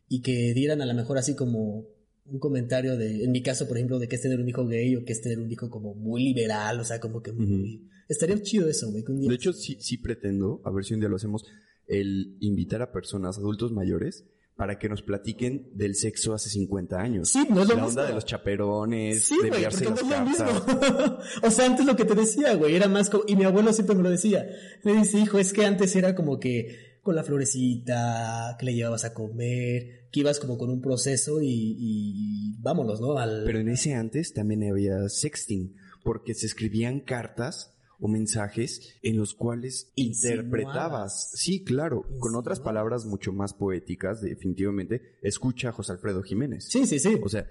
y 0.09 0.21
que 0.21 0.53
dieran 0.55 0.83
a 0.83 0.87
lo 0.87 0.95
mejor 0.95 1.17
así 1.19 1.35
como 1.35 1.87
un 2.25 2.39
comentario 2.39 2.97
de, 2.97 3.25
en 3.25 3.33
mi 3.33 3.43
caso, 3.43 3.67
por 3.67 3.77
ejemplo, 3.79 3.99
de 3.99 4.09
que 4.09 4.17
es 4.17 4.23
tener 4.23 4.39
un 4.41 4.49
hijo 4.49 4.67
gay 4.67 4.95
o 4.95 5.05
que 5.05 5.13
es 5.13 5.23
tener 5.23 5.39
un 5.41 5.51
hijo 5.51 5.69
como 5.71 5.95
muy 5.95 6.23
liberal, 6.23 6.79
o 6.81 6.85
sea, 6.85 7.01
como 7.01 7.21
que 7.23 7.33
muy... 7.33 7.89
Estaría 8.09 8.41
chido 8.43 8.69
eso, 8.69 8.91
güey, 8.91 9.03
que 9.05 9.11
un 9.13 9.21
día... 9.21 9.29
De 9.31 9.35
hecho, 9.35 9.53
sí, 9.53 9.77
sí 9.81 9.97
pretendo, 9.99 10.61
a 10.65 10.71
ver 10.71 10.85
si 10.85 10.95
un 10.95 11.01
día 11.01 11.09
lo 11.09 11.17
hacemos, 11.17 11.45
el 11.87 12.37
invitar 12.41 12.83
a 12.83 12.93
personas, 12.93 13.39
adultos 13.39 13.73
mayores, 13.73 14.25
para 14.57 14.79
que 14.79 14.89
nos 14.89 15.03
platiquen 15.03 15.71
del 15.75 15.95
sexo 15.97 16.35
hace 16.35 16.51
50 16.51 17.01
años. 17.01 17.31
Sí, 17.31 17.47
no 17.51 17.63
es 17.63 17.69
lo 17.69 17.75
La 17.77 17.83
mismo. 17.85 17.89
onda 17.89 18.07
de 18.07 18.15
los 18.15 18.25
chaperones, 18.27 19.25
Sí, 19.25 19.37
de 19.43 19.49
enviarse 19.49 19.85
porque 19.85 20.03
no 20.05 20.11
las 20.11 20.39
lo 20.39 20.47
mismo. 20.47 21.19
o 21.43 21.51
sea, 21.51 21.67
antes 21.67 21.87
lo 21.87 21.97
que 21.97 22.05
te 22.05 22.15
decía, 22.15 22.55
güey, 22.55 22.77
era 22.77 22.87
más 22.87 23.09
como... 23.11 23.25
Y 23.27 23.35
mi 23.35 23.45
abuelo 23.45 23.73
siempre 23.73 23.97
me 23.97 24.03
lo 24.03 24.11
decía. 24.11 24.47
Me 24.85 24.93
dice, 24.93 25.19
hijo, 25.19 25.39
es 25.39 25.53
que 25.53 25.65
antes 25.65 25.97
era 25.97 26.15
como 26.15 26.39
que 26.39 26.99
con 27.03 27.17
la 27.17 27.25
florecita, 27.25 28.57
que 28.59 28.67
le 28.67 28.75
llevabas 28.75 29.05
a 29.05 29.15
comer, 29.15 30.09
que 30.13 30.21
ibas 30.21 30.39
como 30.39 30.59
con 30.59 30.71
un 30.71 30.81
proceso 30.81 31.41
y, 31.43 31.49
y 31.79 32.57
vámonos, 32.61 33.01
¿no? 33.01 33.19
Al... 33.19 33.43
Pero 33.45 33.59
en 33.59 33.69
ese 33.69 33.95
antes 33.95 34.33
también 34.33 34.63
había 34.71 35.09
sexting, 35.09 35.75
porque 36.05 36.35
se 36.35 36.47
escribían 36.47 37.01
cartas 37.01 37.72
o 38.05 38.09
mensajes 38.09 38.99
en 39.03 39.17
los 39.17 39.33
cuales 39.35 39.93
interpretabas. 39.95 41.31
Sí, 41.35 41.63
claro, 41.65 42.05
con 42.19 42.35
otras 42.35 42.59
palabras 42.61 43.07
mucho 43.07 43.33
más 43.33 43.55
poéticas, 43.55 44.21
definitivamente. 44.21 45.19
Escucha 45.23 45.69
a 45.69 45.73
José 45.73 45.93
Alfredo 45.93 46.23
Jiménez. 46.23 46.67
Sí, 46.69 46.85
sí, 46.87 46.99
sí. 46.99 47.19
O 47.23 47.29
sea, 47.29 47.47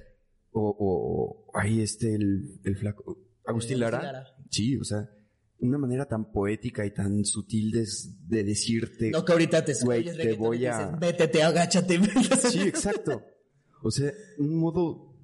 o, 0.52 1.48
ahí 1.54 1.82
este 1.82 2.14
el, 2.16 2.60
el 2.64 2.76
flaco. 2.76 3.18
Agustín 3.46 3.80
Lara. 3.80 4.26
Sí, 4.50 4.76
o 4.78 4.84
sea, 4.84 5.10
una 5.60 5.78
manera 5.78 6.06
tan 6.06 6.32
poética 6.32 6.86
y 6.86 6.92
tan 6.94 7.24
sutil 7.24 7.72
de, 7.72 7.88
de 8.28 8.44
decirte. 8.44 9.10
No 9.12 9.24
que 9.24 9.32
ahorita 9.32 9.64
te 9.64 9.74
Güey, 9.82 10.04
te 10.04 10.34
voy 10.34 10.60
te 10.60 10.68
a- 10.70 10.78
dicen, 10.86 11.00
Vétete, 11.00 11.44
agáchate. 11.44 12.00
Sí, 12.52 12.62
exacto. 12.62 13.24
O 13.84 13.90
sea, 13.90 14.12
un 14.38 14.56
modo 14.58 15.16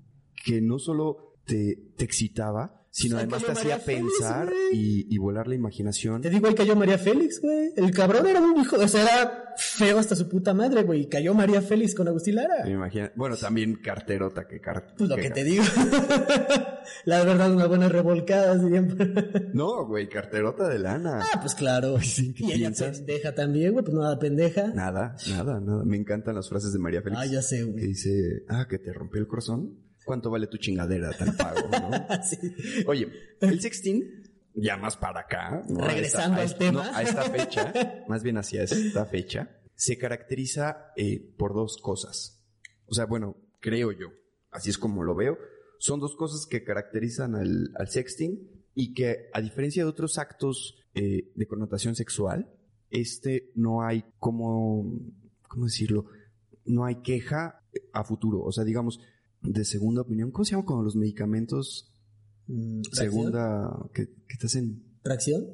que 0.45 0.61
no 0.61 0.79
solo 0.79 1.35
te, 1.45 1.91
te 1.97 2.05
excitaba, 2.05 2.86
sino 3.01 3.17
además 3.17 3.43
te 3.43 3.51
hacía 3.51 3.77
María 3.77 3.85
pensar 3.85 4.51
y, 4.73 5.13
y 5.13 5.17
volar 5.19 5.47
la 5.47 5.55
imaginación. 5.55 6.21
Te 6.21 6.29
digo, 6.29 6.47
ahí 6.47 6.55
cayó 6.55 6.75
María 6.75 6.97
Félix, 6.97 7.39
güey. 7.41 7.71
El 7.75 7.91
cabrón 7.91 8.25
era 8.27 8.41
un 8.41 8.59
hijo, 8.59 8.75
o 8.77 8.87
sea, 8.87 9.03
era 9.03 9.53
feo 9.57 9.99
hasta 9.99 10.15
su 10.15 10.27
puta 10.27 10.53
madre, 10.53 10.83
güey. 10.83 11.01
Y 11.01 11.07
Cayó 11.07 11.33
María 11.33 11.61
Félix 11.61 11.93
con 11.95 12.07
Agustín 12.07 12.35
Lara. 12.35 12.63
Me 12.65 12.71
imagino. 12.71 13.09
Bueno, 13.15 13.35
también 13.37 13.75
carterota 13.75 14.47
que 14.47 14.59
car 14.59 14.93
Pues 14.97 15.09
lo 15.09 15.15
que 15.15 15.29
te 15.31 15.43
digo. 15.43 15.63
La 17.05 17.23
verdad, 17.23 17.51
una 17.53 17.67
buena 17.67 17.89
revolcada 17.89 18.59
siempre. 18.67 19.11
No, 19.53 19.85
güey, 19.85 20.07
carterota 20.09 20.67
de 20.67 20.79
lana. 20.79 21.19
Ah, 21.33 21.39
pues 21.41 21.55
claro. 21.55 21.99
Sí, 22.01 22.33
¿qué 22.33 22.43
y 22.45 22.47
ella 22.53 22.57
piensas? 22.67 22.97
pendeja 22.97 23.35
también, 23.35 23.73
güey, 23.73 23.83
pues 23.83 23.95
nada 23.95 24.17
pendeja. 24.19 24.67
Nada, 24.69 25.15
nada, 25.29 25.59
nada. 25.59 25.83
Me 25.85 25.97
encantan 25.97 26.35
las 26.35 26.49
frases 26.49 26.73
de 26.73 26.79
María 26.79 27.01
Félix. 27.01 27.21
Ah, 27.21 27.25
ya 27.25 27.41
sé, 27.41 27.57
Que 27.57 27.63
güey. 27.65 27.87
dice, 27.87 28.43
ah, 28.49 28.65
que 28.69 28.79
te 28.79 28.93
rompió 28.93 29.19
el 29.21 29.27
corazón. 29.27 29.86
¿Cuánto 30.07 30.31
vale 30.31 30.47
tu 30.47 30.57
chingadera 30.57 31.11
tal 31.11 31.35
pago, 31.35 31.67
no? 31.69 31.91
Sí. 32.23 32.37
Oye, 32.87 33.07
el 33.41 33.61
sexting, 33.61 34.03
ya 34.55 34.77
más 34.77 34.97
para 34.97 35.19
acá, 35.21 35.63
¿no? 35.69 35.83
A 35.83 35.87
Regresando 35.89 36.41
esta- 36.41 36.41
a 36.41 36.43
al 36.43 36.57
tema. 36.57 36.83
no, 36.91 36.97
a 36.97 37.03
esta 37.03 37.21
fecha, 37.23 37.73
más 38.07 38.23
bien 38.23 38.37
hacia 38.37 38.63
esta 38.63 39.05
fecha, 39.05 39.59
se 39.75 39.97
caracteriza 39.97 40.91
eh, 40.95 41.19
por 41.37 41.53
dos 41.53 41.77
cosas. 41.77 42.43
O 42.87 42.93
sea, 42.95 43.05
bueno, 43.05 43.35
creo 43.59 43.91
yo, 43.91 44.07
así 44.49 44.69
es 44.71 44.77
como 44.77 45.03
lo 45.03 45.13
veo, 45.13 45.37
son 45.79 45.99
dos 45.99 46.15
cosas 46.15 46.47
que 46.47 46.63
caracterizan 46.63 47.35
al, 47.35 47.69
al 47.75 47.87
sexting 47.89 48.39
y 48.73 48.93
que, 48.93 49.29
a 49.33 49.41
diferencia 49.41 49.83
de 49.83 49.89
otros 49.89 50.17
actos 50.17 50.79
eh, 50.95 51.31
de 51.35 51.47
connotación 51.47 51.95
sexual, 51.95 52.49
este 52.89 53.51
no 53.55 53.83
hay 53.83 54.05
como, 54.19 54.89
¿cómo 55.49 55.65
decirlo? 55.65 56.05
No 56.65 56.85
hay 56.85 57.01
queja 57.01 57.61
a 57.93 58.03
futuro. 58.03 58.41
O 58.41 58.51
sea, 58.51 58.63
digamos, 58.63 58.99
de 59.41 59.65
segunda 59.65 60.01
opinión, 60.01 60.31
¿cómo 60.31 60.45
se 60.45 60.51
llama 60.51 60.65
cuando 60.65 60.83
los 60.83 60.95
medicamentos 60.95 61.93
Mm, 62.47 62.81
segunda 62.93 63.89
que, 63.93 64.07
que 64.07 64.37
te 64.39 64.45
hacen 64.45 64.83
¿Reacción? 65.03 65.45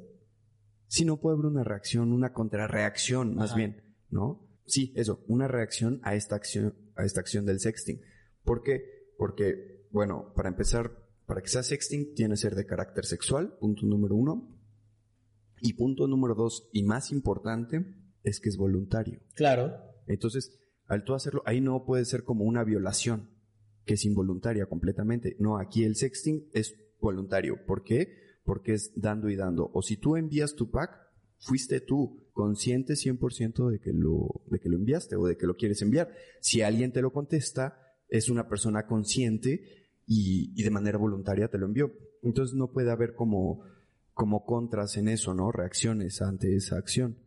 Sí, 0.88 1.06
no 1.06 1.19
puede 1.19 1.36
haber 1.36 1.48
una 1.48 1.63
reacción, 1.63 2.12
una 2.12 2.34
contrarreacción, 2.34 3.36
más 3.36 3.52
Ajá. 3.52 3.58
bien, 3.58 3.84
¿no? 4.10 4.48
Sí, 4.65 4.93
eso, 4.96 5.24
una 5.28 5.48
reacción 5.48 6.00
a 6.04 6.15
esta 6.15 6.36
acción, 6.36 6.76
a 6.96 7.04
esta 7.04 7.19
acción 7.19 7.46
del 7.46 7.60
sexting. 7.60 8.00
¿Por 8.43 8.62
qué? 8.62 8.84
Porque, 9.17 9.88
bueno, 9.91 10.34
para 10.36 10.50
empezar, 10.50 10.91
para 11.26 11.41
que 11.41 11.48
sea 11.48 11.63
sexting, 11.63 12.13
tiene 12.13 12.34
que 12.34 12.41
ser 12.41 12.56
de 12.56 12.65
carácter 12.65 13.06
sexual, 13.06 13.58
punto 13.60 13.86
número 13.88 14.15
uno. 14.15 14.56
Y 15.62 15.74
punto 15.74 16.08
número 16.08 16.36
dos, 16.36 16.69
y 16.72 16.84
más 16.84 17.12
importante, 17.12 17.86
es 18.24 18.39
que 18.39 18.50
es 18.50 18.58
voluntario. 18.58 19.19
Claro. 19.34 19.74
Entonces, 20.06 20.60
al 20.86 21.04
tú 21.04 21.15
hacerlo, 21.15 21.41
ahí 21.46 21.60
no 21.60 21.86
puede 21.86 22.06
ser 22.06 22.24
como 22.24 22.43
una 22.43 22.63
violación, 22.63 23.30
que 23.86 23.96
es 23.96 24.06
involuntaria 24.06 24.65
completamente. 24.65 25.36
No, 25.39 25.58
aquí 25.58 25.84
el 25.84 25.96
sexting 25.96 26.50
es 26.54 26.76
voluntario. 27.00 27.65
¿Por 27.65 27.84
qué? 27.84 28.38
Porque 28.43 28.74
es 28.74 28.91
dando 28.96 29.30
y 29.30 29.36
dando. 29.36 29.69
O 29.74 29.82
si 29.82 29.98
tú 29.98 30.15
envías 30.15 30.56
tu 30.56 30.69
pack, 30.69 30.91
fuiste 31.39 31.82
tú 31.82 32.24
consciente 32.34 32.93
100% 32.93 33.69
de 33.69 33.80
que 33.80 33.91
lo, 33.93 34.41
de 34.48 34.60
que 34.60 34.69
lo 34.69 34.78
enviaste 34.78 35.15
o 35.15 35.28
de 35.28 35.38
que 35.38 35.46
lo 35.46 35.56
quieres 35.56 35.82
enviar. 35.82 36.12
Si 36.39 36.62
alguien 36.62 36.91
te 36.91 37.02
lo 37.02 37.12
contesta, 37.12 37.78
es 38.10 38.30
una 38.30 38.48
persona 38.48 38.88
consciente 38.88 39.89
y, 40.08 40.52
y 40.56 40.63
de 40.63 40.72
manera 40.72 40.98
voluntaria 40.98 41.50
te 41.50 41.58
lo 41.58 41.65
envió. 41.65 41.91
Entonces 42.22 42.56
no 42.56 42.72
puede 42.72 42.91
haber 42.91 43.13
como, 43.13 43.63
como 44.13 44.46
contras 44.46 44.98
en 44.98 45.10
eso, 45.10 45.34
¿no? 45.34 45.52
Reacciones 45.52 46.22
ante 46.22 46.56
esa 46.56 46.78
acción. 46.78 47.17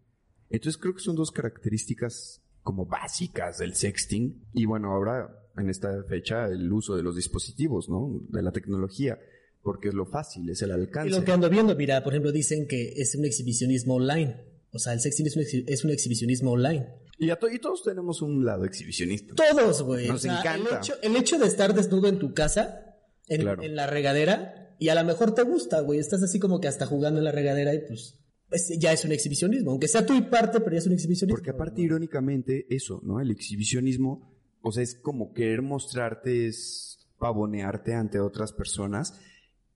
Entonces 0.49 0.81
creo 0.81 0.95
que 0.95 1.01
son 1.01 1.17
dos 1.17 1.31
características 1.31 2.43
como 2.63 2.87
básicas 2.87 3.59
del 3.59 3.75
sexting. 3.75 4.43
Y 4.53 4.65
bueno, 4.65 4.93
ahora 4.93 5.46
en 5.57 5.71
esta 5.71 6.03
fecha 6.05 6.47
el 6.47 6.71
uso 6.73 6.97
de 6.97 7.03
los 7.03 7.17
dispositivos, 7.17 7.89
¿no? 7.89 8.21
De 8.29 8.43
la 8.43 8.53
tecnología, 8.53 9.19
porque 9.63 9.89
es 9.89 9.95
lo 9.95 10.07
fácil, 10.07 10.49
es 10.51 10.63
el 10.63 10.71
Y 10.71 10.73
alcance. 10.73 11.11
lo 11.11 11.25
que 11.25 11.33
ando 11.33 11.49
viendo, 11.51 11.75
mira, 11.75 12.03
por 12.05 12.13
ejemplo, 12.13 12.33
dicen 12.33 12.67
que 12.69 12.93
es 12.97 13.15
un 13.17 13.25
exhibicionismo 13.25 13.95
online. 13.97 14.37
O 14.73 14.79
sea, 14.79 14.93
el 14.93 15.01
sexting 15.01 15.27
es 15.67 15.85
un, 15.85 15.91
exhibicionismo 15.91 16.53
online. 16.53 16.87
Y, 17.19 17.31
a 17.31 17.37
to- 17.39 17.49
y 17.51 17.59
todos 17.59 17.83
tenemos 17.83 18.21
un 18.21 18.45
lado 18.45 18.65
exhibicionista. 18.67 19.35
Todos, 19.35 19.83
güey. 19.83 20.07
Nos 20.09 20.17
O 20.17 20.19
sea, 20.19 20.39
encanta. 20.41 20.69
El 20.71 20.77
hecho, 20.77 20.95
el 21.03 21.17
hecho 21.17 21.39
de 21.39 21.47
estar 21.47 21.73
desnudo 21.75 22.09
en 22.09 22.19
tu 22.19 22.35
casa, 22.35 22.85
en, 23.27 23.41
Claro. 23.41 23.63
en 23.63 23.75
la 23.75 23.87
regadera, 23.87 24.77
y 24.79 24.89
a 24.89 24.95
lo 24.95 25.03
mejor 25.05 25.35
te 25.35 25.43
gusta, 25.43 25.81
güey. 25.81 25.99
Estás 25.99 26.23
así 26.23 26.39
como 26.39 26.61
que 26.61 26.69
hasta 26.69 26.85
jugando 26.85 27.19
en 27.19 27.25
la 27.25 27.33
regadera 27.33 27.73
y 27.75 27.79
pues, 27.89 28.19
pues, 28.51 28.71
ya 28.79 28.93
es 28.93 29.03
un 29.07 29.13
exhibicionismo. 29.13 29.71
Aunque 29.71 29.89
sea 29.89 30.05
tú 30.05 30.13
y 30.15 30.21
parte, 30.23 30.61
pero 30.61 30.73
ya 30.73 30.79
es 30.81 30.87
un 30.87 30.93
exhibicionismo. 30.93 31.37
Porque 31.39 31.51
aparte, 31.51 31.81
irónicamente, 31.81 32.67
eso, 32.69 33.01
¿no? 33.03 33.19
El 33.21 33.31
exhibicionismo, 33.31 34.36
o 34.69 34.73
sea, 34.73 34.83
es 34.83 34.97
como 34.97 35.33
querer 35.33 35.63
mostrarte, 35.63 36.49
es 36.49 36.99
pavonearte 37.19 37.95
ante 37.95 38.19
otras 38.19 38.53
personas. 38.53 39.15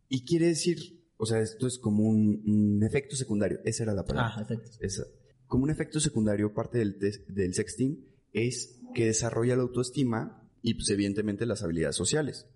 Y 0.08 0.24
quiere 0.24 0.46
decir, 0.48 1.04
o 1.16 1.26
sea, 1.26 1.38
esto 1.40 1.68
es 1.68 1.78
como 1.78 2.02
un, 2.08 2.42
un 2.44 2.82
efecto 2.82 3.14
secundario. 3.14 3.60
Esa 3.64 3.84
era 3.84 3.94
la 3.94 4.04
palabra. 4.04 4.34
Ah, 4.36 4.42
efecto. 4.42 4.70
Esa. 4.80 5.04
Como 5.46 5.62
un 5.64 5.70
efecto 5.70 6.00
secundario, 6.00 6.52
parte 6.52 6.78
del, 6.78 7.54
sexting 7.54 8.04
es 8.32 8.80
que 8.94 9.06
desarrolla 9.06 9.54
la 9.54 9.62
autoestima 9.62 10.50
y, 10.62 10.74
pues, 10.74 10.90
evidentemente, 10.90 11.46
las 11.46 11.62
habilidades 11.62 11.94
sociales. 11.96 12.46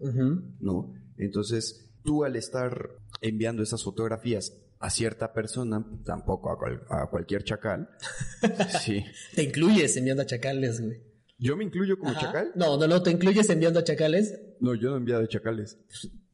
¿no? 0.60 0.92
Entonces, 1.16 1.88
tú 2.02 2.24
al 2.24 2.34
estar 2.34 2.90
enviando 3.20 3.62
esas 3.62 3.84
fotografías 3.84 4.56
a 4.80 4.90
cierta 4.90 5.32
persona, 5.32 5.86
tampoco 6.04 6.50
a, 6.50 6.58
cual- 6.58 6.82
a 6.90 7.06
cualquier 7.08 7.44
chacal, 7.44 7.88
sí. 8.84 9.04
Te 9.36 9.44
incluyes 9.44 9.96
enviando 9.96 10.22
a 10.22 10.26
chacales, 10.26 10.80
güey. 10.80 11.13
¿Yo 11.44 11.58
me 11.58 11.64
incluyo 11.64 11.98
como 11.98 12.10
Ajá. 12.10 12.20
chacal? 12.20 12.52
No, 12.54 12.78
no, 12.78 12.88
no, 12.88 13.02
te 13.02 13.10
incluyes 13.10 13.50
enviando 13.50 13.78
a 13.78 13.84
chacales. 13.84 14.34
No, 14.60 14.74
yo 14.74 14.88
no 14.88 14.94
he 14.94 14.98
enviado 14.98 15.26
chacales. 15.26 15.78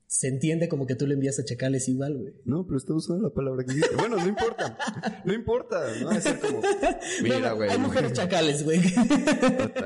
Se 0.07 0.29
entiende 0.29 0.69
como 0.69 0.87
que 0.87 0.95
tú 0.95 1.05
le 1.09 1.15
envías 1.15 1.41
a 1.41 1.45
chacales 1.45 1.89
igual, 1.89 2.17
güey. 2.17 2.35
No, 2.45 2.65
pero 2.65 2.79
está 2.79 2.95
usando 2.95 3.29
la 3.29 3.35
palabra 3.35 3.65
que 3.65 3.75
dijiste. 3.75 3.97
Bueno, 3.97 4.17
no 4.17 4.29
importa. 4.29 4.79
No 5.25 5.33
importa. 5.35 5.81
No 6.01 6.21
ser 6.21 6.39
como. 6.39 6.61
Mira, 7.23 7.41
No, 7.41 7.49
no, 7.49 7.57
güey. 7.57 7.71
Hay 7.71 7.79
mujeres 7.79 8.13
chacales, 8.13 8.65
güey. 8.65 8.81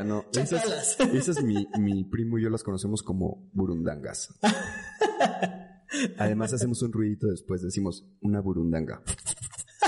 No. 0.04 0.26
Chacalas. 0.30 1.00
esas 1.00 1.42
mi, 1.42 1.68
mi 1.78 2.04
primo 2.04 2.38
y 2.38 2.42
yo 2.42 2.50
las 2.50 2.62
conocemos 2.62 3.02
como 3.02 3.50
burundangas. 3.54 4.28
Además 6.18 6.52
hacemos 6.52 6.82
un 6.82 6.92
ruidito 6.92 7.28
después, 7.28 7.62
decimos 7.62 8.06
una 8.20 8.40
burundanga. 8.42 9.02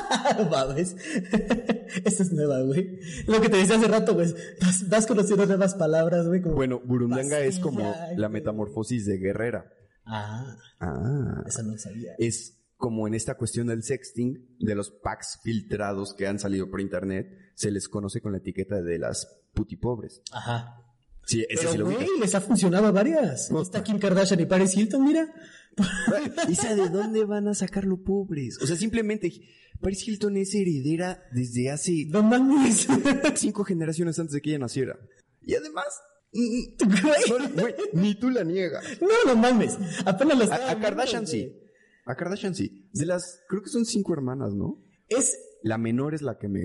Mames. 0.51 0.97
Esta 2.05 2.23
es 2.23 2.33
nueva, 2.33 2.61
güey. 2.63 2.99
Lo 3.27 3.41
que 3.41 3.49
te 3.49 3.57
decía 3.57 3.77
hace 3.77 3.89
rato, 3.89 4.15
güey. 4.15 4.33
Vas, 4.61 4.89
vas 4.89 5.07
conociendo 5.07 5.47
nuevas 5.47 5.75
palabras, 5.75 6.27
güey. 6.27 6.43
Como... 6.43 6.55
Bueno, 6.55 6.81
burundanga 6.85 7.39
es 7.41 7.59
como 7.59 7.95
la 8.17 8.29
metamorfosis 8.29 9.07
de 9.07 9.19
guerrera. 9.19 9.73
Ah, 10.05 10.57
Ah. 10.79 11.43
esa 11.47 11.63
no 11.63 11.77
sabía. 11.79 12.13
Es 12.19 12.59
como 12.77 13.07
en 13.09 13.15
esta 13.15 13.37
cuestión 13.37 13.69
del 13.69 13.83
sexting, 13.83 14.57
de 14.61 14.75
los 14.75 14.91
packs 14.91 15.39
filtrados 15.43 16.15
que 16.15 16.27
han 16.27 16.39
salido 16.39 16.71
por 16.71 16.81
internet, 16.81 17.27
se 17.55 17.71
les 17.71 17.89
conoce 17.89 18.21
con 18.21 18.33
la 18.33 18.39
etiqueta 18.39 18.83
de 18.83 18.99
las 18.99 19.27
putipobres. 19.55 20.21
Ajá. 20.33 20.83
Sí, 21.27 21.45
ese 21.49 21.59
Pero, 21.61 21.73
sí 21.73 21.79
lo 21.79 21.85
güey, 21.87 22.07
les 22.21 22.35
ha 22.35 22.41
funcionado 22.41 22.87
a 22.87 22.93
varias. 22.93 23.49
Puta. 23.49 23.63
Está 23.63 23.83
Kim 23.85 23.99
Kardashian 23.99 24.41
y 24.41 24.47
Paris 24.47 24.77
Hilton, 24.77 25.05
mira. 25.05 25.29
¿Esa 26.49 26.75
de 26.75 26.89
dónde 26.89 27.25
van 27.25 27.49
a 27.49 27.55
sacarlo 27.55 28.03
pobres? 28.03 28.59
O 28.63 28.67
sea, 28.67 28.77
simplemente 28.77 29.31
Paris 29.81 30.07
Hilton 30.07 30.37
es 30.37 30.55
heredera 30.55 31.23
desde 31.33 31.71
hace 31.71 32.07
No 32.09 32.23
mames. 32.23 32.87
cinco 33.35 33.65
generaciones 33.65 34.19
antes 34.19 34.35
de 34.35 34.41
que 34.41 34.51
ella 34.51 34.61
naciera. 34.61 34.99
Y 35.43 35.55
además, 35.55 35.87
mm, 36.33 37.03
Güey. 37.03 37.51
no, 37.55 37.61
güey, 37.63 37.75
ni 37.93 38.15
tú 38.19 38.31
la 38.31 38.45
niegas. 38.45 38.85
No, 39.01 39.09
no 39.27 39.37
mames. 39.37 39.77
Apenas 40.07 40.41
estaba 40.41 40.69
A, 40.69 40.71
a 40.73 40.81
Kardashian 40.81 41.25
güey. 41.25 41.33
sí. 41.33 41.57
A 42.07 42.15
Kardashian 42.15 42.55
sí. 42.55 42.89
De 42.93 43.05
las, 43.05 43.41
creo 43.49 43.63
que 43.63 43.69
son 43.69 43.85
cinco 43.85 44.13
hermanas, 44.15 44.55
¿no? 44.55 44.81
Es 45.09 45.37
La 45.63 45.77
menor 45.77 46.15
es 46.15 46.23
la 46.23 46.39
que 46.39 46.49
me, 46.49 46.63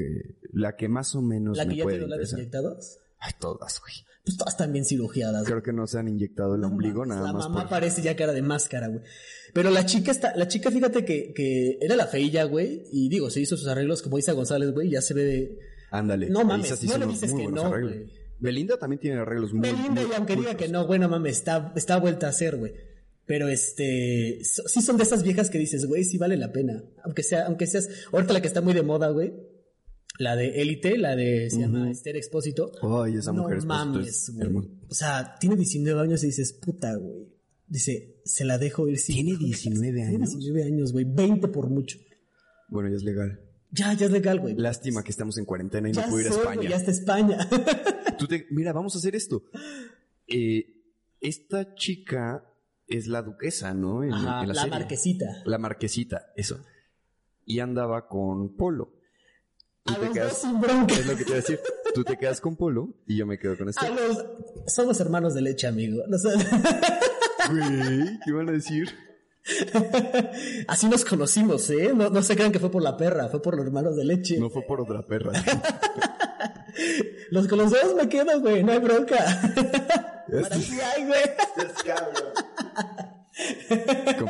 la 0.54 0.76
que 0.76 0.88
más 0.88 1.16
o 1.16 1.22
menos 1.24 1.58
la 1.58 1.66
me 1.66 1.72
que 1.74 1.78
ya 1.78 1.84
puede 1.84 1.98
labios 1.98 2.14
interesar. 2.32 2.40
inyectados. 2.40 2.98
Ay, 3.22 3.32
todas, 3.40 3.80
güey. 3.80 3.94
Pues 4.26 4.38
todas 4.38 4.54
están 4.54 4.72
bien 4.72 4.86
cirugiadas. 4.86 5.46
Creo 5.46 5.64
que 5.64 5.74
no 5.74 5.88
se 5.88 5.98
han 5.98 6.08
inyectado 6.08 6.54
el 6.56 6.62
No 6.62 6.68
ombligo 6.68 7.06
nada 7.06 7.22
la 7.28 7.34
más 7.34 7.46
mamá 7.50 7.62
por... 7.62 7.70
parece 7.70 8.02
ya 8.04 8.16
cara 8.16 8.34
de 8.34 8.42
máscara, 8.44 8.88
güey. 8.88 9.02
Pero 9.54 9.72
la 9.72 9.86
chica 9.86 10.12
está, 10.12 10.36
la 10.36 10.48
chica, 10.48 10.70
fíjate 10.70 11.04
que, 11.06 11.34
que 11.34 11.78
era 11.82 11.96
la 11.96 12.06
feilla, 12.06 12.44
güey. 12.44 12.84
Y 12.92 13.10
digo, 13.10 13.30
se 13.32 13.40
hizo 13.42 13.58
sus 13.58 13.68
arreglos 13.68 14.02
como 14.04 14.20
Isa 14.20 14.34
González, 14.34 14.72
güey. 14.74 14.90
Ya 14.92 15.02
se 15.02 15.14
ve 15.16 15.24
de. 15.24 15.60
Ándale. 15.90 16.30
No 16.30 16.44
mames, 16.44 16.70
sí 16.78 16.88
no 16.88 16.98
le 16.98 17.08
dices 17.08 17.32
muy 17.32 17.46
que 17.46 17.52
no, 17.52 17.66
arreglos. 17.66 17.94
güey. 17.94 18.22
Belinda 18.40 18.78
también 18.78 19.00
tiene 19.00 19.20
arreglos 19.20 19.54
muy... 19.54 19.62
Belinda, 19.70 20.02
muy 20.02 20.12
y 20.12 20.14
aunque 20.16 20.36
diga 20.36 20.50
cultos. 20.50 20.66
que 20.66 20.72
no, 20.72 20.88
güey, 20.88 21.00
no 21.00 21.10
mames, 21.10 21.38
está, 21.38 21.72
está 21.76 21.98
vuelta 21.98 22.28
a 22.28 22.32
ser, 22.32 22.58
güey. 22.58 22.74
Pero 23.28 23.48
este, 23.50 24.40
so- 24.44 24.68
sí 24.68 24.82
son 24.82 24.98
de 24.98 25.04
esas 25.04 25.22
viejas 25.24 25.50
que 25.52 25.60
dices, 25.60 25.86
güey, 25.86 26.04
sí 26.04 26.18
vale 26.18 26.38
la 26.38 26.52
pena. 26.52 26.82
Aunque 27.04 27.22
sea, 27.24 27.46
aunque 27.46 27.68
seas, 27.68 27.88
ahorita 28.12 28.34
la 28.34 28.42
que 28.42 28.48
está 28.48 28.62
muy 28.62 28.74
de 28.74 28.82
moda, 28.84 29.10
güey. 29.10 29.32
La 30.22 30.36
de 30.36 30.62
Élite, 30.62 30.98
la 31.00 31.16
de, 31.16 31.50
se 31.50 31.60
llama 31.62 31.90
Esther 31.90 32.16
Expósito. 32.16 32.72
Ay, 33.04 33.16
esa 33.16 33.32
no 33.34 33.42
mujer 33.44 33.58
es 33.58 33.66
mames, 33.66 34.30
güey. 34.34 34.46
hermosa. 34.46 34.70
O 34.90 34.94
sea, 34.94 35.36
tiene 35.40 35.56
19 35.56 36.00
años 36.00 36.24
y 36.24 36.28
dices, 36.28 36.54
puta, 36.54 36.96
güey. 36.96 37.28
Dice, 37.68 38.22
se 38.24 38.46
la 38.46 38.58
dejo 38.60 38.88
ir 38.88 39.00
sin. 39.00 39.16
¿Tiene 39.26 39.38
19 39.40 39.94
Tiene 39.94 40.16
años? 40.16 40.38
19 40.38 40.64
años, 40.64 40.92
güey. 40.94 41.06
20 41.06 41.48
por 41.48 41.70
mucho. 41.70 41.98
Bueno, 42.70 42.90
ya 42.90 42.98
es 42.98 43.04
legal. 43.04 43.40
Ya, 43.72 43.94
ya 43.94 44.06
es 44.06 44.12
legal, 44.12 44.40
güey. 44.42 44.54
Lástima 44.56 45.04
que 45.04 45.10
estamos 45.12 45.38
en 45.40 45.46
cuarentena 45.46 45.90
y 45.90 45.94
Ya 45.94 46.04
no 46.04 46.10
puedo 46.10 46.22
ir 46.22 46.28
a 46.28 46.36
España. 46.36 46.56
güey, 46.58 46.68
ya 46.70 46.76
está 46.76 46.92
España. 46.92 47.38
Tú 48.20 48.28
te- 48.28 48.46
mira, 48.52 48.74
vamos 48.74 48.94
a 48.96 49.00
hacer 49.00 49.16
esto. 49.16 49.44
Eh, 50.28 50.66
esta 51.20 51.74
chica 51.76 52.44
es 52.88 53.08
la 53.08 53.22
duquesa, 53.24 53.74
¿no? 53.74 54.04
En, 54.04 54.12
Ajá, 54.14 54.42
en 54.42 54.48
la, 54.50 54.54
la, 54.54 54.62
serie. 54.62 54.70
marquesita. 54.78 55.42
La 55.46 55.58
marquesita, 55.58 56.28
eso. 56.36 56.60
Y 57.46 57.60
andaba 57.60 58.08
con 58.08 58.56
Polo. 58.56 59.01
Tú 59.84 59.94
A 59.94 59.96
te 59.96 60.06
los 60.06 60.08
dos 60.10 60.14
quedas, 60.14 60.38
sin 60.38 60.62
bronca. 60.62 60.94
es 60.94 61.06
lo 61.08 61.16
que 61.18 61.24
te 61.24 61.30
iba 61.30 61.38
a 61.38 61.42
decir. 61.42 61.60
Tú 61.94 62.04
te 62.04 62.18
quedas 62.18 62.40
con 62.42 62.56
Polo 62.56 62.94
y 63.08 63.18
yo 63.18 63.26
me 63.26 63.38
quedo 63.40 63.58
con 63.58 63.68
A 63.68 63.72
este. 63.72 63.90
los... 63.90 64.26
Somos 64.68 65.00
hermanos 65.00 65.34
de 65.34 65.42
leche, 65.42 65.68
amigo. 65.68 66.04
No 66.08 66.18
sé- 66.18 66.30
Güey, 67.50 68.20
¿qué 68.26 68.32
van 68.32 68.50
a 68.50 68.52
decir? 68.52 68.88
Así 70.68 70.88
nos 70.88 71.04
conocimos, 71.04 71.68
¿eh? 71.72 71.92
No, 71.96 72.10
no 72.12 72.22
se 72.22 72.36
crean 72.36 72.52
que 72.52 72.60
fue 72.60 72.70
por 72.70 72.84
la 72.84 72.96
perra, 72.96 73.28
fue 73.30 73.42
por 73.42 73.58
los 73.58 73.66
hermanos 73.66 73.96
de 73.96 74.06
leche. 74.06 74.38
No 74.40 74.50
fue 74.52 74.62
por 74.64 74.82
otra 74.82 75.02
perra. 75.06 75.32
Los 77.32 77.48
con 77.48 77.60
los 77.60 77.72
dos 77.72 77.96
me 77.96 78.08
quedo, 78.10 78.40
güey, 78.42 78.62
no 78.64 78.72
hay 78.74 78.80
bronca. 78.80 79.16
Para 80.32 80.50
ti 80.56 80.68
hay, 80.82 81.06
güey. 81.06 81.22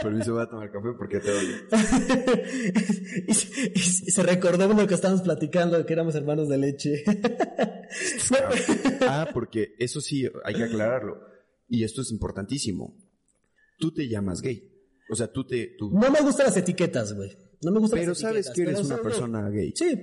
Permiso 0.02 0.34
voy 0.34 0.44
a 0.44 0.48
tomar 0.50 0.72
café 0.72 0.90
porque 0.98 1.20
te 1.20 1.32
odio. 1.32 1.56
y, 3.28 3.32
y- 3.32 3.72
y 3.76 3.80
se 4.12 4.24
recordó 4.24 4.70
uno 4.70 4.88
que 4.88 4.94
estábamos 4.96 5.22
platicando 5.24 5.86
que 5.86 5.94
éramos 5.94 6.16
hermanos 6.16 6.50
de 6.50 6.58
leche. 6.58 7.04
Ah, 9.02 9.28
porque 9.34 9.76
eso 9.78 10.00
sí, 10.00 10.26
hay 10.46 10.56
que 10.56 10.64
aclararlo. 10.64 11.20
Y 11.68 11.84
esto 11.84 12.02
es 12.02 12.12
importantísimo. 12.12 12.96
Tú 13.78 13.94
te 13.94 14.08
llamas 14.08 14.42
gay. 14.42 14.72
O 15.10 15.16
sea, 15.16 15.30
tú 15.32 15.46
te... 15.46 15.76
tú- 15.78 15.92
no 15.92 16.10
me 16.10 16.22
gustan 16.22 16.46
las 16.48 16.56
etiquetas, 16.58 17.14
güey. 17.14 17.32
No 17.62 17.72
me 17.72 17.80
gustan 17.80 18.00
pero 18.00 18.12
las 18.12 18.20
sabes 18.20 18.48
etiquetas, 18.48 18.56
que 18.56 18.62
eres 18.62 18.76
pero 18.88 18.94
una 18.96 19.04
persona 19.04 19.50
gay. 19.50 19.58
gay. 19.60 19.74
Sí. 19.76 20.02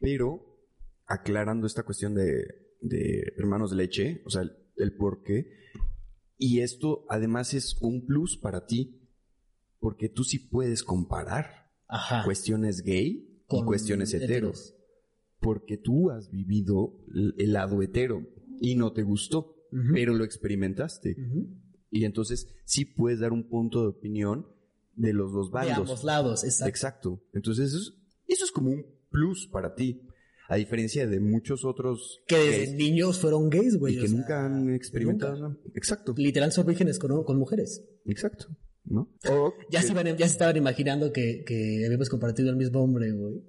Pero, 0.00 0.60
aclarando 1.06 1.66
esta 1.66 1.82
cuestión 1.82 2.14
de, 2.14 2.44
de 2.80 3.32
hermanos 3.36 3.70
de 3.70 3.76
leche, 3.78 4.22
o 4.26 4.30
sea, 4.30 4.42
el, 4.42 4.52
el 4.76 4.94
por 4.96 5.22
qué. 5.24 5.46
Y 6.38 6.60
esto 6.60 7.04
además 7.08 7.52
es 7.54 7.76
un 7.80 8.06
plus 8.06 8.36
para 8.36 8.66
ti. 8.66 9.03
Porque 9.84 10.08
tú 10.08 10.24
sí 10.24 10.38
puedes 10.38 10.82
comparar 10.82 11.70
Ajá. 11.88 12.24
cuestiones 12.24 12.80
gay 12.80 13.42
con 13.46 13.66
cuestiones 13.66 14.14
heteros. 14.14 14.74
Porque 15.40 15.76
tú 15.76 16.10
has 16.10 16.30
vivido 16.30 17.04
el 17.36 17.52
lado 17.52 17.82
hetero 17.82 18.26
y 18.62 18.76
no 18.76 18.94
te 18.94 19.02
gustó, 19.02 19.54
pero 19.92 20.14
lo 20.14 20.24
experimentaste. 20.24 21.16
Y 21.90 22.06
entonces 22.06 22.48
sí 22.64 22.86
puedes 22.86 23.20
dar 23.20 23.32
un 23.34 23.46
punto 23.46 23.82
de 23.82 23.88
opinión 23.88 24.46
de 24.96 25.12
los 25.12 25.34
dos 25.34 25.48
De 25.50 25.52
bandos. 25.52 25.78
ambos 25.80 26.02
lados, 26.04 26.44
exacto. 26.44 26.68
Exacto. 26.70 27.22
Entonces 27.34 27.68
eso 27.68 27.76
es, 27.78 27.92
eso 28.26 28.44
es 28.46 28.52
como 28.52 28.70
un 28.70 28.86
plus 29.10 29.46
para 29.52 29.74
ti. 29.74 30.00
A 30.48 30.56
diferencia 30.56 31.06
de 31.06 31.20
muchos 31.20 31.64
otros 31.66 32.22
Que 32.26 32.36
desde 32.36 32.58
gays 32.66 32.74
niños 32.74 33.18
fueron 33.18 33.50
gays, 33.50 33.76
güey. 33.78 33.96
y 33.96 34.00
que 34.00 34.08
sea, 34.08 34.16
nunca 34.16 34.46
han 34.46 34.70
experimentado 34.74 35.32
nunca. 35.34 35.48
nada. 35.48 35.60
Exacto. 35.74 36.14
Literal 36.16 36.52
son 36.52 36.66
vírgenes 36.66 36.98
con, 36.98 37.22
con 37.24 37.38
mujeres. 37.38 37.84
Exacto. 38.06 38.46
¿No? 38.86 39.08
O 39.30 39.54
Ya, 39.70 39.80
que- 39.80 39.86
se, 39.86 39.92
iban- 39.92 40.06
ya 40.16 40.26
se 40.26 40.32
estaban 40.32 40.56
imaginando 40.56 41.10
que, 41.12 41.42
que 41.44 41.84
habíamos 41.86 42.08
compartido 42.10 42.50
el 42.50 42.56
mismo 42.56 42.82
hombre, 42.82 43.12
güey. 43.12 43.42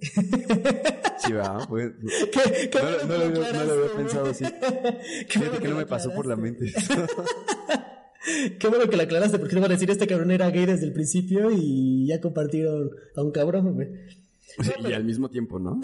Sí, 1.20 1.34
¿verdad? 1.34 1.60
Pues, 1.68 1.92
¿Qué, 2.32 2.70
qué 2.70 2.80
No, 2.80 3.08
no 3.08 3.18
lo 3.18 3.26
había- 3.26 3.28
aclaras, 3.48 3.54
no 3.54 3.66
lo 3.66 3.74
había 3.74 3.86
güey. 3.94 3.98
pensado 3.98 4.26
así. 4.30 4.46
Qué 5.30 5.40
bueno 5.40 5.60
que 5.60 5.68
no 5.68 5.76
me 5.76 5.86
pasó 5.86 6.14
por 6.14 6.26
la 6.26 6.36
mente. 6.38 6.74
Qué 8.60 8.68
bueno 8.68 8.90
que 8.90 8.98
lo 8.98 9.04
aclaraste, 9.04 9.38
porque 9.38 9.56
no 9.56 9.62
van 9.62 9.72
a 9.72 9.74
decir 9.76 9.90
este 9.92 10.08
cabrón 10.08 10.32
era 10.32 10.50
gay 10.50 10.66
desde 10.66 10.86
el 10.88 10.94
principio 10.94 11.52
y 11.52 12.08
ya 12.08 12.20
compartieron 12.22 12.90
a 13.16 13.22
un 13.22 13.32
cabrón, 13.32 13.74
güey. 13.76 13.90
y 14.88 14.94
al 14.94 15.04
mismo 15.04 15.30
tiempo, 15.30 15.60
¿no? 15.60 15.80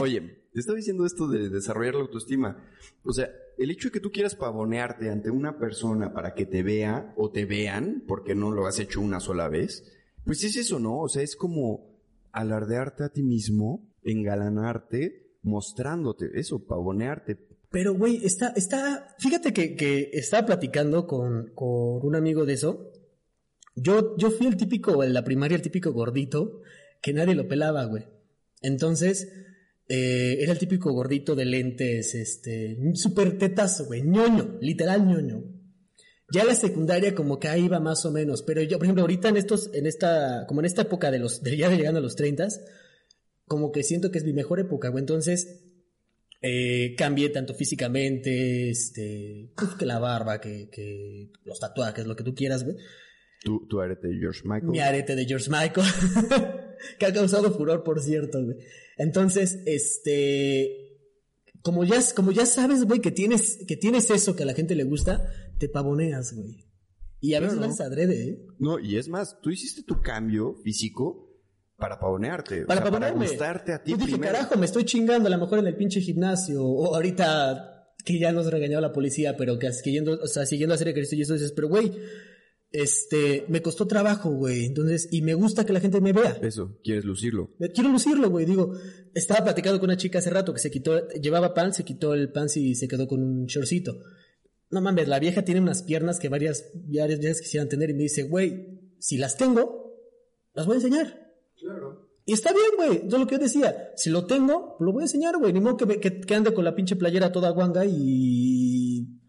Oye, 0.00 0.20
te 0.52 0.58
estaba 0.60 0.76
diciendo 0.76 1.06
esto 1.06 1.28
de 1.28 1.48
desarrollar 1.48 1.94
la 1.94 2.00
autoestima. 2.00 2.56
O 3.04 3.12
sea, 3.12 3.30
el 3.60 3.70
hecho 3.70 3.88
de 3.88 3.92
que 3.92 4.00
tú 4.00 4.10
quieras 4.10 4.34
pavonearte 4.36 5.10
ante 5.10 5.30
una 5.30 5.58
persona 5.58 6.14
para 6.14 6.32
que 6.32 6.46
te 6.46 6.62
vea 6.62 7.12
o 7.16 7.30
te 7.30 7.44
vean, 7.44 8.04
porque 8.08 8.34
no 8.34 8.50
lo 8.50 8.66
has 8.66 8.78
hecho 8.78 9.02
una 9.02 9.20
sola 9.20 9.48
vez, 9.48 9.84
pues 10.24 10.42
es 10.44 10.56
eso, 10.56 10.78
¿no? 10.78 10.98
O 10.98 11.10
sea, 11.10 11.22
es 11.22 11.36
como 11.36 12.00
alardearte 12.32 13.04
a 13.04 13.10
ti 13.10 13.22
mismo, 13.22 13.86
engalanarte, 14.02 15.36
mostrándote, 15.42 16.30
eso, 16.40 16.64
pavonearte. 16.64 17.36
Pero, 17.70 17.92
güey, 17.92 18.24
está, 18.24 18.48
está, 18.56 19.14
fíjate 19.18 19.52
que, 19.52 19.76
que 19.76 20.08
estaba 20.14 20.46
platicando 20.46 21.06
con, 21.06 21.52
con 21.54 22.00
un 22.02 22.16
amigo 22.16 22.46
de 22.46 22.54
eso. 22.54 22.90
Yo, 23.76 24.16
yo 24.16 24.30
fui 24.30 24.46
el 24.46 24.56
típico, 24.56 25.04
en 25.04 25.12
la 25.12 25.22
primaria, 25.22 25.56
el 25.56 25.62
típico 25.62 25.92
gordito, 25.92 26.62
que 27.02 27.12
nadie 27.12 27.34
lo 27.34 27.46
pelaba, 27.46 27.84
güey. 27.84 28.06
Entonces, 28.62 29.30
eh, 29.92 30.38
era 30.40 30.52
el 30.52 30.58
típico 30.58 30.92
gordito 30.92 31.34
de 31.34 31.44
lentes, 31.44 32.14
este, 32.14 32.78
súper 32.94 33.36
tetazo, 33.38 33.86
güey, 33.86 34.02
ñoño, 34.02 34.58
literal 34.60 35.04
ñoño. 35.04 35.42
Ya 36.32 36.44
la 36.44 36.54
secundaria 36.54 37.12
como 37.12 37.40
que 37.40 37.48
ahí 37.48 37.64
iba 37.64 37.80
más 37.80 38.06
o 38.06 38.12
menos, 38.12 38.42
pero 38.42 38.62
yo, 38.62 38.78
por 38.78 38.86
ejemplo, 38.86 39.02
ahorita 39.02 39.30
en 39.30 39.36
estos, 39.36 39.68
en 39.74 39.88
esta, 39.88 40.44
como 40.46 40.60
en 40.60 40.66
esta 40.66 40.82
época 40.82 41.10
de 41.10 41.18
los, 41.18 41.42
de 41.42 41.56
ya 41.56 41.68
de 41.68 41.76
llegando 41.76 41.98
a 41.98 42.02
los 42.02 42.14
30, 42.14 42.46
como 43.46 43.72
que 43.72 43.82
siento 43.82 44.12
que 44.12 44.18
es 44.18 44.24
mi 44.24 44.32
mejor 44.32 44.60
época, 44.60 44.90
güey. 44.90 45.02
Entonces, 45.02 45.60
eh, 46.40 46.94
cambié 46.96 47.30
tanto 47.30 47.54
físicamente, 47.54 48.70
este, 48.70 49.50
pues, 49.56 49.70
que 49.74 49.86
la 49.86 49.98
barba, 49.98 50.40
que, 50.40 50.68
que 50.70 51.32
los 51.44 51.58
tatuajes, 51.58 52.06
lo 52.06 52.14
que 52.14 52.22
tú 52.22 52.32
quieras, 52.32 52.62
güey. 52.62 52.76
Tu, 53.42 53.66
tu 53.66 53.80
arete 53.80 54.06
de 54.06 54.18
George 54.20 54.42
Michael. 54.44 54.70
Mi 54.70 54.78
arete 54.78 55.16
de 55.16 55.24
George 55.24 55.50
Michael, 55.50 55.86
que 56.98 57.06
ha 57.06 57.12
causado 57.12 57.52
furor, 57.52 57.82
por 57.84 58.00
cierto, 58.02 58.42
güey. 58.44 58.56
Entonces, 58.96 59.60
este, 59.66 60.98
como 61.62 61.84
ya, 61.84 62.00
como 62.14 62.32
ya 62.32 62.46
sabes, 62.46 62.84
güey, 62.84 63.00
que 63.00 63.10
tienes, 63.10 63.58
que 63.66 63.76
tienes 63.76 64.10
eso 64.10 64.36
que 64.36 64.42
a 64.42 64.46
la 64.46 64.54
gente 64.54 64.74
le 64.74 64.84
gusta, 64.84 65.30
te 65.58 65.68
pavoneas, 65.68 66.34
güey. 66.34 66.66
Y 67.20 67.34
a 67.34 67.40
veces 67.40 67.58
haces 67.58 67.80
adrede, 67.80 68.28
¿eh? 68.28 68.46
No, 68.58 68.78
y 68.78 68.96
es 68.96 69.08
más, 69.08 69.38
tú 69.42 69.50
hiciste 69.50 69.82
tu 69.82 70.00
cambio 70.00 70.54
físico 70.64 71.28
para 71.76 71.98
pavonearte. 71.98 72.64
o 72.64 72.66
Para 72.66 72.80
sea, 72.80 72.90
pavonearme. 72.90 73.18
Para 73.18 73.30
gustarte 73.30 73.72
a 73.74 73.82
ti 73.82 73.90
Yo 73.90 73.96
dije, 73.98 74.12
primero. 74.12 74.32
carajo, 74.32 74.56
me 74.58 74.64
estoy 74.66 74.84
chingando 74.84 75.28
a 75.28 75.30
lo 75.30 75.38
mejor 75.38 75.58
en 75.58 75.66
el 75.66 75.76
pinche 75.76 76.00
gimnasio. 76.00 76.64
O 76.64 76.94
ahorita 76.94 77.94
que 78.04 78.18
ya 78.18 78.32
nos 78.32 78.50
regañó 78.50 78.80
la 78.80 78.92
policía, 78.92 79.36
pero 79.36 79.58
que 79.58 79.70
siguiendo, 79.72 80.18
o 80.22 80.26
sea, 80.26 80.46
siguiendo 80.46 80.74
hacer 80.74 80.88
ejercicio 80.88 81.18
y 81.18 81.22
eso 81.22 81.34
dices, 81.34 81.52
pero 81.52 81.68
güey, 81.68 81.92
este, 82.72 83.44
me 83.48 83.62
costó 83.62 83.86
trabajo, 83.86 84.30
güey. 84.30 84.64
Entonces, 84.66 85.08
y 85.10 85.22
me 85.22 85.34
gusta 85.34 85.64
que 85.66 85.72
la 85.72 85.80
gente 85.80 86.00
me 86.00 86.12
vea. 86.12 86.38
Eso, 86.42 86.78
quieres 86.84 87.04
lucirlo. 87.04 87.50
Quiero 87.74 87.90
lucirlo, 87.90 88.30
güey. 88.30 88.46
Digo, 88.46 88.72
estaba 89.14 89.44
platicando 89.44 89.80
con 89.80 89.88
una 89.90 89.96
chica 89.96 90.18
hace 90.20 90.30
rato 90.30 90.52
que 90.52 90.60
se 90.60 90.70
quitó, 90.70 91.08
llevaba 91.10 91.54
pan, 91.54 91.72
se 91.74 91.84
quitó 91.84 92.14
el 92.14 92.30
pan 92.32 92.46
y 92.54 92.74
se 92.74 92.88
quedó 92.88 93.08
con 93.08 93.22
un 93.22 93.46
shortcito. 93.46 93.98
No 94.70 94.80
mames, 94.80 95.08
la 95.08 95.18
vieja 95.18 95.42
tiene 95.44 95.60
unas 95.60 95.82
piernas 95.82 96.20
que 96.20 96.28
varias, 96.28 96.70
varias 96.74 97.18
viejas 97.18 97.40
quisieran 97.40 97.68
tener 97.68 97.90
y 97.90 97.94
me 97.94 98.04
dice, 98.04 98.22
güey, 98.22 98.94
si 99.00 99.16
las 99.18 99.36
tengo, 99.36 99.96
las 100.54 100.66
voy 100.66 100.74
a 100.74 100.76
enseñar. 100.78 101.32
Claro. 101.58 102.08
Y 102.24 102.34
está 102.34 102.52
bien, 102.52 102.66
güey. 102.76 103.06
Es 103.06 103.12
lo 103.12 103.26
que 103.26 103.34
yo 103.34 103.40
decía. 103.40 103.90
Si 103.96 104.10
lo 104.10 104.26
tengo, 104.26 104.76
lo 104.78 104.92
voy 104.92 105.02
a 105.02 105.06
enseñar, 105.06 105.36
güey. 105.38 105.52
Ni 105.52 105.58
modo 105.60 105.76
que, 105.76 105.86
me- 105.86 105.98
que, 105.98 106.20
que 106.20 106.34
ande 106.36 106.54
con 106.54 106.64
la 106.64 106.76
pinche 106.76 106.94
playera 106.94 107.32
toda 107.32 107.50
guanga 107.50 107.84
y 107.84 109.19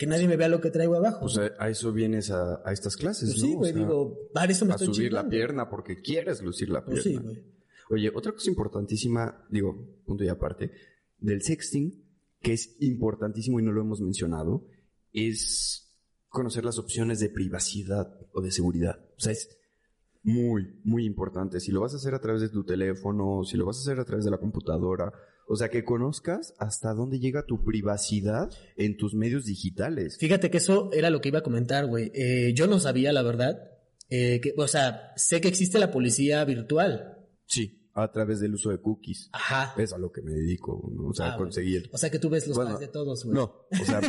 que 0.00 0.06
nadie 0.06 0.26
me 0.26 0.38
vea 0.38 0.48
lo 0.48 0.62
que 0.62 0.70
traigo 0.70 0.94
abajo. 0.96 1.26
O 1.26 1.28
sea, 1.28 1.52
a 1.58 1.68
eso 1.68 1.92
vienes 1.92 2.30
a, 2.30 2.62
a 2.64 2.72
estas 2.72 2.96
clases, 2.96 3.28
Pues 3.34 3.42
¿no? 3.42 3.46
sí, 3.48 3.54
O 3.54 3.58
güey. 3.58 3.72
sea, 3.72 3.80
digo, 3.82 4.18
para 4.32 4.50
eso 4.50 4.64
me 4.64 4.72
a 4.72 4.76
estoy 4.76 4.94
subir 4.94 5.12
la 5.12 5.28
pierna 5.28 5.68
porque 5.68 6.00
quieres 6.00 6.42
lucir 6.42 6.70
la 6.70 6.82
pierna. 6.86 7.02
Pues 7.02 7.04
sí, 7.04 7.16
güey. 7.18 7.44
Oye, 7.90 8.10
otra 8.14 8.32
cosa 8.32 8.48
importantísima, 8.48 9.46
digo, 9.50 9.76
punto 10.06 10.24
y 10.24 10.28
aparte, 10.28 10.70
del 11.18 11.42
sexting, 11.42 12.02
que 12.40 12.54
es 12.54 12.76
importantísimo 12.80 13.60
y 13.60 13.62
no 13.62 13.72
lo 13.72 13.82
hemos 13.82 14.00
mencionado, 14.00 14.64
es 15.12 15.92
conocer 16.30 16.64
las 16.64 16.78
opciones 16.78 17.20
de 17.20 17.28
privacidad 17.28 18.08
o 18.32 18.40
de 18.40 18.52
seguridad. 18.52 19.04
O 19.18 19.20
sea, 19.20 19.32
es 19.32 19.50
muy, 20.22 20.80
muy 20.82 21.04
importante. 21.04 21.60
Si 21.60 21.72
lo 21.72 21.82
vas 21.82 21.92
a 21.92 21.96
hacer 21.96 22.14
a 22.14 22.20
través 22.20 22.40
de 22.40 22.48
tu 22.48 22.64
teléfono, 22.64 23.44
si 23.44 23.58
lo 23.58 23.66
vas 23.66 23.76
a 23.76 23.80
hacer 23.80 24.00
a 24.00 24.04
través 24.06 24.24
de 24.24 24.30
la 24.30 24.38
computadora, 24.38 25.12
o 25.48 25.56
sea, 25.56 25.68
que 25.68 25.84
conozcas 25.84 26.54
hasta 26.58 26.94
dónde 26.94 27.18
llega 27.18 27.44
tu 27.46 27.64
privacidad 27.64 28.50
en 28.76 28.96
tus 28.96 29.14
medios 29.14 29.44
digitales. 29.46 30.16
Fíjate 30.18 30.50
que 30.50 30.58
eso 30.58 30.90
era 30.92 31.10
lo 31.10 31.20
que 31.20 31.28
iba 31.28 31.40
a 31.40 31.42
comentar, 31.42 31.86
güey. 31.86 32.10
Eh, 32.14 32.52
yo 32.54 32.66
no 32.66 32.78
sabía, 32.78 33.12
la 33.12 33.22
verdad. 33.22 33.58
eh, 34.08 34.40
que, 34.42 34.54
o 34.56 34.66
sea, 34.68 35.12
sé 35.16 35.40
que 35.40 35.48
existe 35.48 35.78
la 35.78 35.90
policía 35.90 36.44
virtual. 36.44 37.16
Sí. 37.46 37.76
A 37.92 38.10
través 38.12 38.38
del 38.38 38.54
uso 38.54 38.70
de 38.70 38.80
cookies. 38.80 39.28
Ajá. 39.32 39.74
Es 39.76 39.92
a 39.92 39.98
lo 39.98 40.12
que 40.12 40.22
me 40.22 40.30
dedico, 40.32 40.88
¿no? 40.94 41.08
o 41.08 41.12
sea, 41.12 41.34
Ah, 41.34 41.36
conseguir. 41.36 41.90
O 41.92 41.98
sea 41.98 42.08
que 42.08 42.20
tú 42.20 42.30
ves 42.30 42.46
los 42.46 42.56
Bueno, 42.56 42.78
de 42.78 42.86
todos, 42.86 43.24
güey. 43.24 43.34
No, 43.34 43.42
o 43.42 43.84
sea, 43.84 44.00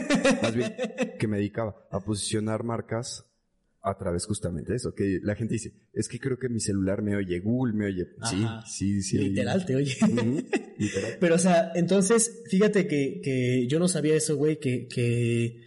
más 0.44 0.56
bien 0.56 0.76
que 1.20 1.28
me 1.28 1.38
dedicaba 1.38 1.76
a 1.90 2.00
posicionar 2.00 2.64
marcas 2.64 3.26
a 3.84 3.98
través 3.98 4.26
justamente 4.26 4.72
de 4.72 4.78
eso, 4.78 4.94
que 4.94 5.20
la 5.24 5.36
gente 5.36 5.56
dice, 5.56 5.74
es 5.94 6.08
que 6.08 6.20
creo 6.20 6.38
que 6.38 6.50
mi 6.50 6.60
celular 6.60 7.02
me 7.02 7.16
oye, 7.16 7.40
Google 7.40 7.74
me 7.74 7.86
oye. 7.86 8.08
Ajá. 8.20 8.64
Sí, 8.66 9.02
sí, 9.02 9.02
sí. 9.02 9.18
Literal, 9.18 9.66
te 9.66 9.76
oye. 9.76 9.96
Literal. 10.78 11.18
Pero, 11.20 11.36
o 11.36 11.40
sea, 11.40 11.72
entonces, 11.74 12.44
fíjate 12.50 12.88
que, 12.88 13.22
que 13.24 13.68
yo 13.68 13.80
no 13.80 13.88
sabía 13.88 14.16
eso, 14.16 14.36
güey, 14.38 14.60
que, 14.60 14.88
que 14.88 15.62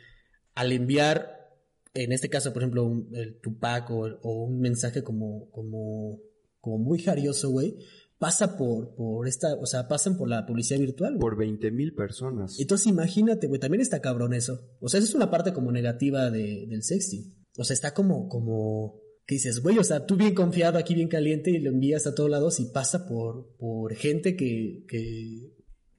al 0.54 0.70
enviar, 0.70 1.58
en 1.92 2.12
este 2.12 2.28
caso, 2.28 2.52
por 2.52 2.62
ejemplo, 2.62 2.84
un, 2.84 3.08
el 3.14 3.40
Tupac 3.40 3.90
o, 3.90 4.06
o 4.22 4.44
un 4.44 4.60
mensaje 4.60 5.02
como, 5.02 5.50
como, 5.50 6.20
como 6.60 6.78
muy 6.78 7.00
jarioso, 7.00 7.50
güey, 7.50 7.76
pasa 8.18 8.56
por, 8.56 8.94
por 8.94 9.26
esta, 9.26 9.54
o 9.54 9.66
sea, 9.66 9.88
pasan 9.88 10.16
por 10.16 10.28
la 10.28 10.46
policía 10.46 10.78
virtual, 10.78 11.14
güey. 11.14 11.20
Por 11.20 11.36
20 11.36 11.70
mil 11.72 11.94
personas. 11.94 12.60
Entonces 12.60 12.86
imagínate, 12.86 13.48
güey, 13.48 13.60
también 13.60 13.80
está 13.80 14.00
cabrón 14.00 14.34
eso. 14.34 14.60
O 14.80 14.88
sea, 14.88 14.98
esa 14.98 15.08
es 15.08 15.14
una 15.16 15.30
parte 15.32 15.52
como 15.52 15.72
negativa 15.72 16.30
de, 16.30 16.66
del 16.68 16.84
sexting. 16.84 17.43
O 17.56 17.64
sea, 17.64 17.74
está 17.74 17.94
como, 17.94 18.28
como, 18.28 19.00
que 19.26 19.36
dices, 19.36 19.60
güey, 19.60 19.78
o 19.78 19.84
sea, 19.84 20.06
tú 20.06 20.16
bien 20.16 20.34
confiado 20.34 20.78
aquí, 20.78 20.94
bien 20.94 21.08
caliente 21.08 21.50
y 21.50 21.58
lo 21.58 21.70
envías 21.70 22.06
a 22.06 22.14
todos 22.14 22.30
lados 22.30 22.60
y 22.60 22.66
pasa 22.66 23.06
por, 23.06 23.56
por 23.56 23.94
gente 23.94 24.36
que, 24.36 24.84
que 24.88 25.54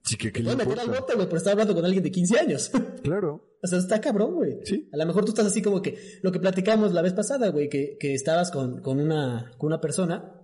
Sí, 0.06 0.16
que, 0.16 0.30
¿qué 0.30 0.40
te 0.40 0.48
le 0.48 0.54
meter 0.54 0.78
al 0.78 0.88
bote, 0.88 1.14
güey, 1.16 1.28
por 1.28 1.38
estar 1.38 1.52
hablando 1.52 1.74
con 1.74 1.84
alguien 1.84 2.04
de 2.04 2.10
15 2.12 2.38
años. 2.38 2.70
Claro. 3.02 3.56
o 3.62 3.66
sea, 3.68 3.78
está 3.78 4.00
cabrón, 4.00 4.34
güey. 4.34 4.58
Sí. 4.64 4.88
A 4.92 4.96
lo 4.96 5.06
mejor 5.06 5.24
tú 5.24 5.30
estás 5.30 5.46
así 5.46 5.62
como 5.62 5.80
que, 5.80 6.18
lo 6.22 6.32
que 6.32 6.40
platicamos 6.40 6.92
la 6.92 7.02
vez 7.02 7.12
pasada, 7.12 7.50
güey, 7.50 7.68
que, 7.68 7.96
que 8.00 8.14
estabas 8.14 8.50
con, 8.50 8.80
con 8.80 8.98
una, 8.98 9.52
con 9.58 9.68
una 9.68 9.80
persona 9.80 10.42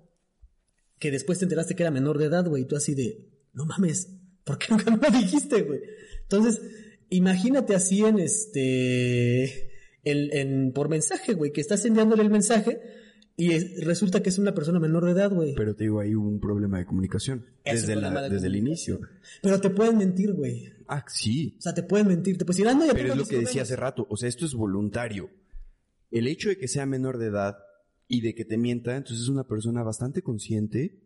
que 1.01 1.11
después 1.11 1.39
te 1.41 1.45
enteraste 1.45 1.75
que 1.75 1.83
era 1.83 1.91
menor 1.91 2.19
de 2.19 2.27
edad, 2.27 2.47
güey, 2.47 2.63
y 2.63 2.67
tú 2.67 2.77
así 2.77 2.95
de, 2.95 3.29
no 3.53 3.67
mames, 3.67 4.11
¿por 4.45 4.59
qué 4.59 4.67
nunca 4.71 4.91
me 4.93 5.11
lo 5.11 5.19
dijiste, 5.19 5.63
güey? 5.63 5.81
Entonces, 6.23 6.61
imagínate 7.11 7.75
así 7.75 8.05
en 8.05 8.21
este, 8.21 9.72
en, 10.05 10.29
en- 10.37 10.73
por 10.73 10.89
mensaje, 10.89 11.35
güey, 11.35 11.53
que 11.53 11.61
estás 11.61 11.85
enviándole 11.85 12.23
el 12.23 12.31
mensaje 12.31 12.81
y 13.37 13.53
es- 13.53 13.85
resulta 13.85 14.23
que 14.23 14.29
es 14.29 14.39
una 14.39 14.53
persona 14.55 14.79
menor 14.81 15.05
de 15.05 15.13
edad, 15.13 15.31
güey. 15.31 15.55
Pero 15.55 15.75
te 15.75 15.85
digo, 15.85 16.01
ahí 16.01 16.15
hubo 16.15 16.29
un 16.29 16.41
problema 16.41 16.79
de 16.79 16.87
comunicación. 16.87 17.47
Es 17.65 17.83
un 17.83 17.89
Desde, 17.89 17.97
la- 18.01 18.23
de 18.23 18.29
desde 18.31 18.47
el 18.49 18.57
inicio. 18.57 19.01
Pero 19.43 19.61
te 19.61 19.71
pueden 19.71 19.97
mentir, 19.99 20.33
güey. 20.33 20.73
Ah, 20.89 21.05
sí. 21.09 21.55
O 21.59 21.63
sea, 21.63 21.73
te 21.75 21.83
pueden 21.83 22.09
mentir, 22.09 22.37
te 22.37 22.45
pueden 22.45 22.59
decir, 22.65 22.69
ah, 22.69 22.75
no, 22.79 22.87
ya 22.87 22.93
Pero 22.93 23.13
es 23.13 23.17
lo 23.17 23.25
que 23.25 23.37
decía 23.37 23.63
problemas". 23.63 23.63
hace 23.71 23.77
rato. 23.77 24.07
O 24.11 24.17
sea, 24.17 24.29
esto 24.29 24.45
es 24.45 24.55
voluntario. 24.55 25.31
El 26.11 26.27
hecho 26.27 26.49
de 26.51 26.59
que 26.59 26.69
sea 26.69 26.85
menor 26.85 27.17
de 27.19 27.27
edad 27.29 27.57
y 28.09 28.21
de 28.21 28.35
que 28.35 28.45
te 28.45 28.59
mienta, 28.59 28.97
entonces 28.97 29.23
es 29.23 29.29
una 29.31 29.45
persona 29.49 29.83
bastante 29.83 30.21
consciente 30.21 30.99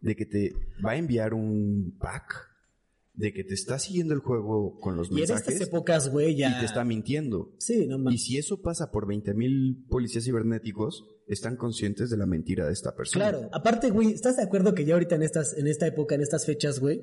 de 0.00 0.16
que 0.16 0.24
te 0.24 0.52
va 0.84 0.92
a 0.92 0.96
enviar 0.96 1.34
un 1.34 1.96
pack 1.98 2.48
de 3.14 3.32
que 3.32 3.44
te 3.44 3.54
está 3.54 3.78
siguiendo 3.78 4.12
el 4.12 4.20
juego 4.20 4.78
con 4.80 4.96
los 4.96 5.08
Y 5.08 5.14
en 5.14 5.16
mensajes 5.20 5.48
estas 5.54 5.68
épocas, 5.68 6.08
güey, 6.10 6.34
ya... 6.36 6.50
y 6.56 6.60
te 6.60 6.66
está 6.66 6.84
mintiendo. 6.84 7.54
Sí, 7.58 7.86
no 7.86 7.96
Y 7.96 8.02
mames. 8.02 8.24
si 8.24 8.38
eso 8.38 8.60
pasa 8.60 8.90
por 8.90 9.06
20.000 9.06 9.86
policías 9.88 10.24
cibernéticos, 10.24 11.04
están 11.28 11.56
conscientes 11.56 12.10
de 12.10 12.16
la 12.16 12.26
mentira 12.26 12.66
de 12.66 12.72
esta 12.72 12.94
persona. 12.96 13.28
Claro, 13.30 13.48
aparte, 13.52 13.90
güey, 13.90 14.12
¿estás 14.12 14.36
de 14.36 14.42
acuerdo 14.42 14.74
que 14.74 14.84
ya 14.84 14.94
ahorita 14.94 15.14
en 15.14 15.22
estas, 15.22 15.56
en 15.56 15.66
esta 15.68 15.86
época, 15.86 16.14
en 16.16 16.22
estas 16.22 16.44
fechas, 16.44 16.80
güey, 16.80 17.02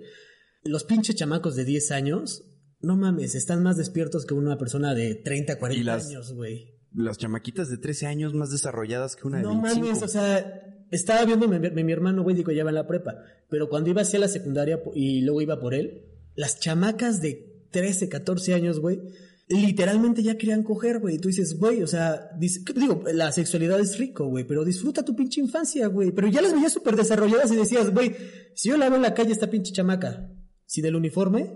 los 0.63 0.83
pinches 0.83 1.15
chamacos 1.15 1.55
de 1.55 1.63
10 1.65 1.91
años, 1.91 2.43
no 2.81 2.97
mames, 2.97 3.33
están 3.35 3.63
más 3.63 3.77
despiertos 3.77 4.25
que 4.25 4.33
una 4.33 4.57
persona 4.57 4.93
de 4.93 5.15
30, 5.15 5.57
40 5.59 5.81
Y 5.81 5.83
las- 5.83 6.07
años, 6.07 6.33
güey. 6.33 6.77
Las 6.93 7.17
chamaquitas 7.17 7.69
de 7.69 7.77
13 7.77 8.07
años 8.07 8.33
más 8.33 8.51
desarrolladas 8.51 9.15
que 9.15 9.25
una 9.25 9.37
de 9.37 9.43
No 9.43 9.51
25. 9.61 9.85
mames, 9.87 10.03
o 10.03 10.07
sea, 10.09 10.70
estaba 10.91 11.25
viendo 11.25 11.47
mi, 11.47 11.57
mi- 11.83 11.91
hermano, 11.91 12.21
güey, 12.23 12.35
digo, 12.35 12.51
ya 12.51 12.63
va 12.63 12.69
en 12.69 12.75
la 12.75 12.87
prepa, 12.87 13.23
pero 13.49 13.69
cuando 13.69 13.89
iba 13.89 14.01
hacia 14.01 14.19
la 14.19 14.27
secundaria 14.27 14.79
y 14.93 15.21
luego 15.21 15.41
iba 15.41 15.59
por 15.59 15.73
él, 15.73 16.03
las 16.35 16.59
chamacas 16.59 17.21
de 17.21 17.65
13, 17.71 18.09
14 18.09 18.53
años, 18.53 18.79
güey, 18.79 18.99
literalmente 19.47 20.23
ya 20.23 20.37
querían 20.37 20.63
coger, 20.63 20.99
güey. 20.99 21.15
Y 21.15 21.19
tú 21.19 21.27
dices, 21.27 21.57
güey, 21.59 21.81
o 21.83 21.87
sea, 21.87 22.31
dis- 22.39 22.63
¿qué 22.65 22.73
te 22.73 22.79
digo, 22.81 23.03
la 23.13 23.31
sexualidad 23.31 23.79
es 23.79 23.97
rico, 23.97 24.27
güey, 24.27 24.45
pero 24.45 24.63
disfruta 24.63 25.03
tu 25.03 25.15
pinche 25.15 25.41
infancia, 25.41 25.87
güey. 25.87 26.11
Pero 26.11 26.27
ya 26.27 26.41
las 26.41 26.53
veías 26.53 26.71
súper 26.73 26.95
desarrolladas 26.95 27.51
y 27.51 27.55
decías, 27.57 27.91
güey, 27.93 28.15
si 28.55 28.69
yo 28.69 28.77
la 28.77 28.87
veo 28.87 28.95
en 28.97 29.01
la 29.01 29.13
calle 29.13 29.31
esta 29.31 29.49
pinche 29.49 29.73
chamaca, 29.73 30.29
si 30.65 30.81
del 30.81 30.95
uniforme, 30.95 31.53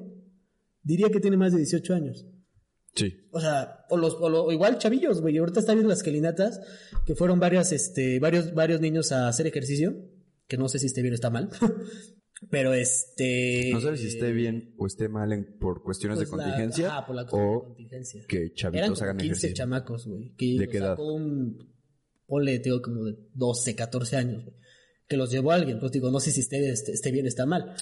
diría 0.83 1.09
que 1.09 1.19
tiene 1.21 1.37
más 1.37 1.51
de 1.53 1.59
18 1.59 1.93
años. 1.93 2.25
Sí. 2.95 3.27
O 3.31 3.39
sea, 3.41 3.85
o, 3.89 3.97
los, 3.97 4.13
o, 4.15 4.29
lo- 4.29 4.45
o 4.45 4.51
igual 4.51 4.77
chavillos, 4.77 5.21
güey. 5.21 5.37
Ahorita 5.37 5.59
está 5.59 5.73
viendo 5.73 5.89
las 5.89 6.01
quelinatas, 6.03 6.61
que 7.05 7.13
fueron 7.15 7.39
varias, 7.39 7.71
este, 7.71 8.19
varios, 8.19 8.53
varios 8.53 8.79
niños 8.81 9.11
a 9.11 9.27
hacer 9.27 9.47
ejercicio, 9.47 9.93
que 10.47 10.57
no 10.57 10.69
sé 10.69 10.79
si 10.79 10.85
esté 10.87 11.01
bien 11.01 11.13
o 11.13 11.15
está 11.15 11.29
mal. 11.29 11.49
Pero 12.49 12.73
este. 12.73 13.69
No 13.71 13.81
sabes 13.81 14.01
si 14.01 14.07
esté 14.07 14.31
bien 14.31 14.75
o 14.77 14.85
esté 14.87 15.07
mal 15.09 15.31
en- 15.33 15.57
por 15.57 15.83
cuestiones 15.83 16.17
pues 16.19 16.29
de 16.31 16.37
la- 16.37 16.43
contingencia 16.43 16.87
ajá, 16.89 17.05
por 17.05 17.15
la 17.15 17.23
o 17.23 17.63
contingencia. 17.65 18.23
que 18.27 18.37
Eran 18.37 18.53
chavitos 18.53 18.89
como 18.99 19.03
hagan 19.03 19.17
15 19.17 19.25
ejercicio. 19.31 19.55
chamacos, 19.55 20.07
güey. 20.07 20.33
Que 20.35 20.55
¿De 20.59 20.67
qué 20.67 20.77
edad? 20.77 20.89
sacó 20.91 21.13
un. 21.13 21.73
Ponle, 22.27 22.59
digo, 22.59 22.81
como 22.81 23.03
de 23.05 23.15
12, 23.33 23.75
14 23.75 24.15
años, 24.17 24.43
güey. 24.45 24.55
Que 25.07 25.17
los 25.17 25.31
llevó 25.31 25.51
alguien. 25.51 25.79
Pues 25.79 25.91
digo, 25.91 26.09
no 26.11 26.19
sé 26.19 26.31
si 26.31 26.39
esté, 26.41 26.69
esté, 26.69 26.91
esté 26.93 27.11
bien 27.11 27.25
o 27.25 27.27
está 27.27 27.45
mal. 27.45 27.75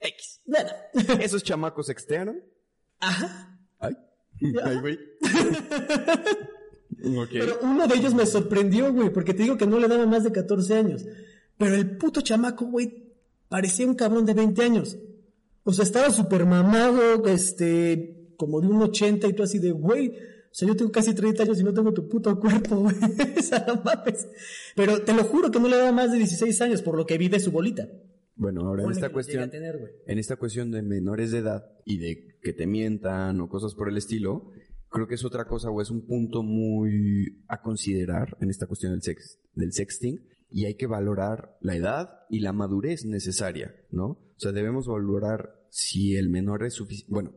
X. 0.00 0.40
Bueno. 0.46 0.70
¿Esos 1.22 1.42
chamacos 1.42 1.88
externos? 1.88 2.36
Ajá. 2.98 3.59
Ay. 4.64 4.80
Güey. 4.80 4.98
Pero 7.32 7.58
uno 7.62 7.86
de 7.86 7.94
ellos 7.96 8.14
me 8.14 8.26
sorprendió, 8.26 8.92
güey, 8.92 9.10
porque 9.10 9.34
te 9.34 9.42
digo 9.42 9.56
que 9.56 9.66
no 9.66 9.78
le 9.78 9.88
daba 9.88 10.06
más 10.06 10.24
de 10.24 10.32
14 10.32 10.74
años. 10.74 11.06
Pero 11.56 11.74
el 11.74 11.96
puto 11.96 12.20
chamaco, 12.20 12.66
güey, 12.66 13.12
parecía 13.48 13.86
un 13.86 13.94
cabrón 13.94 14.26
de 14.26 14.34
20 14.34 14.62
años. 14.62 14.98
O 15.64 15.72
sea, 15.72 15.84
estaba 15.84 16.10
súper 16.10 16.46
mamado, 16.46 17.26
este, 17.26 18.32
como 18.36 18.60
de 18.60 18.68
un 18.68 18.82
80 18.82 19.28
y 19.28 19.32
tú 19.34 19.42
así 19.42 19.58
de, 19.58 19.72
güey, 19.72 20.08
o 20.50 20.52
sea, 20.54 20.66
yo 20.66 20.74
tengo 20.74 20.90
casi 20.90 21.14
30 21.14 21.44
años 21.44 21.60
y 21.60 21.64
no 21.64 21.72
tengo 21.72 21.92
tu 21.92 22.08
puto 22.08 22.38
cuerpo, 22.40 22.76
güey. 22.80 22.96
Pero 24.74 25.02
te 25.02 25.14
lo 25.14 25.24
juro 25.24 25.50
que 25.50 25.60
no 25.60 25.68
le 25.68 25.76
daba 25.76 25.92
más 25.92 26.10
de 26.10 26.18
16 26.18 26.60
años 26.62 26.82
por 26.82 26.96
lo 26.96 27.06
que 27.06 27.18
vi 27.18 27.28
de 27.28 27.40
su 27.40 27.50
bolita. 27.50 27.88
Bueno, 28.40 28.62
ahora 28.62 28.84
en 28.84 28.90
esta 28.90 29.10
cuestión, 29.10 29.50
tener, 29.50 30.02
en 30.06 30.18
esta 30.18 30.36
cuestión 30.36 30.70
de 30.70 30.80
menores 30.80 31.30
de 31.30 31.40
edad 31.40 31.62
y 31.84 31.98
de 31.98 32.38
que 32.40 32.54
te 32.54 32.66
mientan 32.66 33.38
o 33.38 33.50
cosas 33.50 33.74
por 33.74 33.90
el 33.90 33.98
estilo, 33.98 34.50
creo 34.88 35.06
que 35.06 35.16
es 35.16 35.26
otra 35.26 35.44
cosa 35.44 35.68
o 35.68 35.82
es 35.82 35.90
un 35.90 36.06
punto 36.06 36.42
muy 36.42 37.44
a 37.48 37.60
considerar 37.60 38.38
en 38.40 38.48
esta 38.48 38.66
cuestión 38.66 38.92
del 38.92 39.02
sex, 39.02 39.38
del 39.52 39.74
sexting 39.74 40.26
y 40.48 40.64
hay 40.64 40.74
que 40.76 40.86
valorar 40.86 41.58
la 41.60 41.76
edad 41.76 42.20
y 42.30 42.40
la 42.40 42.54
madurez 42.54 43.04
necesaria, 43.04 43.74
¿no? 43.90 44.06
O 44.06 44.38
sea, 44.38 44.52
debemos 44.52 44.86
valorar 44.86 45.50
si 45.68 46.16
el 46.16 46.30
menor 46.30 46.64
es 46.64 46.72
suficiente, 46.72 47.12
bueno, 47.12 47.34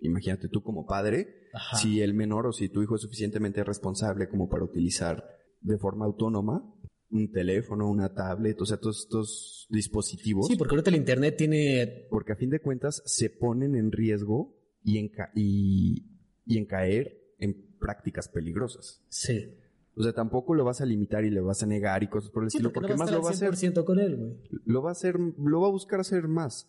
imagínate 0.00 0.48
tú 0.50 0.62
como 0.62 0.84
padre, 0.84 1.48
Ajá. 1.54 1.78
si 1.78 2.02
el 2.02 2.12
menor 2.12 2.48
o 2.48 2.52
si 2.52 2.68
tu 2.68 2.82
hijo 2.82 2.96
es 2.96 3.00
suficientemente 3.00 3.64
responsable 3.64 4.28
como 4.28 4.50
para 4.50 4.64
utilizar 4.64 5.24
de 5.62 5.78
forma 5.78 6.04
autónoma 6.04 6.70
un 7.14 7.30
teléfono, 7.32 7.88
una 7.88 8.12
tablet, 8.12 8.60
o 8.60 8.66
sea, 8.66 8.76
todos 8.76 9.00
estos 9.00 9.66
dispositivos. 9.70 10.48
Sí, 10.48 10.56
porque 10.56 10.74
ahorita 10.74 10.90
el 10.90 10.96
internet 10.96 11.36
tiene 11.36 12.06
Porque 12.10 12.32
a 12.32 12.36
fin 12.36 12.50
de 12.50 12.60
cuentas 12.60 13.02
se 13.06 13.30
ponen 13.30 13.74
en 13.76 13.92
riesgo 13.92 14.54
y 14.82 14.98
en, 14.98 15.08
ca- 15.08 15.30
y, 15.34 16.04
y 16.44 16.58
en 16.58 16.66
caer 16.66 17.34
en 17.38 17.76
prácticas 17.78 18.28
peligrosas. 18.28 19.02
Sí. 19.08 19.54
O 19.96 20.02
sea, 20.02 20.12
tampoco 20.12 20.54
lo 20.54 20.64
vas 20.64 20.80
a 20.80 20.86
limitar 20.86 21.24
y 21.24 21.30
le 21.30 21.40
vas 21.40 21.62
a 21.62 21.66
negar 21.66 22.02
y 22.02 22.08
cosas 22.08 22.30
por 22.30 22.42
el 22.42 22.50
Sí, 22.50 22.56
estilo, 22.58 22.72
porque, 22.72 22.92
no 22.92 22.98
más 22.98 23.10
lo 23.12 23.22
va 23.22 23.28
a 23.28 23.32
hacer, 23.32 23.54
estar 23.54 23.68
al 23.68 23.74
100% 23.74 23.84
con 23.84 24.00
él, 24.00 24.16
güey. 24.16 24.32
lo 24.64 24.82
va 24.82 24.88
a 24.90 24.92
hacer, 24.92 25.16
lo 25.20 25.60
va 25.60 25.68
a 25.68 25.70
buscar 25.70 26.00
hacer 26.00 26.26
más. 26.26 26.68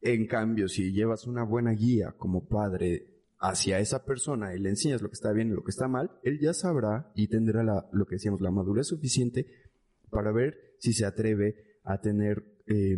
En 0.00 0.26
cambio, 0.26 0.68
si 0.68 0.92
llevas 0.92 1.26
una 1.26 1.44
buena 1.44 1.72
guía 1.72 2.14
como 2.16 2.48
padre 2.48 3.10
hacia 3.38 3.78
esa 3.80 4.04
persona 4.06 4.54
y 4.54 4.58
le 4.60 4.70
enseñas 4.70 5.02
lo 5.02 5.08
que 5.10 5.14
está 5.14 5.32
bien 5.32 5.48
y 5.48 5.52
lo 5.52 5.62
que 5.62 5.70
está 5.70 5.88
mal, 5.88 6.10
él 6.22 6.38
ya 6.40 6.54
sabrá 6.54 7.12
y 7.14 7.28
tendrá 7.28 7.62
la, 7.62 7.86
lo 7.92 8.06
que 8.06 8.14
decíamos, 8.14 8.40
la 8.40 8.50
madurez 8.50 8.86
suficiente 8.86 9.46
para 10.14 10.32
ver 10.32 10.54
si 10.78 10.92
se 10.92 11.04
atreve 11.04 11.56
a 11.84 12.00
tener 12.00 12.42
eh, 12.66 12.96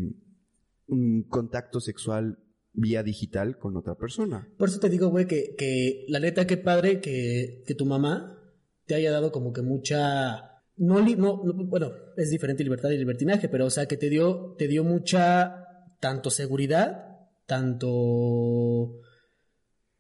un 0.89 1.23
contacto 1.29 1.81
sexual 1.81 2.39
vía 2.73 3.03
digital 3.03 3.59
con 3.59 3.77
otra 3.77 3.95
persona. 3.97 4.49
Por 4.59 4.69
eso 4.69 4.79
te 4.79 4.89
digo, 4.91 5.09
güey, 5.09 5.27
que, 5.27 5.55
que 5.57 6.05
la 6.09 6.21
neta, 6.21 6.47
qué 6.47 6.57
padre 6.59 7.01
que, 7.01 7.63
que 7.67 7.75
tu 7.75 7.87
mamá 7.87 8.39
te 8.87 8.95
haya 8.95 9.11
dado 9.11 9.33
como 9.33 9.53
que 9.53 9.63
mucha. 9.63 10.53
No, 10.77 11.01
li- 11.01 11.17
no, 11.17 11.43
no, 11.43 11.55
bueno, 11.67 11.91
es 12.19 12.31
diferente 12.31 12.63
libertad 12.63 12.91
y 12.91 12.99
libertinaje, 12.99 13.49
pero 13.49 13.65
o 13.67 13.71
sea, 13.71 13.87
que 13.87 13.97
te 13.97 14.11
dio, 14.11 14.55
te 14.59 14.69
dio 14.69 14.85
mucha, 14.85 15.65
tanto 16.01 16.29
seguridad, 16.31 17.17
tanto. 17.47 17.89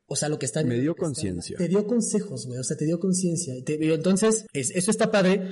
O 0.08 0.14
sea, 0.14 0.28
lo 0.28 0.38
que 0.38 0.46
está 0.46 0.62
Me 0.62 0.78
dio 0.78 0.94
conciencia. 0.94 1.56
Te 1.56 1.66
dio 1.68 1.86
consejos, 1.86 2.46
güey, 2.46 2.60
o 2.60 2.62
sea, 2.62 2.76
te 2.76 2.84
dio 2.84 3.00
conciencia. 3.00 3.54
Entonces, 3.66 4.46
es- 4.52 4.70
eso 4.76 4.90
está 4.90 5.10
padre 5.10 5.42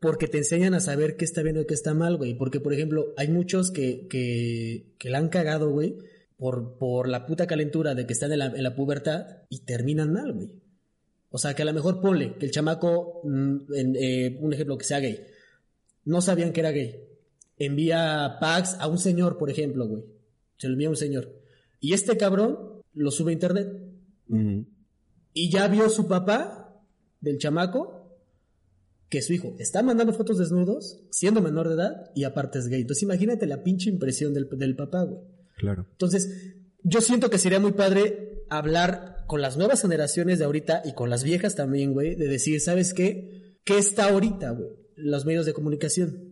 porque 0.00 0.28
te 0.28 0.38
enseñan 0.38 0.74
a 0.74 0.80
saber 0.80 1.16
qué 1.16 1.24
está 1.24 1.42
bien 1.42 1.58
y 1.58 1.64
qué 1.64 1.74
está 1.74 1.94
mal, 1.94 2.16
güey. 2.16 2.34
Porque, 2.34 2.60
por 2.60 2.72
ejemplo, 2.72 3.14
hay 3.16 3.28
muchos 3.28 3.70
que, 3.70 4.06
que, 4.08 4.94
que 4.98 5.10
la 5.10 5.18
han 5.18 5.28
cagado, 5.28 5.70
güey, 5.70 5.96
por, 6.36 6.78
por 6.78 7.08
la 7.08 7.26
puta 7.26 7.46
calentura 7.46 7.94
de 7.94 8.06
que 8.06 8.12
están 8.12 8.32
en 8.32 8.38
la, 8.40 8.46
en 8.46 8.62
la 8.62 8.74
pubertad 8.74 9.26
y 9.48 9.60
terminan 9.64 10.12
mal, 10.12 10.32
güey. 10.32 10.50
O 11.30 11.38
sea, 11.38 11.54
que 11.54 11.62
a 11.62 11.64
lo 11.64 11.72
mejor 11.72 12.00
ponle 12.00 12.36
que 12.38 12.46
el 12.46 12.52
chamaco, 12.52 13.22
mm, 13.24 13.56
en, 13.74 13.96
eh, 13.96 14.38
un 14.40 14.52
ejemplo, 14.52 14.78
que 14.78 14.84
sea 14.84 15.00
gay, 15.00 15.20
no 16.04 16.20
sabían 16.20 16.52
que 16.52 16.60
era 16.60 16.70
gay. 16.70 17.00
Envía 17.58 18.36
packs 18.40 18.76
a 18.78 18.86
un 18.86 18.98
señor, 18.98 19.38
por 19.38 19.50
ejemplo, 19.50 19.86
güey. 19.88 20.04
Se 20.58 20.68
lo 20.68 20.74
envía 20.74 20.88
a 20.88 20.90
un 20.90 20.96
señor. 20.96 21.32
Y 21.80 21.92
este 21.92 22.16
cabrón 22.16 22.82
lo 22.92 23.10
sube 23.10 23.30
a 23.30 23.32
internet. 23.32 23.68
Y 25.32 25.50
ya 25.50 25.66
vio 25.68 25.88
su 25.90 26.06
papá 26.06 26.80
del 27.20 27.38
chamaco 27.38 27.93
que 29.08 29.22
su 29.22 29.32
hijo 29.32 29.54
está 29.58 29.82
mandando 29.82 30.12
fotos 30.12 30.38
desnudos, 30.38 31.00
siendo 31.10 31.40
menor 31.40 31.68
de 31.68 31.74
edad 31.74 32.10
y 32.14 32.24
aparte 32.24 32.58
es 32.58 32.68
gay. 32.68 32.80
Entonces 32.80 33.02
imagínate 33.02 33.46
la 33.46 33.62
pinche 33.62 33.90
impresión 33.90 34.34
del, 34.34 34.48
del 34.50 34.76
papá, 34.76 35.02
güey. 35.04 35.20
Claro. 35.56 35.86
Entonces, 35.90 36.56
yo 36.82 37.00
siento 37.00 37.30
que 37.30 37.38
sería 37.38 37.60
muy 37.60 37.72
padre 37.72 38.44
hablar 38.50 39.24
con 39.26 39.40
las 39.40 39.56
nuevas 39.56 39.82
generaciones 39.82 40.38
de 40.38 40.44
ahorita 40.44 40.82
y 40.84 40.94
con 40.94 41.10
las 41.10 41.24
viejas 41.24 41.54
también, 41.54 41.92
güey, 41.92 42.14
de 42.14 42.28
decir, 42.28 42.60
¿sabes 42.60 42.92
qué? 42.92 43.58
¿Qué 43.64 43.78
está 43.78 44.10
ahorita, 44.10 44.50
güey? 44.50 44.70
Los 44.96 45.24
medios 45.24 45.46
de 45.46 45.54
comunicación. 45.54 46.30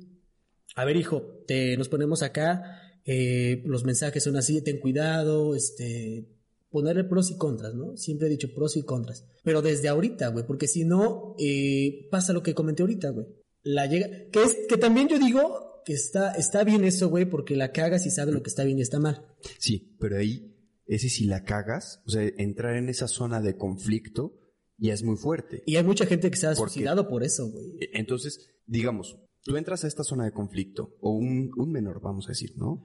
A 0.74 0.84
ver, 0.84 0.96
hijo, 0.96 1.42
te, 1.46 1.76
nos 1.76 1.88
ponemos 1.88 2.22
acá, 2.22 3.00
eh, 3.04 3.62
los 3.66 3.84
mensajes 3.84 4.22
son 4.22 4.36
así, 4.36 4.62
ten 4.62 4.78
cuidado, 4.78 5.54
este, 5.54 6.28
ponerle 6.72 7.04
pros 7.04 7.30
y 7.30 7.36
contras, 7.36 7.74
¿no? 7.74 7.96
Siempre 7.96 8.26
he 8.26 8.30
dicho 8.30 8.52
pros 8.54 8.76
y 8.76 8.82
contras. 8.82 9.24
Pero 9.44 9.62
desde 9.62 9.88
ahorita, 9.88 10.28
güey, 10.28 10.44
porque 10.46 10.66
si 10.66 10.84
no, 10.84 11.36
eh, 11.38 12.08
pasa 12.10 12.32
lo 12.32 12.42
que 12.42 12.54
comenté 12.54 12.82
ahorita, 12.82 13.10
güey. 13.10 13.26
La 13.62 13.86
llega, 13.86 14.08
que 14.32 14.42
es, 14.42 14.56
que 14.68 14.76
también 14.76 15.08
yo 15.08 15.18
digo 15.18 15.82
que 15.84 15.92
está, 15.92 16.32
está 16.32 16.64
bien 16.64 16.84
eso, 16.84 17.08
güey, 17.08 17.26
porque 17.26 17.54
la 17.54 17.70
cagas 17.72 18.06
y 18.06 18.10
sabes 18.10 18.34
lo 18.34 18.42
que 18.42 18.50
está 18.50 18.64
bien 18.64 18.78
y 18.78 18.82
está 18.82 18.98
mal. 18.98 19.24
Sí, 19.58 19.96
pero 20.00 20.16
ahí, 20.16 20.56
ese 20.86 21.08
si 21.08 21.26
la 21.26 21.44
cagas, 21.44 22.00
o 22.06 22.10
sea, 22.10 22.22
entrar 22.38 22.76
en 22.76 22.88
esa 22.88 23.06
zona 23.06 23.40
de 23.40 23.56
conflicto 23.56 24.38
ya 24.78 24.94
es 24.94 25.02
muy 25.04 25.16
fuerte. 25.16 25.62
Y 25.66 25.76
hay 25.76 25.84
mucha 25.84 26.06
gente 26.06 26.30
que 26.30 26.36
se 26.36 26.46
ha 26.48 26.54
suicidado 26.56 27.06
por 27.08 27.22
eso, 27.22 27.48
güey. 27.50 27.76
E- 27.80 27.90
Entonces, 27.94 28.48
digamos, 28.66 29.16
tú 29.44 29.56
entras 29.56 29.84
a 29.84 29.88
esta 29.88 30.02
zona 30.02 30.24
de 30.24 30.32
conflicto, 30.32 30.96
o 31.00 31.12
un, 31.12 31.52
un 31.56 31.70
menor, 31.70 32.00
vamos 32.00 32.26
a 32.26 32.30
decir, 32.30 32.54
¿no? 32.56 32.84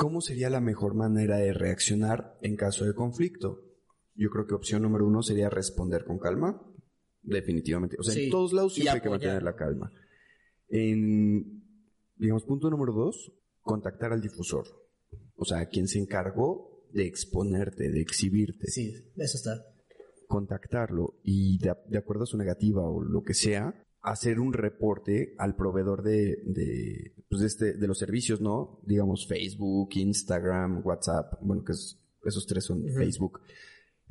¿Cómo 0.00 0.22
sería 0.22 0.48
la 0.48 0.62
mejor 0.62 0.94
manera 0.94 1.36
de 1.36 1.52
reaccionar 1.52 2.38
en 2.40 2.56
caso 2.56 2.86
de 2.86 2.94
conflicto? 2.94 3.60
Yo 4.14 4.30
creo 4.30 4.46
que 4.46 4.54
opción 4.54 4.80
número 4.80 5.06
uno 5.06 5.22
sería 5.22 5.50
responder 5.50 6.04
con 6.06 6.18
calma. 6.18 6.58
Definitivamente. 7.20 7.96
O 7.98 8.02
sea, 8.02 8.14
Sí, 8.14 8.24
en 8.24 8.30
todos 8.30 8.54
lados 8.54 8.72
siempre 8.72 8.94
hay 8.94 9.00
que 9.02 9.10
mantener 9.10 9.42
la 9.42 9.54
calma. 9.54 9.92
En, 10.68 11.62
digamos, 12.16 12.44
punto 12.44 12.70
número 12.70 12.94
dos, 12.94 13.30
contactar 13.60 14.14
al 14.14 14.22
difusor. 14.22 14.66
O 15.36 15.44
sea, 15.44 15.66
quien 15.66 15.86
se 15.86 15.98
encargó 15.98 16.82
de 16.94 17.04
exponerte, 17.06 17.90
de 17.90 18.00
exhibirte 18.00 18.68
Sí, 18.68 18.94
eso 19.16 19.36
está. 19.36 19.62
contactarlo 20.28 21.20
y 21.22 21.58
de, 21.58 21.74
de 21.88 21.98
acuerdo 21.98 22.22
a 22.22 22.26
su 22.26 22.38
negativa 22.38 22.82
o 22.88 23.02
lo 23.02 23.22
que 23.22 23.34
sea, 23.34 23.74
hacer 24.02 24.40
un 24.40 24.52
reporte 24.52 25.34
al 25.38 25.56
proveedor 25.56 26.02
de, 26.02 26.38
de, 26.46 27.14
pues 27.28 27.40
de, 27.42 27.46
este, 27.46 27.72
de 27.74 27.86
los 27.86 27.98
servicios, 27.98 28.40
¿no? 28.40 28.80
Digamos 28.86 29.26
Facebook, 29.28 29.90
Instagram, 29.94 30.82
WhatsApp, 30.84 31.34
bueno, 31.42 31.62
que 31.64 31.72
es- 31.72 31.98
esos 32.24 32.46
tres 32.46 32.64
son 32.64 32.84
Facebook, 32.96 33.40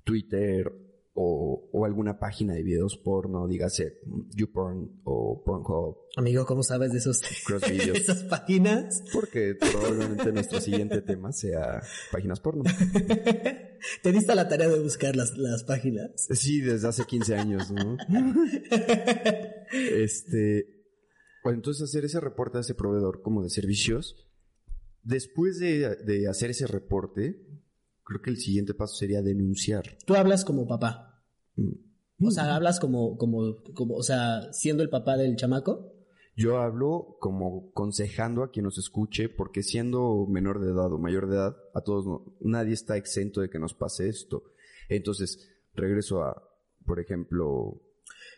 Twitter 0.03 0.71
o, 1.13 1.69
o 1.73 1.85
alguna 1.85 2.17
página 2.17 2.53
de 2.53 2.63
videos 2.63 2.97
porno, 2.97 3.47
dígase 3.47 3.99
YouPorn 4.35 5.01
o 5.03 5.43
Pornhub, 5.43 5.97
Amigo, 6.15 6.45
¿cómo 6.45 6.63
sabes 6.63 6.91
de 6.91 6.97
esos 6.99 7.19
de 7.61 7.71
Videos. 7.71 7.97
esas 7.99 8.23
páginas? 8.23 9.03
Porque 9.13 9.55
probablemente 9.59 10.31
nuestro 10.31 10.59
siguiente 10.61 11.01
tema 11.01 11.31
sea 11.31 11.81
páginas 12.11 12.39
porno. 12.39 12.63
Te 14.03 14.11
diste 14.11 14.31
a 14.31 14.35
la 14.35 14.47
tarea 14.47 14.67
de 14.69 14.79
buscar 14.81 15.15
las, 15.15 15.37
las 15.37 15.63
páginas. 15.63 16.11
Sí, 16.31 16.61
desde 16.61 16.87
hace 16.87 17.05
15 17.05 17.35
años, 17.35 17.71
¿no? 17.71 17.95
Este, 19.71 20.65
bueno, 21.43 21.57
entonces 21.57 21.83
hacer 21.83 22.05
ese 22.05 22.19
reporte 22.19 22.57
a 22.57 22.61
ese 22.61 22.75
proveedor 22.75 23.21
como 23.21 23.43
de 23.43 23.49
servicios, 23.49 24.27
después 25.03 25.59
de, 25.59 25.95
de 25.97 26.27
hacer 26.27 26.49
ese 26.51 26.67
reporte, 26.67 27.45
creo 28.03 28.21
que 28.21 28.29
el 28.29 28.37
siguiente 28.37 28.73
paso 28.73 28.95
sería 28.95 29.21
denunciar. 29.21 29.97
Tú 30.05 30.15
hablas 30.15 30.43
como 30.43 30.67
papá. 30.67 31.23
Mm. 31.55 32.25
O 32.25 32.31
sea, 32.31 32.55
hablas 32.55 32.79
como, 32.79 33.17
como, 33.17 33.63
como, 33.73 33.95
o 33.95 34.03
sea, 34.03 34.51
siendo 34.51 34.83
el 34.83 34.89
papá 34.89 35.15
del 35.15 35.37
chamaco. 35.37 35.93
Yo 36.35 36.57
hablo 36.57 37.17
como 37.19 37.69
aconsejando 37.71 38.43
a 38.43 38.51
quien 38.51 38.65
nos 38.65 38.77
escuche, 38.77 39.29
porque 39.29 39.63
siendo 39.63 40.25
menor 40.27 40.59
de 40.59 40.71
edad 40.71 40.91
o 40.91 40.97
mayor 40.97 41.29
de 41.29 41.35
edad, 41.35 41.57
a 41.73 41.81
todos 41.81 42.05
no- 42.05 42.35
nadie 42.41 42.73
está 42.73 42.97
exento 42.97 43.41
de 43.41 43.49
que 43.49 43.59
nos 43.59 43.73
pase 43.73 44.09
esto. 44.09 44.43
Entonces, 44.89 45.49
regreso 45.73 46.23
a, 46.23 46.41
por 46.85 46.99
ejemplo, 46.99 47.81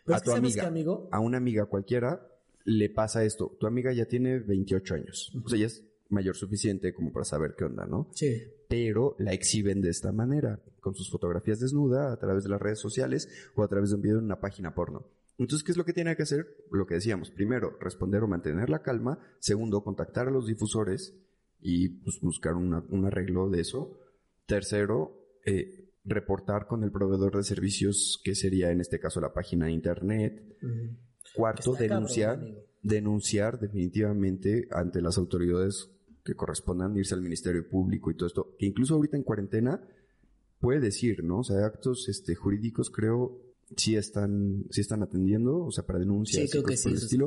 Pero 0.04 0.14
a 0.14 0.16
es 0.18 0.22
que 0.22 0.26
tu 0.26 0.30
¿sabes 0.36 0.52
amiga, 0.52 0.66
amigo? 0.66 1.08
a 1.12 1.20
una 1.20 1.36
amiga 1.38 1.66
cualquiera 1.66 2.26
le 2.64 2.90
pasa 2.90 3.24
esto. 3.24 3.56
Tu 3.58 3.66
amiga 3.66 3.92
ya 3.92 4.06
tiene 4.06 4.38
28 4.38 4.94
años. 4.94 5.32
O 5.44 5.48
sea, 5.48 5.58
ya 5.58 5.66
es 5.66 5.84
mayor 6.10 6.36
suficiente 6.36 6.92
como 6.94 7.12
para 7.12 7.24
saber 7.24 7.54
qué 7.56 7.64
onda, 7.64 7.86
¿no? 7.86 8.08
Sí. 8.12 8.42
Pero 8.68 9.16
la 9.18 9.32
exhiben 9.32 9.80
de 9.80 9.90
esta 9.90 10.12
manera, 10.12 10.60
con 10.80 10.94
sus 10.94 11.10
fotografías 11.10 11.58
desnuda 11.60 12.12
a 12.12 12.18
través 12.18 12.44
de 12.44 12.50
las 12.50 12.60
redes 12.60 12.78
sociales 12.78 13.28
o 13.54 13.62
a 13.62 13.68
través 13.68 13.90
de 13.90 13.96
un 13.96 14.02
video 14.02 14.18
en 14.18 14.24
una 14.24 14.40
página 14.40 14.74
porno. 14.74 15.06
Entonces, 15.38 15.64
¿qué 15.64 15.72
es 15.72 15.78
lo 15.78 15.84
que 15.84 15.92
tiene 15.94 16.14
que 16.14 16.22
hacer? 16.22 16.46
Lo 16.70 16.86
que 16.86 16.94
decíamos. 16.94 17.30
Primero, 17.30 17.76
responder 17.80 18.22
o 18.22 18.28
mantener 18.28 18.68
la 18.70 18.82
calma. 18.82 19.18
Segundo, 19.40 19.82
contactar 19.82 20.28
a 20.28 20.30
los 20.30 20.46
difusores 20.46 21.14
y 21.60 21.88
pues, 21.88 22.20
buscar 22.20 22.54
una- 22.54 22.84
un 22.90 23.06
arreglo 23.06 23.48
de 23.50 23.60
eso. 23.62 23.98
Tercero, 24.46 25.38
eh, 25.44 25.81
reportar 26.04 26.66
con 26.66 26.82
el 26.82 26.90
proveedor 26.90 27.36
de 27.36 27.44
servicios, 27.44 28.20
que 28.24 28.34
sería 28.34 28.70
en 28.70 28.80
este 28.80 28.98
caso 28.98 29.20
la 29.20 29.32
página 29.32 29.66
de 29.66 29.72
internet. 29.72 30.56
Cuarto, 31.34 31.72
Está 31.72 31.84
denunciar, 31.84 32.40
denunciar 32.82 33.60
definitivamente 33.60 34.68
ante 34.70 35.00
las 35.00 35.16
autoridades 35.18 35.90
que 36.24 36.34
correspondan, 36.34 36.96
irse 36.96 37.14
al 37.14 37.22
Ministerio 37.22 37.68
Público 37.68 38.10
y 38.10 38.14
todo 38.14 38.26
esto, 38.26 38.54
que 38.58 38.66
incluso 38.66 38.94
ahorita 38.94 39.16
en 39.16 39.22
cuarentena 39.22 39.80
puede 40.60 40.80
decir, 40.80 41.24
¿no? 41.24 41.40
O 41.40 41.44
sea, 41.44 41.64
actos 41.66 42.08
este, 42.08 42.34
jurídicos 42.34 42.90
creo 42.90 43.40
sí 43.76 43.96
están, 43.96 44.64
sí 44.70 44.80
están 44.80 45.02
atendiendo, 45.02 45.64
o 45.64 45.70
sea, 45.70 45.84
para 45.84 45.98
denuncias 45.98 46.42
Sí, 46.42 46.46
y 46.46 46.50
creo 46.50 46.62
que 46.62 46.76
por 46.82 46.92
el 46.92 46.98
sí. 46.98 47.18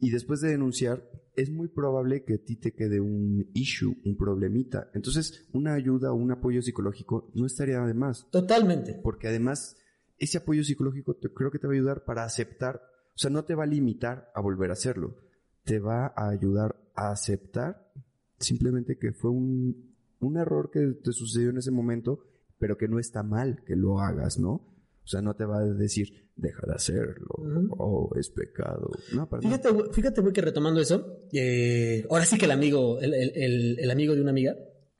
Y 0.00 0.10
después 0.10 0.40
de 0.40 0.50
denunciar, 0.50 1.02
es 1.34 1.50
muy 1.50 1.68
probable 1.68 2.24
que 2.24 2.34
a 2.34 2.38
ti 2.38 2.56
te 2.56 2.72
quede 2.72 3.00
un 3.00 3.50
issue, 3.54 3.96
un 4.04 4.16
problemita. 4.16 4.90
Entonces, 4.94 5.48
una 5.52 5.74
ayuda 5.74 6.12
o 6.12 6.14
un 6.16 6.30
apoyo 6.30 6.62
psicológico 6.62 7.30
no 7.34 7.46
estaría 7.46 7.80
de 7.80 7.94
más 7.94 8.28
Totalmente. 8.30 9.00
porque 9.02 9.26
además 9.28 9.76
ese 10.18 10.38
apoyo 10.38 10.62
psicológico 10.64 11.14
te- 11.14 11.32
creo 11.32 11.50
que 11.50 11.58
te 11.58 11.66
va 11.66 11.72
a 11.72 11.76
ayudar 11.76 12.04
para 12.04 12.24
aceptar, 12.24 12.76
o 13.14 13.18
sea, 13.18 13.30
no 13.30 13.44
te 13.44 13.54
va 13.56 13.64
a 13.64 13.66
limitar 13.66 14.30
a 14.34 14.40
volver 14.40 14.70
a 14.70 14.74
hacerlo, 14.74 15.16
te 15.64 15.80
va 15.80 16.12
a 16.16 16.28
ayudar 16.28 16.76
a 16.94 17.10
aceptar 17.10 17.90
simplemente 18.38 18.98
que 18.98 19.12
fue 19.12 19.30
un, 19.30 19.94
un 20.20 20.36
error 20.36 20.70
que 20.70 20.80
te 21.02 21.12
sucedió 21.12 21.50
en 21.50 21.58
ese 21.58 21.70
momento, 21.72 22.24
pero 22.58 22.76
que 22.76 22.86
no 22.88 22.98
está 23.00 23.22
mal 23.24 23.62
que 23.66 23.74
lo 23.76 24.00
hagas, 24.00 24.38
¿no? 24.38 24.77
O 25.08 25.10
sea, 25.10 25.22
no 25.22 25.34
te 25.34 25.46
va 25.46 25.60
a 25.60 25.64
decir, 25.64 26.28
deja 26.36 26.66
de 26.66 26.74
hacerlo, 26.74 27.28
Ujú. 27.38 27.68
o 27.78 28.14
es 28.18 28.28
pecado. 28.28 28.90
No, 29.14 29.26
para 29.26 29.40
nada. 29.42 29.56
Fíjate, 29.56 29.74
güey- 29.74 29.90
fíjate, 29.94 30.20
güey, 30.20 30.34
que 30.34 30.42
retomando 30.42 30.82
eso, 30.82 31.22
eh, 31.32 32.04
ahora 32.10 32.26
sí 32.26 32.36
que 32.36 32.44
el 32.44 32.50
amigo, 32.50 33.00
el, 33.00 33.14
el- 33.14 33.32
el- 33.34 33.78
el 33.80 33.90
amigo 33.90 34.14
de 34.14 34.20
una 34.20 34.32
amiga. 34.32 34.54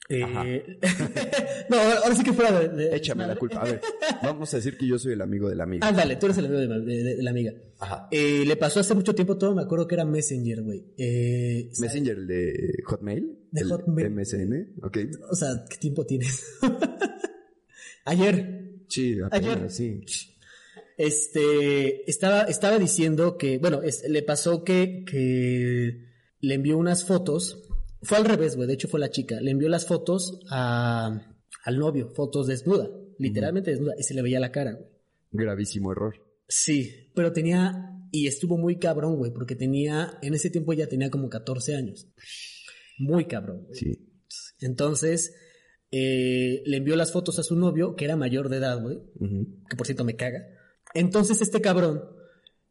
eh, 0.08 0.78
no, 1.68 1.76
ahora, 1.76 2.14
sí 2.14 2.24
que 2.24 2.32
fuera 2.32 2.58
de. 2.58 2.68
de- 2.70 2.96
Échame 2.96 3.26
la 3.26 3.36
culpa. 3.36 3.60
A 3.60 3.64
ver, 3.64 3.82
vamos 4.22 4.54
a 4.54 4.56
decir 4.56 4.78
que 4.78 4.86
yo 4.86 4.98
soy 4.98 5.12
el 5.12 5.20
amigo 5.20 5.50
de 5.50 5.56
la 5.56 5.64
amiga. 5.64 5.86
Ándale, 5.86 6.16
tú 6.16 6.24
eres 6.24 6.38
el 6.38 6.46
amigo 6.46 6.60
de, 6.62 6.68
de- 6.80 7.02
de- 7.04 7.16
de 7.16 7.22
la 7.22 7.30
amiga. 7.30 7.52
Ajá. 7.78 8.08
Eh, 8.10 8.44
le 8.46 8.56
pasó 8.56 8.80
hace 8.80 8.94
mucho 8.94 9.14
tiempo 9.14 9.36
todo, 9.36 9.54
me 9.54 9.60
acuerdo 9.60 9.86
que 9.86 9.94
era 9.96 10.06
Messenger, 10.06 10.62
güey. 10.62 10.86
Eh, 10.96 11.70
Messenger, 11.78 12.16
el 12.16 12.26
de 12.26 12.82
Hotmail. 12.86 13.38
De 13.52 13.60
el 13.60 13.68
Hotmail. 13.68 14.10
MSN, 14.10 14.72
ok. 14.82 14.96
O 15.30 15.36
sea, 15.36 15.66
¿qué 15.68 15.76
tiempo 15.76 16.06
tienes? 16.06 16.42
Ayer, 18.06 18.67
Sí, 18.88 19.16
Ayer. 19.30 19.70
sí. 19.70 20.00
este, 20.96 22.08
estaba, 22.10 22.42
estaba 22.44 22.78
diciendo 22.78 23.36
que, 23.36 23.58
bueno, 23.58 23.82
es- 23.82 24.08
le 24.08 24.22
pasó 24.22 24.64
que, 24.64 25.04
que 25.04 26.04
le 26.40 26.54
envió 26.54 26.76
unas 26.78 27.04
fotos. 27.04 27.64
Fue 28.02 28.18
al 28.18 28.24
revés, 28.24 28.56
güey. 28.56 28.68
De 28.68 28.74
hecho, 28.74 28.88
fue 28.88 29.00
la 29.00 29.10
chica. 29.10 29.40
Le 29.40 29.50
envió 29.50 29.68
las 29.68 29.86
fotos 29.86 30.40
a, 30.50 31.20
al 31.64 31.78
novio, 31.78 32.10
fotos 32.10 32.46
desnuda. 32.46 32.88
Literalmente 33.18 33.70
desnuda. 33.72 33.94
Y 33.98 34.02
se 34.04 34.14
le 34.14 34.22
veía 34.22 34.40
la 34.40 34.52
cara, 34.52 34.72
güey. 34.72 34.86
Gravísimo 35.32 35.92
error. 35.92 36.14
Sí, 36.48 37.10
pero 37.14 37.32
tenía, 37.32 37.90
y 38.10 38.26
estuvo 38.26 38.56
muy 38.56 38.78
cabrón, 38.78 39.16
güey, 39.16 39.32
porque 39.32 39.54
tenía, 39.54 40.16
en 40.22 40.32
ese 40.34 40.48
tiempo 40.48 40.72
ya 40.72 40.86
tenía 40.86 41.10
como 41.10 41.28
14 41.28 41.74
años. 41.76 42.06
Muy 42.98 43.26
cabrón, 43.26 43.64
güey. 43.66 43.78
Sí. 43.78 44.08
Entonces, 44.60 45.34
eh, 45.90 46.62
le 46.66 46.76
envió 46.76 46.96
las 46.96 47.12
fotos 47.12 47.38
a 47.38 47.42
su 47.42 47.56
novio, 47.56 47.96
que 47.96 48.04
era 48.04 48.16
mayor 48.16 48.48
de 48.48 48.58
edad, 48.58 48.80
güey, 48.80 48.98
que 49.68 49.76
por 49.76 49.86
cierto 49.86 50.04
me 50.04 50.16
caga. 50.16 50.46
Entonces, 50.94 51.40
este 51.40 51.60
cabrón 51.60 52.02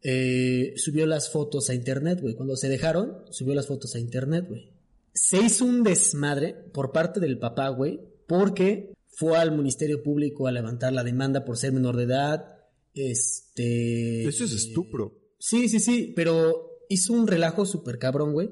eh, 0.03 0.73
subió 0.77 1.05
las 1.05 1.31
fotos 1.31 1.69
a 1.69 1.73
internet, 1.73 2.19
güey. 2.21 2.35
Cuando 2.35 2.55
se 2.55 2.69
dejaron, 2.69 3.23
subió 3.31 3.55
las 3.55 3.67
fotos 3.67 3.95
a 3.95 3.99
internet, 3.99 4.45
güey. 4.47 4.71
Se 5.13 5.37
hizo 5.41 5.65
un 5.65 5.83
desmadre 5.83 6.53
por 6.73 6.91
parte 6.91 7.19
del 7.19 7.39
papá, 7.39 7.69
güey, 7.69 7.99
porque 8.27 8.93
fue 9.09 9.35
al 9.37 9.51
Ministerio 9.51 10.03
Público 10.03 10.47
a 10.47 10.51
levantar 10.51 10.93
la 10.93 11.03
demanda 11.03 11.43
por 11.43 11.57
ser 11.57 11.73
menor 11.73 11.97
de 11.97 12.03
edad. 12.03 12.59
Este. 12.93 14.27
Eso 14.27 14.43
es 14.43 14.53
estupro. 14.53 15.17
Sí, 15.39 15.69
sí, 15.69 15.79
sí, 15.79 16.13
pero 16.15 16.83
hizo 16.89 17.13
un 17.13 17.27
relajo 17.27 17.65
súper 17.65 17.97
cabrón, 17.97 18.33
güey. 18.33 18.49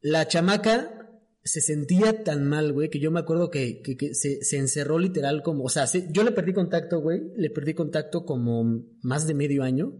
La 0.00 0.26
chamaca 0.26 0.99
se 1.42 1.60
sentía 1.60 2.22
tan 2.22 2.46
mal, 2.46 2.72
güey, 2.72 2.90
que 2.90 3.00
yo 3.00 3.10
me 3.10 3.20
acuerdo 3.20 3.50
que, 3.50 3.80
que- 3.82 3.96
que 3.96 4.14
se, 4.14 4.42
se 4.44 4.58
encerró 4.58 4.98
literal 4.98 5.42
como, 5.42 5.64
o 5.64 5.68
sea, 5.68 5.86
se- 5.86 6.08
yo 6.12 6.22
le 6.22 6.32
perdí 6.32 6.52
contacto, 6.52 7.00
güey, 7.00 7.20
le 7.36 7.50
perdí 7.50 7.74
contacto 7.74 8.24
como 8.24 8.84
más 9.02 9.26
de 9.26 9.34
medio 9.34 9.62
año. 9.62 9.94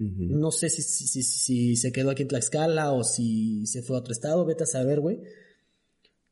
No 0.00 0.50
sé 0.52 0.70
si, 0.70 0.82
si, 0.82 1.06
si, 1.08 1.22
si 1.24 1.76
se 1.76 1.90
quedó 1.90 2.10
aquí 2.10 2.22
en 2.22 2.28
Tlaxcala 2.28 2.92
o 2.92 3.02
si 3.02 3.66
se 3.66 3.82
fue 3.82 3.96
a 3.96 4.00
otro 4.00 4.12
estado, 4.12 4.44
vete 4.44 4.62
a 4.62 4.66
saber, 4.66 5.00
güey. 5.00 5.20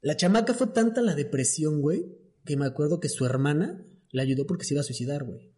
La 0.03 0.17
chamaca 0.17 0.55
fue 0.55 0.69
tanta 0.69 1.03
la 1.03 1.15
depresión, 1.17 1.81
güey, 1.81 2.07
que 2.45 2.57
me 2.57 2.65
acuerdo 2.67 3.01
que 3.01 3.09
su 3.09 3.25
hermana 3.27 3.85
le 4.13 4.23
ayudó 4.23 4.47
porque 4.47 4.65
se 4.65 4.75
iba 4.75 4.81
a 4.83 4.85
suicidar, 4.85 5.25
güey 5.25 5.53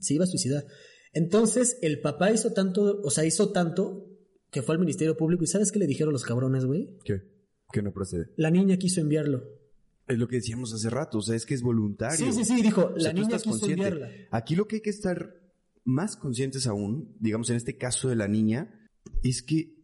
se 0.00 0.14
iba 0.14 0.22
a 0.24 0.28
suicidar. 0.28 0.66
Entonces, 1.12 1.78
el 1.82 2.00
papá 2.00 2.30
hizo 2.30 2.52
tanto, 2.52 3.00
o 3.02 3.10
sea, 3.10 3.24
hizo 3.24 3.50
tanto 3.50 4.06
que 4.52 4.62
fue 4.62 4.76
al 4.76 4.80
Ministerio 4.80 5.16
Público 5.16 5.42
y 5.42 5.48
¿sabes 5.48 5.72
qué 5.72 5.78
le 5.80 5.86
dijeron 5.88 6.12
los 6.12 6.22
cabrones, 6.22 6.64
güey? 6.64 6.96
¿Qué? 7.04 7.22
Que 7.72 7.82
no 7.82 7.92
procede. 7.92 8.30
La 8.36 8.50
niña 8.50 8.76
quiso 8.76 9.00
enviarlo. 9.00 9.44
Es 10.06 10.18
lo 10.18 10.26
que 10.26 10.36
decíamos 10.36 10.72
hace 10.72 10.88
rato, 10.88 11.18
o 11.18 11.22
sea, 11.22 11.36
es 11.36 11.44
que 11.44 11.52
es 11.54 11.62
voluntario. 11.62 12.16
Sí, 12.16 12.32
sí, 12.32 12.44
sí, 12.44 12.62
dijo, 12.62 12.92
O 12.96 12.98
sea, 12.98 13.12
la 13.12 13.20
niña 13.20 13.36
quiso 13.36 13.50
consciente. 13.50 13.86
enviarla. 13.88 14.08
Aquí 14.30 14.56
lo 14.56 14.66
que 14.66 14.76
hay 14.76 14.82
que 14.82 14.88
estar 14.90 15.34
más 15.84 16.16
conscientes 16.16 16.66
aún, 16.66 17.14
digamos 17.20 17.50
en 17.50 17.56
este 17.56 17.76
caso 17.76 18.08
de 18.08 18.16
la 18.16 18.26
niña, 18.26 18.88
es 19.22 19.42
que 19.42 19.74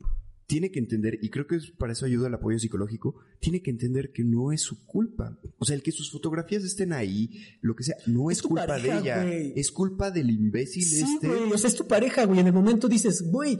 tiene 0.46 0.70
que 0.70 0.78
entender, 0.78 1.18
y 1.22 1.30
creo 1.30 1.46
que 1.46 1.56
es- 1.56 1.70
para 1.72 1.92
eso 1.92 2.04
ayuda 2.06 2.28
el 2.28 2.34
apoyo 2.34 2.58
psicológico, 2.58 3.16
tiene 3.40 3.62
que 3.62 3.70
entender 3.70 4.12
que 4.12 4.24
no 4.24 4.52
es 4.52 4.60
su 4.62 4.84
culpa. 4.86 5.38
O 5.58 5.64
sea, 5.64 5.74
el 5.76 5.82
que 5.82 5.92
sus 5.92 6.10
fotografías 6.10 6.64
estén 6.64 6.92
ahí, 6.92 7.30
lo 7.62 7.74
que 7.76 7.84
sea, 7.84 7.96
no 8.06 8.30
es, 8.30 8.40
culpa 8.42 8.66
pareja, 8.66 9.00
de 9.22 9.48
ella, 9.48 9.52
es 9.56 9.70
culpa 9.70 10.10
del 10.10 10.30
imbécil 10.30 10.82
Sí, 10.84 11.02
este. 11.02 11.28
güey, 11.28 11.52
o 11.52 11.58
sea, 11.58 11.68
es 11.68 11.76
tu 11.76 11.86
pareja, 11.86 12.24
güey. 12.24 12.40
En 12.40 12.46
el 12.46 12.52
momento 12.52 12.88
dices, 12.88 13.22
güey, 13.30 13.58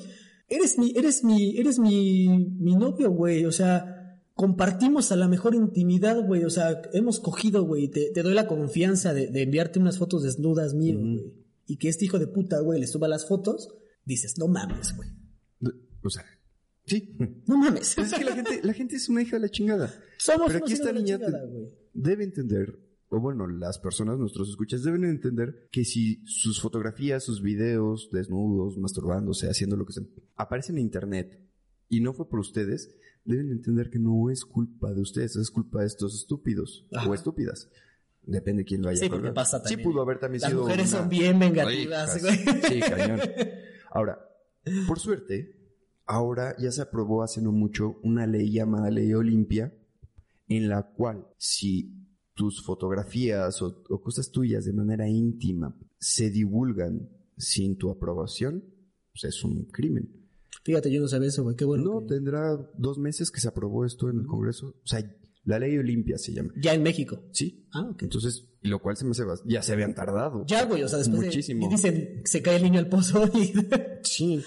eres 0.48 0.78
mi, 0.78 0.92
eres 0.96 1.24
mi, 1.24 1.58
eres 1.58 1.78
mi, 1.78 2.28
mi 2.58 2.76
novio, 2.76 3.10
güey. 3.10 3.44
O 3.46 3.52
sea, 3.52 3.93
compartimos 4.48 5.10
a 5.12 5.16
la 5.16 5.26
mejor 5.28 5.54
intimidad, 5.54 6.22
güey. 6.26 6.44
O 6.44 6.50
sea, 6.50 6.82
hemos 6.92 7.18
cogido, 7.20 7.64
güey. 7.64 7.88
Te, 7.88 8.10
te 8.12 8.22
doy 8.22 8.34
la 8.34 8.46
confianza 8.46 9.14
de, 9.14 9.28
de 9.28 9.42
enviarte 9.42 9.78
unas 9.78 9.96
fotos 9.98 10.22
desnudas 10.22 10.74
mío, 10.74 10.98
Ujú. 10.98 11.08
güey. 11.12 11.32
Y 11.66 11.76
que 11.78 11.88
este 11.88 12.04
hijo 12.04 12.18
de 12.18 12.26
puta, 12.26 12.60
güey, 12.60 12.78
le 12.80 12.86
suba 12.86 13.08
las 13.08 13.26
fotos. 13.26 13.68
Dices, 14.04 14.36
no 14.38 14.48
mames, 14.48 14.94
güey. 14.96 15.08
O 16.02 16.10
sea, 16.10 16.24
sí. 16.84 17.16
No 17.46 17.56
mames. 17.56 17.94
Pues 17.96 18.12
es 18.12 18.18
que 18.18 18.24
la 18.24 18.32
gente, 18.34 18.60
la 18.62 18.74
gente 18.74 18.96
es 18.96 19.08
una 19.08 19.22
hija 19.22 19.36
de 19.36 19.40
la 19.40 19.48
chingada. 19.48 19.94
Somos 20.18 20.48
Pero 20.52 20.58
aquí 20.64 20.74
esta 20.74 20.92
de 20.92 21.00
niña 21.00 21.18
te- 21.18 21.24
chingada, 21.24 21.46
güey. 21.46 21.68
debe 21.94 22.24
entender, 22.24 22.78
o 23.08 23.18
bueno, 23.20 23.46
las 23.46 23.78
personas, 23.78 24.18
nuestros 24.18 24.50
escuchas, 24.50 24.82
deben 24.82 25.04
entender 25.04 25.68
que 25.72 25.84
si 25.86 26.22
sus 26.26 26.60
fotografías, 26.60 27.24
sus 27.24 27.40
videos, 27.40 28.10
desnudos, 28.12 28.76
masturbándose, 28.76 29.48
haciendo 29.48 29.76
lo 29.76 29.86
que 29.86 29.94
sea, 29.94 30.02
aparecen 30.36 30.76
en 30.76 30.82
internet 30.84 31.40
y 31.88 32.00
no 32.00 32.12
fue 32.12 32.28
por 32.28 32.40
ustedes, 32.40 32.94
deben 33.24 33.50
entender 33.50 33.90
que 33.90 33.98
no 33.98 34.30
es 34.30 34.44
culpa 34.44 34.92
de 34.92 35.00
ustedes, 35.00 35.36
es 35.36 35.50
culpa 35.50 35.80
de 35.80 35.86
estos 35.86 36.14
estúpidos 36.14 36.86
Ajá. 36.92 37.08
o 37.08 37.14
estúpidas. 37.14 37.70
Depende 38.22 38.64
quién 38.64 38.80
lo 38.82 38.88
haya 38.88 39.00
Sí, 39.00 39.08
porque 39.10 39.32
pasa 39.32 39.58
Sí 39.60 39.74
también. 39.74 39.90
pudo 39.90 40.02
haber 40.02 40.18
también 40.18 40.40
Las 40.42 40.50
sido 40.50 40.62
mujeres 40.62 40.90
una- 40.90 40.98
son 41.00 41.08
bien 41.10 41.38
vengativas, 41.38 42.22
güey. 42.22 42.36
Sí, 42.36 42.80
cañón. 42.80 43.20
Ahora, 43.90 44.18
por 44.88 44.98
suerte, 44.98 45.56
ahora 46.06 46.56
ya 46.58 46.70
se 46.72 46.82
aprobó 46.82 47.22
hace 47.22 47.40
no 47.42 47.52
mucho 47.52 47.98
una 48.02 48.26
ley 48.26 48.50
llamada 48.50 48.90
Ley 48.90 49.12
Olimpia, 49.14 49.72
en 50.48 50.68
la 50.68 50.82
cual 50.92 51.26
si 51.38 51.92
tus 52.34 52.62
fotografías 52.64 53.62
o, 53.62 53.84
o 53.88 54.02
cosas 54.02 54.30
tuyas 54.32 54.64
de 54.64 54.72
manera 54.72 55.08
íntima 55.08 55.76
se 55.98 56.30
divulgan 56.30 57.08
sin 57.36 57.76
tu 57.76 57.90
aprobación, 57.90 58.64
pues 59.12 59.24
es 59.34 59.44
un 59.44 59.66
crimen. 59.66 60.23
Fíjate, 60.64 60.90
yo 60.90 61.00
no 61.00 61.08
sabía 61.08 61.28
eso, 61.28 61.42
güey. 61.44 61.56
Qué 61.56 61.64
bueno. 61.64 61.84
No, 61.84 62.00
que- 62.00 62.14
tendrá 62.14 62.56
dos 62.76 62.98
meses 62.98 63.30
que 63.30 63.40
se 63.40 63.48
aprobó 63.48 63.84
esto 63.84 64.08
en 64.10 64.18
el 64.20 64.26
Congreso. 64.26 64.68
O 64.82 64.86
sea, 64.86 65.00
la 65.44 65.58
Ley 65.58 65.76
Olimpia 65.76 66.16
se 66.18 66.32
llama. 66.32 66.52
Ya 66.56 66.72
en 66.74 66.82
México. 66.82 67.22
Sí. 67.32 67.68
Ah, 67.72 67.88
ok. 67.90 68.02
Entonces, 68.04 68.48
y 68.62 68.68
lo 68.68 68.80
cual 68.80 68.96
se 68.96 69.04
me 69.04 69.10
hace 69.10 69.24
Ya 69.46 69.62
se 69.62 69.74
habían 69.74 69.94
tardado. 69.94 70.44
Ya, 70.46 70.64
güey, 70.64 70.82
o 70.82 70.88
sea, 70.88 70.98
después 70.98 71.20
de- 71.20 71.26
Muchísimo. 71.26 71.66
y 71.66 71.70
dicen, 71.70 72.22
se 72.24 72.40
cae 72.42 72.56
el 72.56 72.62
niño 72.62 72.78
al 72.78 72.88
pozo 72.88 73.24
y... 73.34 73.52
Sí. 74.02 74.42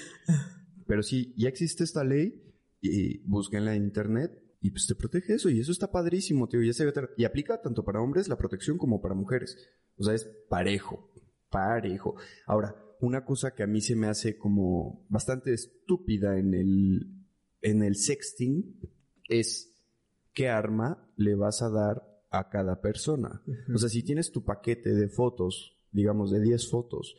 Pero 0.87 1.03
sí, 1.03 1.33
ya 1.37 1.49
existe 1.49 1.83
esta 1.83 2.03
ley 2.03 2.43
y 2.81 3.19
búsquenla 3.27 3.75
en 3.75 3.83
internet 3.83 4.31
y 4.61 4.71
pues 4.71 4.87
te 4.87 4.95
protege 4.95 5.35
eso 5.35 5.49
y 5.51 5.59
eso 5.59 5.71
está 5.71 5.91
padrísimo, 5.91 6.47
tío. 6.47 6.63
Ya 6.63 6.73
se 6.73 6.85
ve 6.85 6.93
y 7.17 7.25
aplica 7.25 7.61
tanto 7.61 7.83
para 7.83 8.01
hombres 8.01 8.27
la 8.27 8.37
protección 8.37 8.77
como 8.79 9.01
para 9.01 9.13
mujeres. 9.13 9.55
O 9.97 10.03
sea, 10.03 10.15
es 10.15 10.27
parejo, 10.49 11.11
parejo. 11.49 12.15
Ahora, 12.47 12.75
una 12.99 13.25
cosa 13.25 13.53
que 13.53 13.63
a 13.63 13.67
mí 13.67 13.81
se 13.81 13.95
me 13.95 14.07
hace 14.07 14.37
como 14.37 15.05
bastante 15.09 15.53
estúpida 15.53 16.37
en 16.37 16.53
el 16.53 17.17
en 17.61 17.83
el 17.83 17.95
sexting 17.95 18.79
es 19.27 19.73
qué 20.33 20.49
arma 20.49 21.09
le 21.15 21.35
vas 21.35 21.61
a 21.61 21.69
dar 21.69 22.03
a 22.29 22.49
cada 22.49 22.81
persona. 22.81 23.41
O 23.73 23.77
sea, 23.77 23.89
si 23.89 24.03
tienes 24.03 24.31
tu 24.31 24.43
paquete 24.43 24.93
de 24.93 25.09
fotos, 25.09 25.77
digamos 25.91 26.31
de 26.31 26.41
10 26.41 26.69
fotos, 26.69 27.15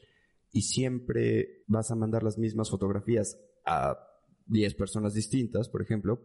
y 0.53 0.63
siempre 0.63 1.65
vas 1.67 1.91
a 1.91 1.97
mandar 1.97 2.23
las 2.23 2.39
mismas 2.39 2.71
fotografías 2.71 3.39
a 3.65 3.99
10 4.47 4.75
personas 4.75 5.15
distintas, 5.15 5.69
por 5.69 5.83
ejemplo, 5.83 6.25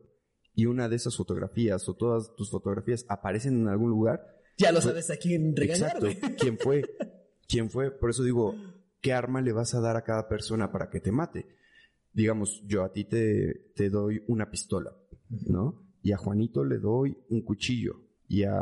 y 0.56 0.66
una 0.66 0.88
de 0.88 0.96
esas 0.96 1.18
fotografías 1.18 1.88
o 1.90 1.96
todas 1.96 2.36
tus 2.36 2.52
fotografías 2.52 3.06
aparecen 3.10 3.62
en 3.62 3.68
algún 3.68 3.90
lugar, 3.90 4.22
ya 4.58 4.72
lo 4.72 4.82
sabes 4.82 5.10
a 5.10 5.18
quién 5.18 5.56
regañar, 5.56 5.98
exacto. 5.98 6.36
¿quién 6.38 6.58
fue? 6.60 6.84
¿Quién 7.48 7.70
fue? 7.70 7.92
Por 7.92 8.12
eso 8.12 8.24
digo, 8.24 8.56
¿qué 9.04 9.12
arma 9.14 9.42
le 9.42 9.52
vas 9.52 9.76
a 9.76 9.82
dar 9.82 9.98
a 9.98 10.04
cada 10.04 10.28
persona 10.28 10.72
para 10.72 10.90
que 10.90 11.02
te 11.02 11.12
mate? 11.12 11.46
Digamos, 12.14 12.64
yo 12.66 12.84
a 12.84 12.94
ti 12.94 13.04
te, 13.04 13.72
te 13.76 13.90
doy 13.90 14.24
una 14.28 14.50
pistola, 14.50 14.96
¿no? 15.30 15.84
Y 16.02 16.14
a 16.14 16.18
Juanito 16.18 16.64
le 16.64 16.80
doy 16.80 17.16
un 17.30 17.42
cuchillo. 17.42 18.00
Y 18.30 18.44
a 18.44 18.56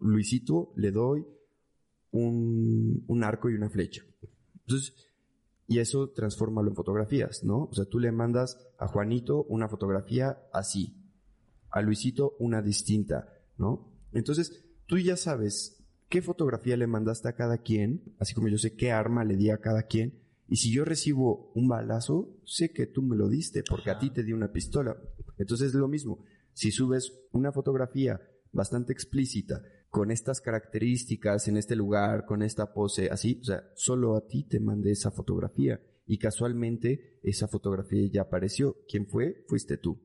Luisito 0.00 0.72
le 0.76 0.90
doy 0.90 1.24
un, 2.12 3.04
un 3.06 3.24
arco 3.24 3.50
y 3.50 3.54
una 3.54 3.68
flecha. 3.68 4.02
Entonces, 4.60 4.94
y 5.66 5.80
eso 5.80 6.10
transfórmalo 6.10 6.70
en 6.70 6.74
fotografías, 6.74 7.44
¿no? 7.44 7.64
O 7.64 7.74
sea, 7.74 7.84
tú 7.84 7.98
le 7.98 8.10
mandas 8.10 8.58
a 8.78 8.88
Juanito 8.88 9.44
una 9.44 9.68
fotografía 9.68 10.38
así, 10.50 10.96
a 11.70 11.82
Luisito 11.82 12.36
una 12.38 12.62
distinta, 12.62 13.28
¿no? 13.58 13.92
Entonces, 14.12 14.64
tú 14.86 14.96
ya 14.96 15.18
sabes 15.18 15.77
qué 16.08 16.22
fotografía 16.22 16.76
le 16.76 16.86
mandaste 16.86 17.28
a 17.28 17.34
cada 17.34 17.58
quien, 17.58 18.02
así 18.18 18.34
como 18.34 18.48
yo 18.48 18.58
sé 18.58 18.74
qué 18.74 18.92
arma 18.92 19.24
le 19.24 19.36
di 19.36 19.50
a 19.50 19.58
cada 19.58 19.84
quien, 19.84 20.22
y 20.48 20.56
si 20.56 20.72
yo 20.72 20.84
recibo 20.84 21.52
un 21.54 21.68
balazo, 21.68 22.40
sé 22.44 22.72
que 22.72 22.86
tú 22.86 23.02
me 23.02 23.16
lo 23.16 23.28
diste, 23.28 23.62
porque 23.68 23.90
a 23.90 23.98
ti 23.98 24.10
te 24.10 24.24
di 24.24 24.32
una 24.32 24.50
pistola. 24.50 24.96
Entonces 25.36 25.68
es 25.68 25.74
lo 25.74 25.88
mismo, 25.88 26.24
si 26.54 26.70
subes 26.70 27.12
una 27.32 27.52
fotografía 27.52 28.20
bastante 28.52 28.92
explícita, 28.92 29.62
con 29.90 30.10
estas 30.10 30.40
características 30.40 31.48
en 31.48 31.56
este 31.56 31.74
lugar, 31.76 32.24
con 32.26 32.42
esta 32.42 32.72
pose, 32.72 33.08
así, 33.10 33.38
o 33.40 33.44
sea, 33.44 33.64
solo 33.74 34.16
a 34.16 34.26
ti 34.26 34.44
te 34.44 34.60
mandé 34.60 34.90
esa 34.92 35.10
fotografía. 35.10 35.80
Y 36.06 36.18
casualmente 36.18 37.20
esa 37.22 37.48
fotografía 37.48 38.08
ya 38.10 38.22
apareció. 38.22 38.76
¿Quién 38.88 39.06
fue? 39.06 39.44
Fuiste 39.46 39.76
tú. 39.76 40.02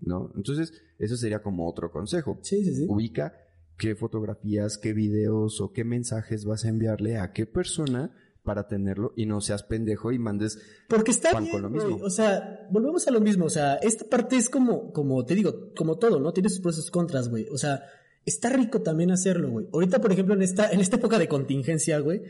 ¿no? 0.00 0.32
Entonces, 0.34 0.72
eso 0.98 1.16
sería 1.16 1.40
como 1.40 1.68
otro 1.68 1.92
consejo. 1.92 2.38
Sí, 2.42 2.64
sí, 2.64 2.74
sí. 2.74 2.86
Ubica 2.88 3.32
qué 3.78 3.94
fotografías, 3.94 4.78
qué 4.78 4.92
videos 4.92 5.60
o 5.60 5.72
qué 5.72 5.84
mensajes 5.84 6.44
vas 6.44 6.64
a 6.64 6.68
enviarle 6.68 7.18
a 7.18 7.32
qué 7.32 7.46
persona 7.46 8.14
para 8.42 8.68
tenerlo 8.68 9.12
y 9.16 9.26
no 9.26 9.40
seas 9.40 9.64
pendejo 9.64 10.12
y 10.12 10.18
mandes 10.18 10.58
Porque 10.88 11.10
está 11.10 11.32
Pan 11.32 11.42
bien, 11.44 11.52
con 11.52 11.62
lo 11.62 11.70
mismo. 11.70 11.96
O 12.02 12.10
sea, 12.10 12.66
volvemos 12.70 13.06
a 13.08 13.10
lo 13.10 13.20
mismo. 13.20 13.44
O 13.44 13.50
sea, 13.50 13.74
esta 13.74 14.04
parte 14.08 14.36
es 14.36 14.48
como, 14.48 14.92
como 14.92 15.24
te 15.26 15.34
digo, 15.34 15.74
como 15.74 15.98
todo, 15.98 16.20
¿no? 16.20 16.32
Tiene 16.32 16.48
sus 16.48 16.60
pros 16.60 16.78
y 16.78 16.80
sus 16.82 16.90
contras, 16.90 17.28
güey. 17.28 17.46
O 17.50 17.58
sea, 17.58 17.82
está 18.24 18.48
rico 18.48 18.80
también 18.82 19.10
hacerlo, 19.10 19.50
güey. 19.50 19.66
Ahorita, 19.72 20.00
por 20.00 20.12
ejemplo, 20.12 20.34
en 20.34 20.42
esta, 20.42 20.70
en 20.70 20.80
esta 20.80 20.96
época 20.96 21.18
de 21.18 21.28
contingencia, 21.28 21.98
güey, 21.98 22.22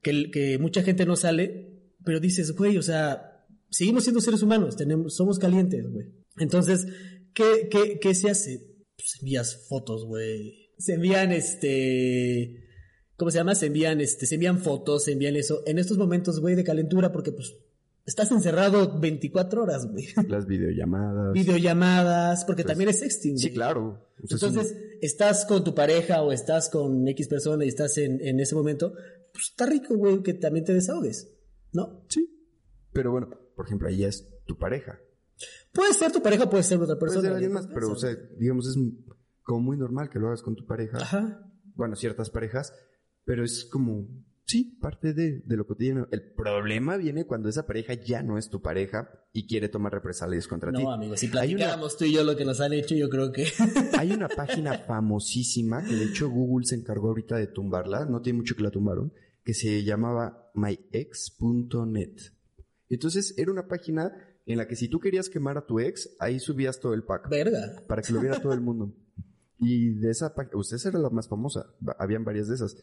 que, 0.00 0.30
que 0.30 0.58
mucha 0.58 0.82
gente 0.82 1.04
no 1.04 1.16
sale, 1.16 1.92
pero 2.04 2.20
dices, 2.20 2.52
güey, 2.52 2.78
o 2.78 2.82
sea, 2.82 3.44
seguimos 3.68 4.04
siendo 4.04 4.20
seres 4.20 4.42
humanos, 4.42 4.76
tenemos, 4.76 5.16
somos 5.16 5.38
calientes, 5.38 5.84
güey. 5.90 6.06
Entonces, 6.38 6.86
¿qué, 7.34 7.68
qué, 7.70 7.98
qué 8.00 8.14
se 8.14 8.30
hace? 8.30 8.60
Pues 8.96 9.18
envías 9.20 9.66
fotos, 9.68 10.06
güey. 10.06 10.65
Se 10.78 10.94
envían, 10.94 11.32
este... 11.32 12.62
¿Cómo 13.16 13.30
se 13.30 13.38
llama? 13.38 13.54
Se 13.54 13.66
envían, 13.66 14.00
este, 14.02 14.26
se 14.26 14.34
envían 14.34 14.58
fotos, 14.58 15.04
se 15.04 15.12
envían 15.12 15.36
eso. 15.36 15.62
En 15.66 15.78
estos 15.78 15.96
momentos, 15.96 16.38
güey, 16.40 16.54
de 16.54 16.64
calentura, 16.64 17.12
porque 17.12 17.32
pues 17.32 17.56
estás 18.04 18.30
encerrado 18.30 19.00
24 19.00 19.62
horas, 19.62 19.86
güey. 19.90 20.08
las 20.28 20.46
videollamadas. 20.46 21.32
Videollamadas, 21.32 22.44
porque 22.44 22.62
Pues, 22.62 22.72
también 22.72 22.90
es 22.90 22.98
sexting. 22.98 23.38
Sí, 23.38 23.46
güey. 23.48 23.54
claro. 23.54 24.06
O 24.22 24.26
sea, 24.26 24.36
es 24.36 24.42
un- 24.42 24.48
Entonces, 24.50 24.76
estás 25.00 25.46
con 25.46 25.64
tu 25.64 25.74
pareja 25.74 26.22
o 26.22 26.30
estás 26.30 26.68
con 26.68 27.08
X 27.08 27.28
persona 27.28 27.64
y 27.64 27.68
estás 27.68 27.96
en, 27.96 28.20
en 28.20 28.38
ese 28.38 28.54
momento, 28.54 28.92
pues 29.32 29.46
está 29.50 29.64
rico, 29.64 29.96
güey, 29.96 30.22
que 30.22 30.34
también 30.34 30.64
te 30.66 30.74
desahogues, 30.74 31.30
¿no? 31.72 32.04
sí. 32.08 32.30
Pero 32.92 33.10
bueno, 33.12 33.28
por 33.54 33.66
ejemplo, 33.66 33.88
ahí 33.88 33.98
ya 33.98 34.08
es 34.08 34.26
tu 34.46 34.56
pareja. 34.58 34.98
Puede 35.72 35.92
ser 35.92 36.12
tu 36.12 36.22
pareja, 36.22 36.48
puede 36.48 36.62
ser 36.62 36.78
otra 36.78 36.98
Puede 36.98 37.12
persona. 37.12 37.22
ser 37.22 37.32
alguien 37.32 37.52
más, 37.52 37.66
pero 37.66 37.90
o 37.92 37.96
sea, 37.96 38.14
digamos, 38.38 38.66
es 38.68 38.76
como 39.46 39.60
muy 39.60 39.76
normal 39.78 40.10
que 40.10 40.18
lo 40.18 40.26
hagas 40.26 40.42
con 40.42 40.56
tu 40.56 40.66
pareja. 40.66 40.98
Ajá. 40.98 41.50
Bueno, 41.76 41.94
ciertas 41.96 42.30
parejas, 42.30 42.74
pero 43.24 43.44
es 43.44 43.64
como, 43.64 44.08
sí, 44.44 44.76
parte 44.80 45.12
de, 45.14 45.40
de 45.44 45.56
lo 45.56 45.66
cotidiano. 45.66 46.08
El 46.10 46.32
problema 46.34 46.96
viene 46.96 47.24
cuando 47.26 47.48
esa 47.48 47.66
pareja 47.66 47.94
ya 47.94 48.22
no 48.22 48.38
es 48.38 48.48
tu 48.50 48.60
pareja 48.60 49.08
y 49.32 49.46
quiere 49.46 49.68
tomar 49.68 49.92
represalias 49.92 50.48
contra 50.48 50.72
ti. 50.72 50.82
No, 50.82 50.90
amigo, 50.90 51.16
si 51.16 51.26
una- 51.26 51.32
platicáramos 51.40 51.96
tú 51.96 52.04
y 52.06 52.12
yo 52.12 52.24
lo 52.24 52.34
que 52.36 52.44
nos 52.44 52.60
han 52.60 52.72
hecho, 52.72 52.94
yo 52.96 53.08
creo 53.08 53.30
que... 53.30 53.46
Hay 53.98 54.10
una 54.10 54.28
página 54.28 54.78
famosísima 54.78 55.84
que 55.84 55.94
de 55.94 56.04
hecho 56.06 56.28
Google 56.30 56.66
se 56.66 56.74
encargó 56.74 57.08
ahorita 57.08 57.36
de 57.36 57.46
tumbarla, 57.46 58.04
no 58.06 58.20
tiene 58.22 58.38
mucho 58.38 58.56
que 58.56 58.62
la 58.64 58.70
tumbaron, 58.70 59.12
que 59.44 59.54
se 59.54 59.84
llamaba 59.84 60.50
myex.net. 60.54 62.16
Entonces 62.88 63.34
era 63.36 63.50
una 63.52 63.66
página 63.68 64.12
en 64.46 64.58
la 64.58 64.66
que 64.68 64.76
si 64.76 64.88
tú 64.88 65.00
querías 65.00 65.28
quemar 65.28 65.58
a 65.58 65.66
tu 65.66 65.80
ex, 65.80 66.16
ahí 66.20 66.38
subías 66.38 66.78
todo 66.80 66.94
el 66.94 67.02
pack 67.04 67.28
Verga. 67.28 67.82
para 67.88 68.02
que 68.02 68.12
lo 68.12 68.20
viera 68.20 68.40
todo 68.40 68.52
el 68.52 68.60
mundo. 68.60 68.94
Y 69.58 69.94
de 69.94 70.10
esa 70.10 70.34
página, 70.34 70.58
usted 70.58 70.76
era 70.86 70.98
la 70.98 71.10
más 71.10 71.28
famosa, 71.28 71.66
habían 71.98 72.24
varias 72.24 72.48
de 72.48 72.56
esas. 72.56 72.76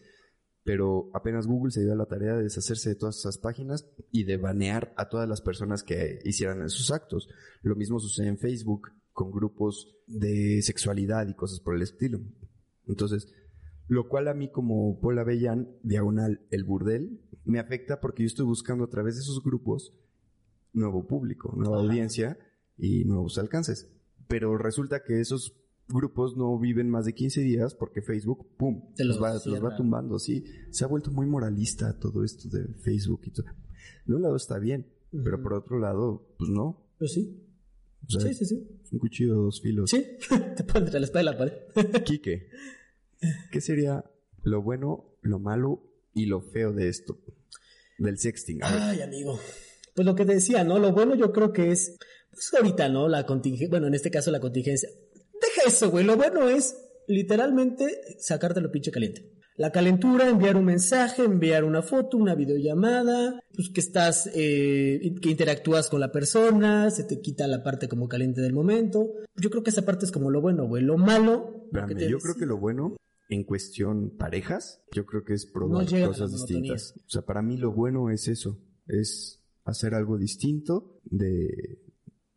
Pero 0.63 1.09
apenas 1.13 1.45
Google 1.45 1.71
se 1.71 1.81
dio 1.81 1.91
a 1.91 1.97
la 1.97 2.05
tarea 2.05 2.35
de 2.35 2.43
deshacerse 2.43 2.89
de 2.89 2.95
todas 2.95 3.17
esas 3.19 3.37
páginas 3.37 3.85
y 4.11 4.23
de 4.23 4.37
banear 4.37 4.93
a 4.95 5.09
todas 5.09 5.27
las 5.27 5.41
personas 5.41 5.83
que 5.83 6.19
hicieran 6.23 6.63
esos 6.63 6.89
actos. 6.91 7.27
Lo 7.61 7.75
mismo 7.75 7.99
sucede 7.99 8.27
en 8.27 8.37
Facebook 8.37 8.89
con 9.11 9.29
grupos 9.31 9.93
de 10.07 10.61
sexualidad 10.61 11.27
y 11.27 11.35
cosas 11.35 11.59
por 11.59 11.75
el 11.75 11.81
estilo. 11.81 12.21
Entonces, 12.87 13.27
lo 13.87 14.07
cual 14.07 14.29
a 14.29 14.33
mí 14.33 14.49
como 14.51 14.99
Paula 15.01 15.23
Bellán, 15.23 15.77
diagonal 15.83 16.45
el 16.49 16.63
burdel, 16.63 17.21
me 17.43 17.59
afecta 17.59 17.99
porque 17.99 18.23
yo 18.23 18.27
estoy 18.27 18.45
buscando 18.45 18.85
a 18.85 18.89
través 18.89 19.15
de 19.15 19.21
esos 19.21 19.43
grupos 19.43 19.93
nuevo 20.71 21.05
público, 21.05 21.53
nueva 21.55 21.77
Ajá. 21.77 21.85
audiencia 21.85 22.37
y 22.77 23.05
nuevos 23.05 23.37
alcances. 23.37 23.91
Pero 24.27 24.57
resulta 24.57 25.03
que 25.03 25.19
esos 25.19 25.62
grupos 25.87 26.35
no 26.37 26.57
viven 26.59 26.89
más 26.89 27.05
de 27.05 27.13
15 27.13 27.41
días 27.41 27.75
porque 27.75 28.01
Facebook, 28.01 28.47
¡pum!, 28.57 28.93
Te 28.95 29.03
los 29.03 29.17
los 29.17 29.23
va, 29.23 29.39
te 29.39 29.49
los 29.49 29.63
va 29.63 29.75
tumbando, 29.75 30.19
sí. 30.19 30.43
Se 30.71 30.83
ha 30.83 30.87
vuelto 30.87 31.11
muy 31.11 31.25
moralista 31.25 31.97
todo 31.99 32.23
esto 32.23 32.49
de 32.49 32.67
Facebook 32.81 33.21
y 33.25 33.31
todo. 33.31 33.47
De 34.05 34.15
un 34.15 34.21
lado 34.21 34.35
está 34.35 34.59
bien, 34.59 34.87
pero 35.23 35.41
por 35.41 35.53
otro 35.53 35.79
lado, 35.79 36.27
pues 36.37 36.49
no. 36.49 36.85
Pues 36.97 37.13
sí. 37.13 37.39
O 38.05 38.09
sea, 38.09 38.21
Sí, 38.21 38.33
sí, 38.33 38.45
sí. 38.45 38.67
un 38.91 38.99
cuchillo 38.99 39.31
de 39.35 39.39
dos 39.43 39.61
filos. 39.61 39.89
Sí, 39.89 40.05
te 40.57 40.63
pones 40.63 40.87
entre 40.87 40.99
la 40.99 41.05
espada 41.05 41.21
y 41.21 41.25
la 41.25 41.37
pared. 41.37 41.53
Quique, 42.05 42.49
¿qué 43.51 43.61
sería 43.61 44.03
lo 44.41 44.61
bueno, 44.61 45.17
lo 45.21 45.39
malo 45.39 45.81
y 46.13 46.25
lo 46.25 46.41
feo 46.41 46.73
de 46.73 46.89
esto? 46.89 47.17
Del 47.97 48.17
sexting. 48.17 48.59
Ay, 48.63 49.01
amigo. 49.01 49.39
Pues 49.95 50.05
lo 50.05 50.15
que 50.15 50.25
te 50.25 50.33
decía, 50.33 50.63
¿no? 50.63 50.79
Lo 50.79 50.91
bueno 50.91 51.15
yo 51.15 51.31
creo 51.31 51.53
que 51.53 51.71
es, 51.71 51.97
pues 52.31 52.51
ahorita, 52.55 52.89
¿no? 52.89 53.07
La 53.07 53.25
contingencia, 53.25 53.69
bueno, 53.69 53.87
en 53.87 53.93
este 53.93 54.09
caso 54.11 54.31
la 54.31 54.39
contingencia. 54.39 54.89
Eso, 55.65 55.89
güey. 55.91 56.05
Lo 56.05 56.17
bueno 56.17 56.49
es 56.49 56.77
literalmente 57.07 58.17
sacarte 58.19 58.61
lo 58.61 58.71
pinche 58.71 58.91
caliente. 58.91 59.33
La 59.55 59.71
calentura, 59.71 60.27
enviar 60.27 60.55
un 60.55 60.65
mensaje, 60.65 61.23
enviar 61.23 61.63
una 61.63 61.83
foto, 61.83 62.17
una 62.17 62.33
videollamada, 62.33 63.39
pues 63.53 63.69
que 63.69 63.81
estás, 63.81 64.27
eh, 64.33 65.13
que 65.21 65.29
interactúas 65.29 65.89
con 65.89 65.99
la 65.99 66.11
persona, 66.11 66.89
se 66.89 67.03
te 67.03 67.21
quita 67.21 67.45
la 67.45 67.61
parte 67.61 67.87
como 67.87 68.07
caliente 68.07 68.41
del 68.41 68.53
momento. 68.53 69.11
Yo 69.35 69.51
creo 69.51 69.61
que 69.61 69.69
esa 69.69 69.83
parte 69.83 70.05
es 70.05 70.11
como 70.11 70.31
lo 70.31 70.41
bueno, 70.41 70.67
güey. 70.67 70.83
Lo 70.83 70.97
malo... 70.97 71.67
te 71.71 72.09
yo 72.09 72.17
creo 72.17 72.35
que 72.35 72.47
lo 72.47 72.57
bueno 72.57 72.95
en 73.29 73.43
cuestión 73.43 74.15
parejas, 74.17 74.81
yo 74.91 75.05
creo 75.05 75.23
que 75.23 75.33
es 75.33 75.45
probar 75.45 75.91
No 75.91 76.07
cosas 76.07 76.31
distintas. 76.31 76.95
O 77.05 77.09
sea, 77.09 77.21
para 77.21 77.41
mí 77.43 77.57
lo 77.57 77.71
bueno 77.71 78.09
es 78.09 78.27
eso, 78.27 78.59
es 78.87 79.43
hacer 79.65 79.93
algo 79.93 80.17
distinto 80.17 80.99
de, 81.03 81.82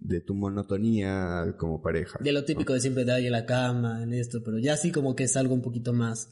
de 0.06 0.20
tu 0.20 0.34
monotonía 0.34 1.54
como 1.58 1.82
pareja. 1.82 2.18
De 2.22 2.32
lo 2.32 2.44
típico 2.44 2.72
de 2.72 2.80
siempre 2.80 3.04
de 3.04 3.12
ahí 3.12 3.26
en 3.26 3.32
la 3.32 3.46
cama, 3.46 4.02
en 4.02 4.12
esto, 4.12 4.42
pero 4.44 4.58
ya 4.58 4.74
así 4.74 4.92
como 4.92 5.14
que 5.16 5.24
es 5.24 5.36
algo 5.36 5.54
un 5.54 5.62
poquito 5.62 5.92
más... 5.92 6.30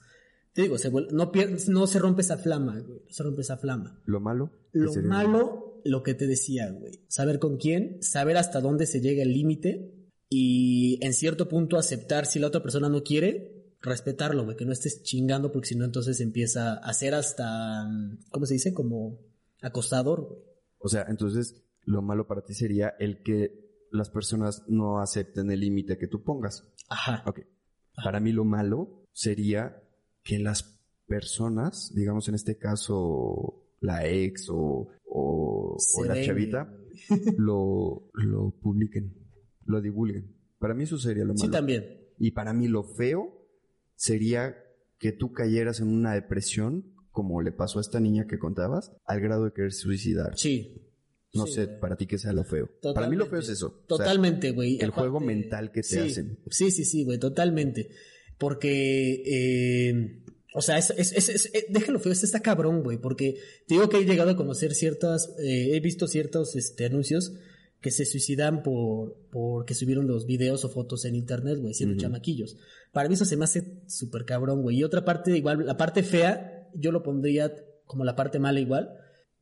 Te 0.52 0.62
digo, 0.62 0.78
se 0.78 0.92
vuel- 0.92 1.10
no, 1.10 1.32
pier- 1.32 1.68
no 1.68 1.86
se 1.88 1.98
rompe 1.98 2.22
esa 2.22 2.38
flama, 2.38 2.78
güey. 2.78 3.00
No 3.06 3.10
se 3.12 3.22
rompe 3.24 3.40
esa 3.42 3.56
flama. 3.56 4.00
Lo 4.04 4.20
malo. 4.20 4.52
¿qué 4.72 4.78
Lo 4.78 4.92
malo, 5.02 5.80
lo 5.84 6.04
que 6.04 6.14
te 6.14 6.28
decía, 6.28 6.70
güey. 6.70 7.00
Saber 7.08 7.40
con 7.40 7.56
quién, 7.56 8.00
saber 8.02 8.36
hasta 8.36 8.60
dónde 8.60 8.86
se 8.86 9.00
llega 9.00 9.24
el 9.24 9.32
límite 9.32 9.92
y 10.28 11.04
en 11.04 11.12
cierto 11.12 11.48
punto 11.48 11.76
aceptar 11.76 12.26
si 12.26 12.38
la 12.38 12.46
otra 12.46 12.62
persona 12.62 12.88
no 12.88 13.02
quiere, 13.02 13.74
respetarlo, 13.82 14.44
güey. 14.44 14.56
Que 14.56 14.64
no 14.64 14.70
estés 14.72 15.02
chingando 15.02 15.50
porque 15.50 15.66
si 15.70 15.74
no 15.74 15.84
entonces 15.84 16.20
empieza 16.20 16.74
a 16.74 16.92
ser 16.94 17.14
hasta, 17.16 17.84
mm, 17.88 18.18
¿cómo 18.30 18.46
se 18.46 18.54
dice? 18.54 18.72
Como 18.72 19.18
acostador, 19.60 20.20
güey. 20.28 20.38
O 20.78 20.88
sea, 20.88 21.04
entonces 21.08 21.64
lo 21.82 22.00
malo 22.00 22.28
para 22.28 22.42
ti 22.42 22.54
sería 22.54 22.94
el 23.00 23.24
que 23.24 23.63
las 23.94 24.10
personas 24.10 24.64
no 24.66 25.00
acepten 25.00 25.50
el 25.50 25.60
límite 25.60 25.96
que 25.96 26.08
tú 26.08 26.22
pongas. 26.22 26.68
Ajá. 26.88 27.22
Ok. 27.26 27.40
Para 28.02 28.18
mí 28.18 28.32
lo 28.32 28.44
malo 28.44 29.06
sería 29.12 29.82
que 30.24 30.38
las 30.38 30.80
personas, 31.06 31.92
digamos 31.94 32.28
en 32.28 32.34
este 32.34 32.58
caso 32.58 33.68
la 33.80 34.06
ex 34.06 34.48
o, 34.50 34.88
o, 35.06 35.76
la 36.06 36.20
chavita, 36.24 36.74
lo, 37.38 38.10
lo 38.14 38.50
publiquen, 38.60 39.14
lo 39.64 39.80
divulguen. 39.80 40.34
Para 40.58 40.74
mí 40.74 40.84
eso 40.84 40.98
sería 40.98 41.24
lo 41.24 41.34
malo. 41.34 41.44
Sí, 41.44 41.50
también. 41.50 41.84
Y 42.18 42.32
para 42.32 42.52
mí 42.52 42.66
lo 42.66 42.82
feo 42.82 43.46
sería 43.94 44.56
que 44.98 45.12
tú 45.12 45.32
cayeras 45.32 45.80
en 45.80 45.88
una 45.88 46.14
depresión, 46.14 46.94
como 47.10 47.42
le 47.42 47.52
pasó 47.52 47.78
a 47.78 47.82
esta 47.82 48.00
niña 48.00 48.26
que 48.26 48.38
contabas, 48.38 48.90
al 49.04 49.20
grado 49.20 49.44
de 49.44 49.52
querer 49.52 49.72
suicidar. 49.72 50.36
Sí. 50.36 50.83
No 51.34 51.46
Sí, 51.46 51.52
sé, 51.54 51.66
güey. 51.66 51.80
para 51.80 51.96
ti 51.96 52.06
que 52.06 52.18
sea 52.18 52.32
lo 52.32 52.44
feo. 52.44 52.70
Para 52.94 53.08
mí 53.08 53.16
lo 53.16 53.26
feo 53.26 53.40
es 53.40 53.48
eso. 53.48 53.66
O 53.66 53.70
sea, 53.70 53.86
Totalmente, 54.06 54.50
güey. 54.52 54.78
el 54.80 54.90
juego 54.90 55.20
mental 55.20 55.72
que 55.72 55.80
te 55.82 55.88
sí, 55.88 55.98
hacen. 55.98 56.38
Sí, 56.50 56.70
sí, 56.70 56.84
sí, 56.84 57.04
güey, 57.04 57.18
totalmente. 57.18 57.90
Porque, 58.38 59.22
eh, 59.26 60.22
o 60.54 60.60
sea, 60.62 60.78
es, 60.78 60.90
es, 60.96 61.12
es, 61.12 61.28
es- 61.28 61.50
eh, 61.54 61.66
déjalo 61.70 61.98
feo, 61.98 62.12
este 62.12 62.26
está 62.26 62.40
cabrón, 62.40 62.82
güey. 62.82 62.98
Porque 62.98 63.36
te 63.66 63.74
digo 63.74 63.88
que 63.88 63.98
he 63.98 64.04
llegado 64.04 64.30
a 64.30 64.36
conocer 64.36 64.74
ciertas, 64.74 65.34
eh, 65.38 65.70
he 65.74 65.80
visto 65.80 66.06
ciertos 66.06 66.54
este, 66.56 66.84
anuncios 66.86 67.32
que 67.80 67.90
se 67.90 68.06
suicidan 68.06 68.62
por 68.62 69.16
porque 69.30 69.74
subieron 69.74 70.06
los 70.06 70.26
videos 70.26 70.64
o 70.64 70.70
fotos 70.70 71.04
en 71.04 71.14
internet, 71.14 71.58
güey, 71.60 71.74
siendo 71.74 71.96
chamaquillos. 72.00 72.56
Para 72.92 73.08
mí 73.08 73.14
eso 73.14 73.24
se 73.24 73.36
me 73.36 73.44
hace 73.44 73.82
súper 73.88 74.24
cabrón, 74.24 74.62
güey. 74.62 74.78
Y 74.78 74.84
otra 74.84 75.04
parte, 75.04 75.36
igual, 75.36 75.66
la 75.66 75.76
parte 75.76 76.02
fea, 76.02 76.68
yo 76.74 76.92
lo 76.92 77.02
pondría 77.02 77.52
como 77.84 78.04
la 78.04 78.16
parte 78.16 78.38
mala 78.38 78.60
igual, 78.60 78.90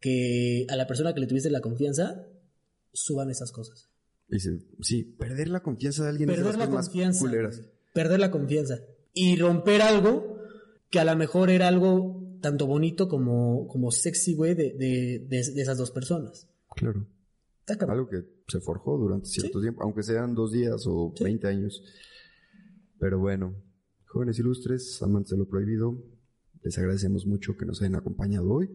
que 0.02 0.66
a 0.68 0.76
la 0.76 0.86
persona 0.86 1.14
que 1.14 1.20
le 1.20 1.26
tuviste 1.26 1.48
la 1.48 1.62
confianza, 1.62 2.26
suban 2.92 3.30
esas 3.30 3.52
cosas. 3.52 3.88
Dice, 4.28 4.58
sí, 4.80 5.04
perder 5.04 5.48
la 5.48 5.62
confianza 5.62 6.02
de 6.02 6.10
alguien 6.10 6.28
es 6.30 6.38
de 6.38 6.44
las 6.44 6.58
la 6.58 6.66
más 6.68 6.90
culeras. 7.18 7.62
Perder 7.94 8.20
la 8.20 8.30
confianza. 8.30 8.80
Y 9.14 9.36
romper 9.36 9.82
algo 9.82 10.38
que 10.90 10.98
a 10.98 11.04
lo 11.04 11.16
mejor 11.16 11.50
era 11.50 11.68
algo 11.68 12.38
tanto 12.40 12.66
bonito 12.66 13.08
como, 13.08 13.68
como 13.68 13.90
sexy, 13.90 14.34
güey, 14.34 14.54
de, 14.54 14.74
de, 15.28 15.38
esas 15.38 15.78
dos 15.78 15.90
personas. 15.90 16.48
Claro. 16.76 17.06
Algo 17.88 18.08
que 18.08 18.24
se 18.48 18.60
forjó 18.60 18.98
durante 18.98 19.28
cierto 19.28 19.60
tiempo, 19.60 19.82
aunque 19.82 20.02
sean 20.02 20.34
dos 20.34 20.52
días 20.52 20.84
o 20.86 21.12
Sí. 21.16 21.24
20 21.24 21.46
años. 21.46 21.82
Pero 22.98 23.18
bueno, 23.20 23.54
jóvenes 24.06 24.38
ilustres, 24.38 25.00
amantes 25.02 25.30
de 25.30 25.38
lo 25.38 25.48
prohibido, 25.48 25.96
les 26.62 26.76
agradecemos 26.78 27.26
mucho 27.26 27.56
que 27.56 27.64
nos 27.64 27.80
hayan 27.80 27.94
acompañado 27.94 28.50
hoy. 28.50 28.68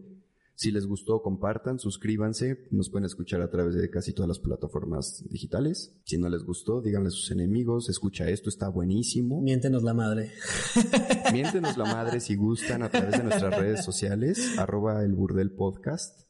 Si 0.58 0.72
les 0.72 0.86
gustó, 0.88 1.22
compartan, 1.22 1.78
suscríbanse. 1.78 2.66
Nos 2.72 2.90
pueden 2.90 3.04
escuchar 3.04 3.40
a 3.42 3.48
través 3.48 3.76
de 3.76 3.88
casi 3.90 4.12
todas 4.12 4.26
las 4.26 4.40
plataformas 4.40 5.22
digitales. 5.30 5.96
Si 6.02 6.18
no 6.18 6.28
les 6.28 6.42
gustó, 6.42 6.82
díganle 6.82 7.06
a 7.06 7.10
sus 7.12 7.30
enemigos, 7.30 7.88
escucha 7.88 8.28
esto, 8.28 8.48
está 8.48 8.68
buenísimo. 8.68 9.40
Miéntenos 9.40 9.84
la 9.84 9.94
madre. 9.94 10.32
Miéntenos 11.32 11.76
la 11.76 11.84
madre 11.84 12.18
si 12.18 12.34
gustan 12.34 12.82
a 12.82 12.88
través 12.88 13.12
de 13.18 13.22
nuestras 13.22 13.56
redes 13.56 13.84
sociales, 13.84 14.58
arroba 14.58 15.04
el 15.04 15.14
burdel 15.14 15.52
podcast. 15.52 16.22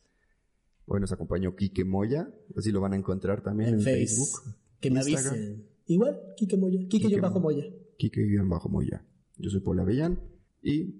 Hoy 0.84 1.00
nos 1.00 1.10
acompañó 1.12 1.56
Quique 1.56 1.86
Moya, 1.86 2.28
así 2.54 2.70
lo 2.70 2.82
van 2.82 2.92
a 2.92 2.96
encontrar 2.96 3.42
también 3.42 3.70
en, 3.70 3.74
En 3.76 3.80
Face. 3.80 3.96
Facebook. 3.96 4.54
Que 4.78 4.90
me 4.90 5.00
Instagram. 5.00 5.32
avisen. 5.32 5.68
Igual, 5.86 6.20
Kike 6.36 6.58
Moya. 6.58 6.80
Kike 6.80 6.98
Quique 6.98 7.10
yo 7.16 7.22
bajo 7.22 7.40
Moya. 7.40 7.64
Moya. 7.64 7.78
Quique-Moya. 7.96 9.06
Yo 9.38 9.48
soy 9.48 9.60
Paula 9.60 9.84
Avellán 9.84 10.20
y 10.62 10.96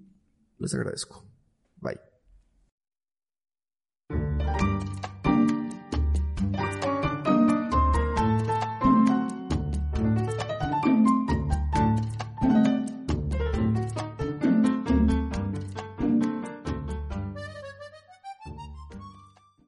les 0.57 0.73
agradezco. 0.73 1.23
Bye. 1.79 2.08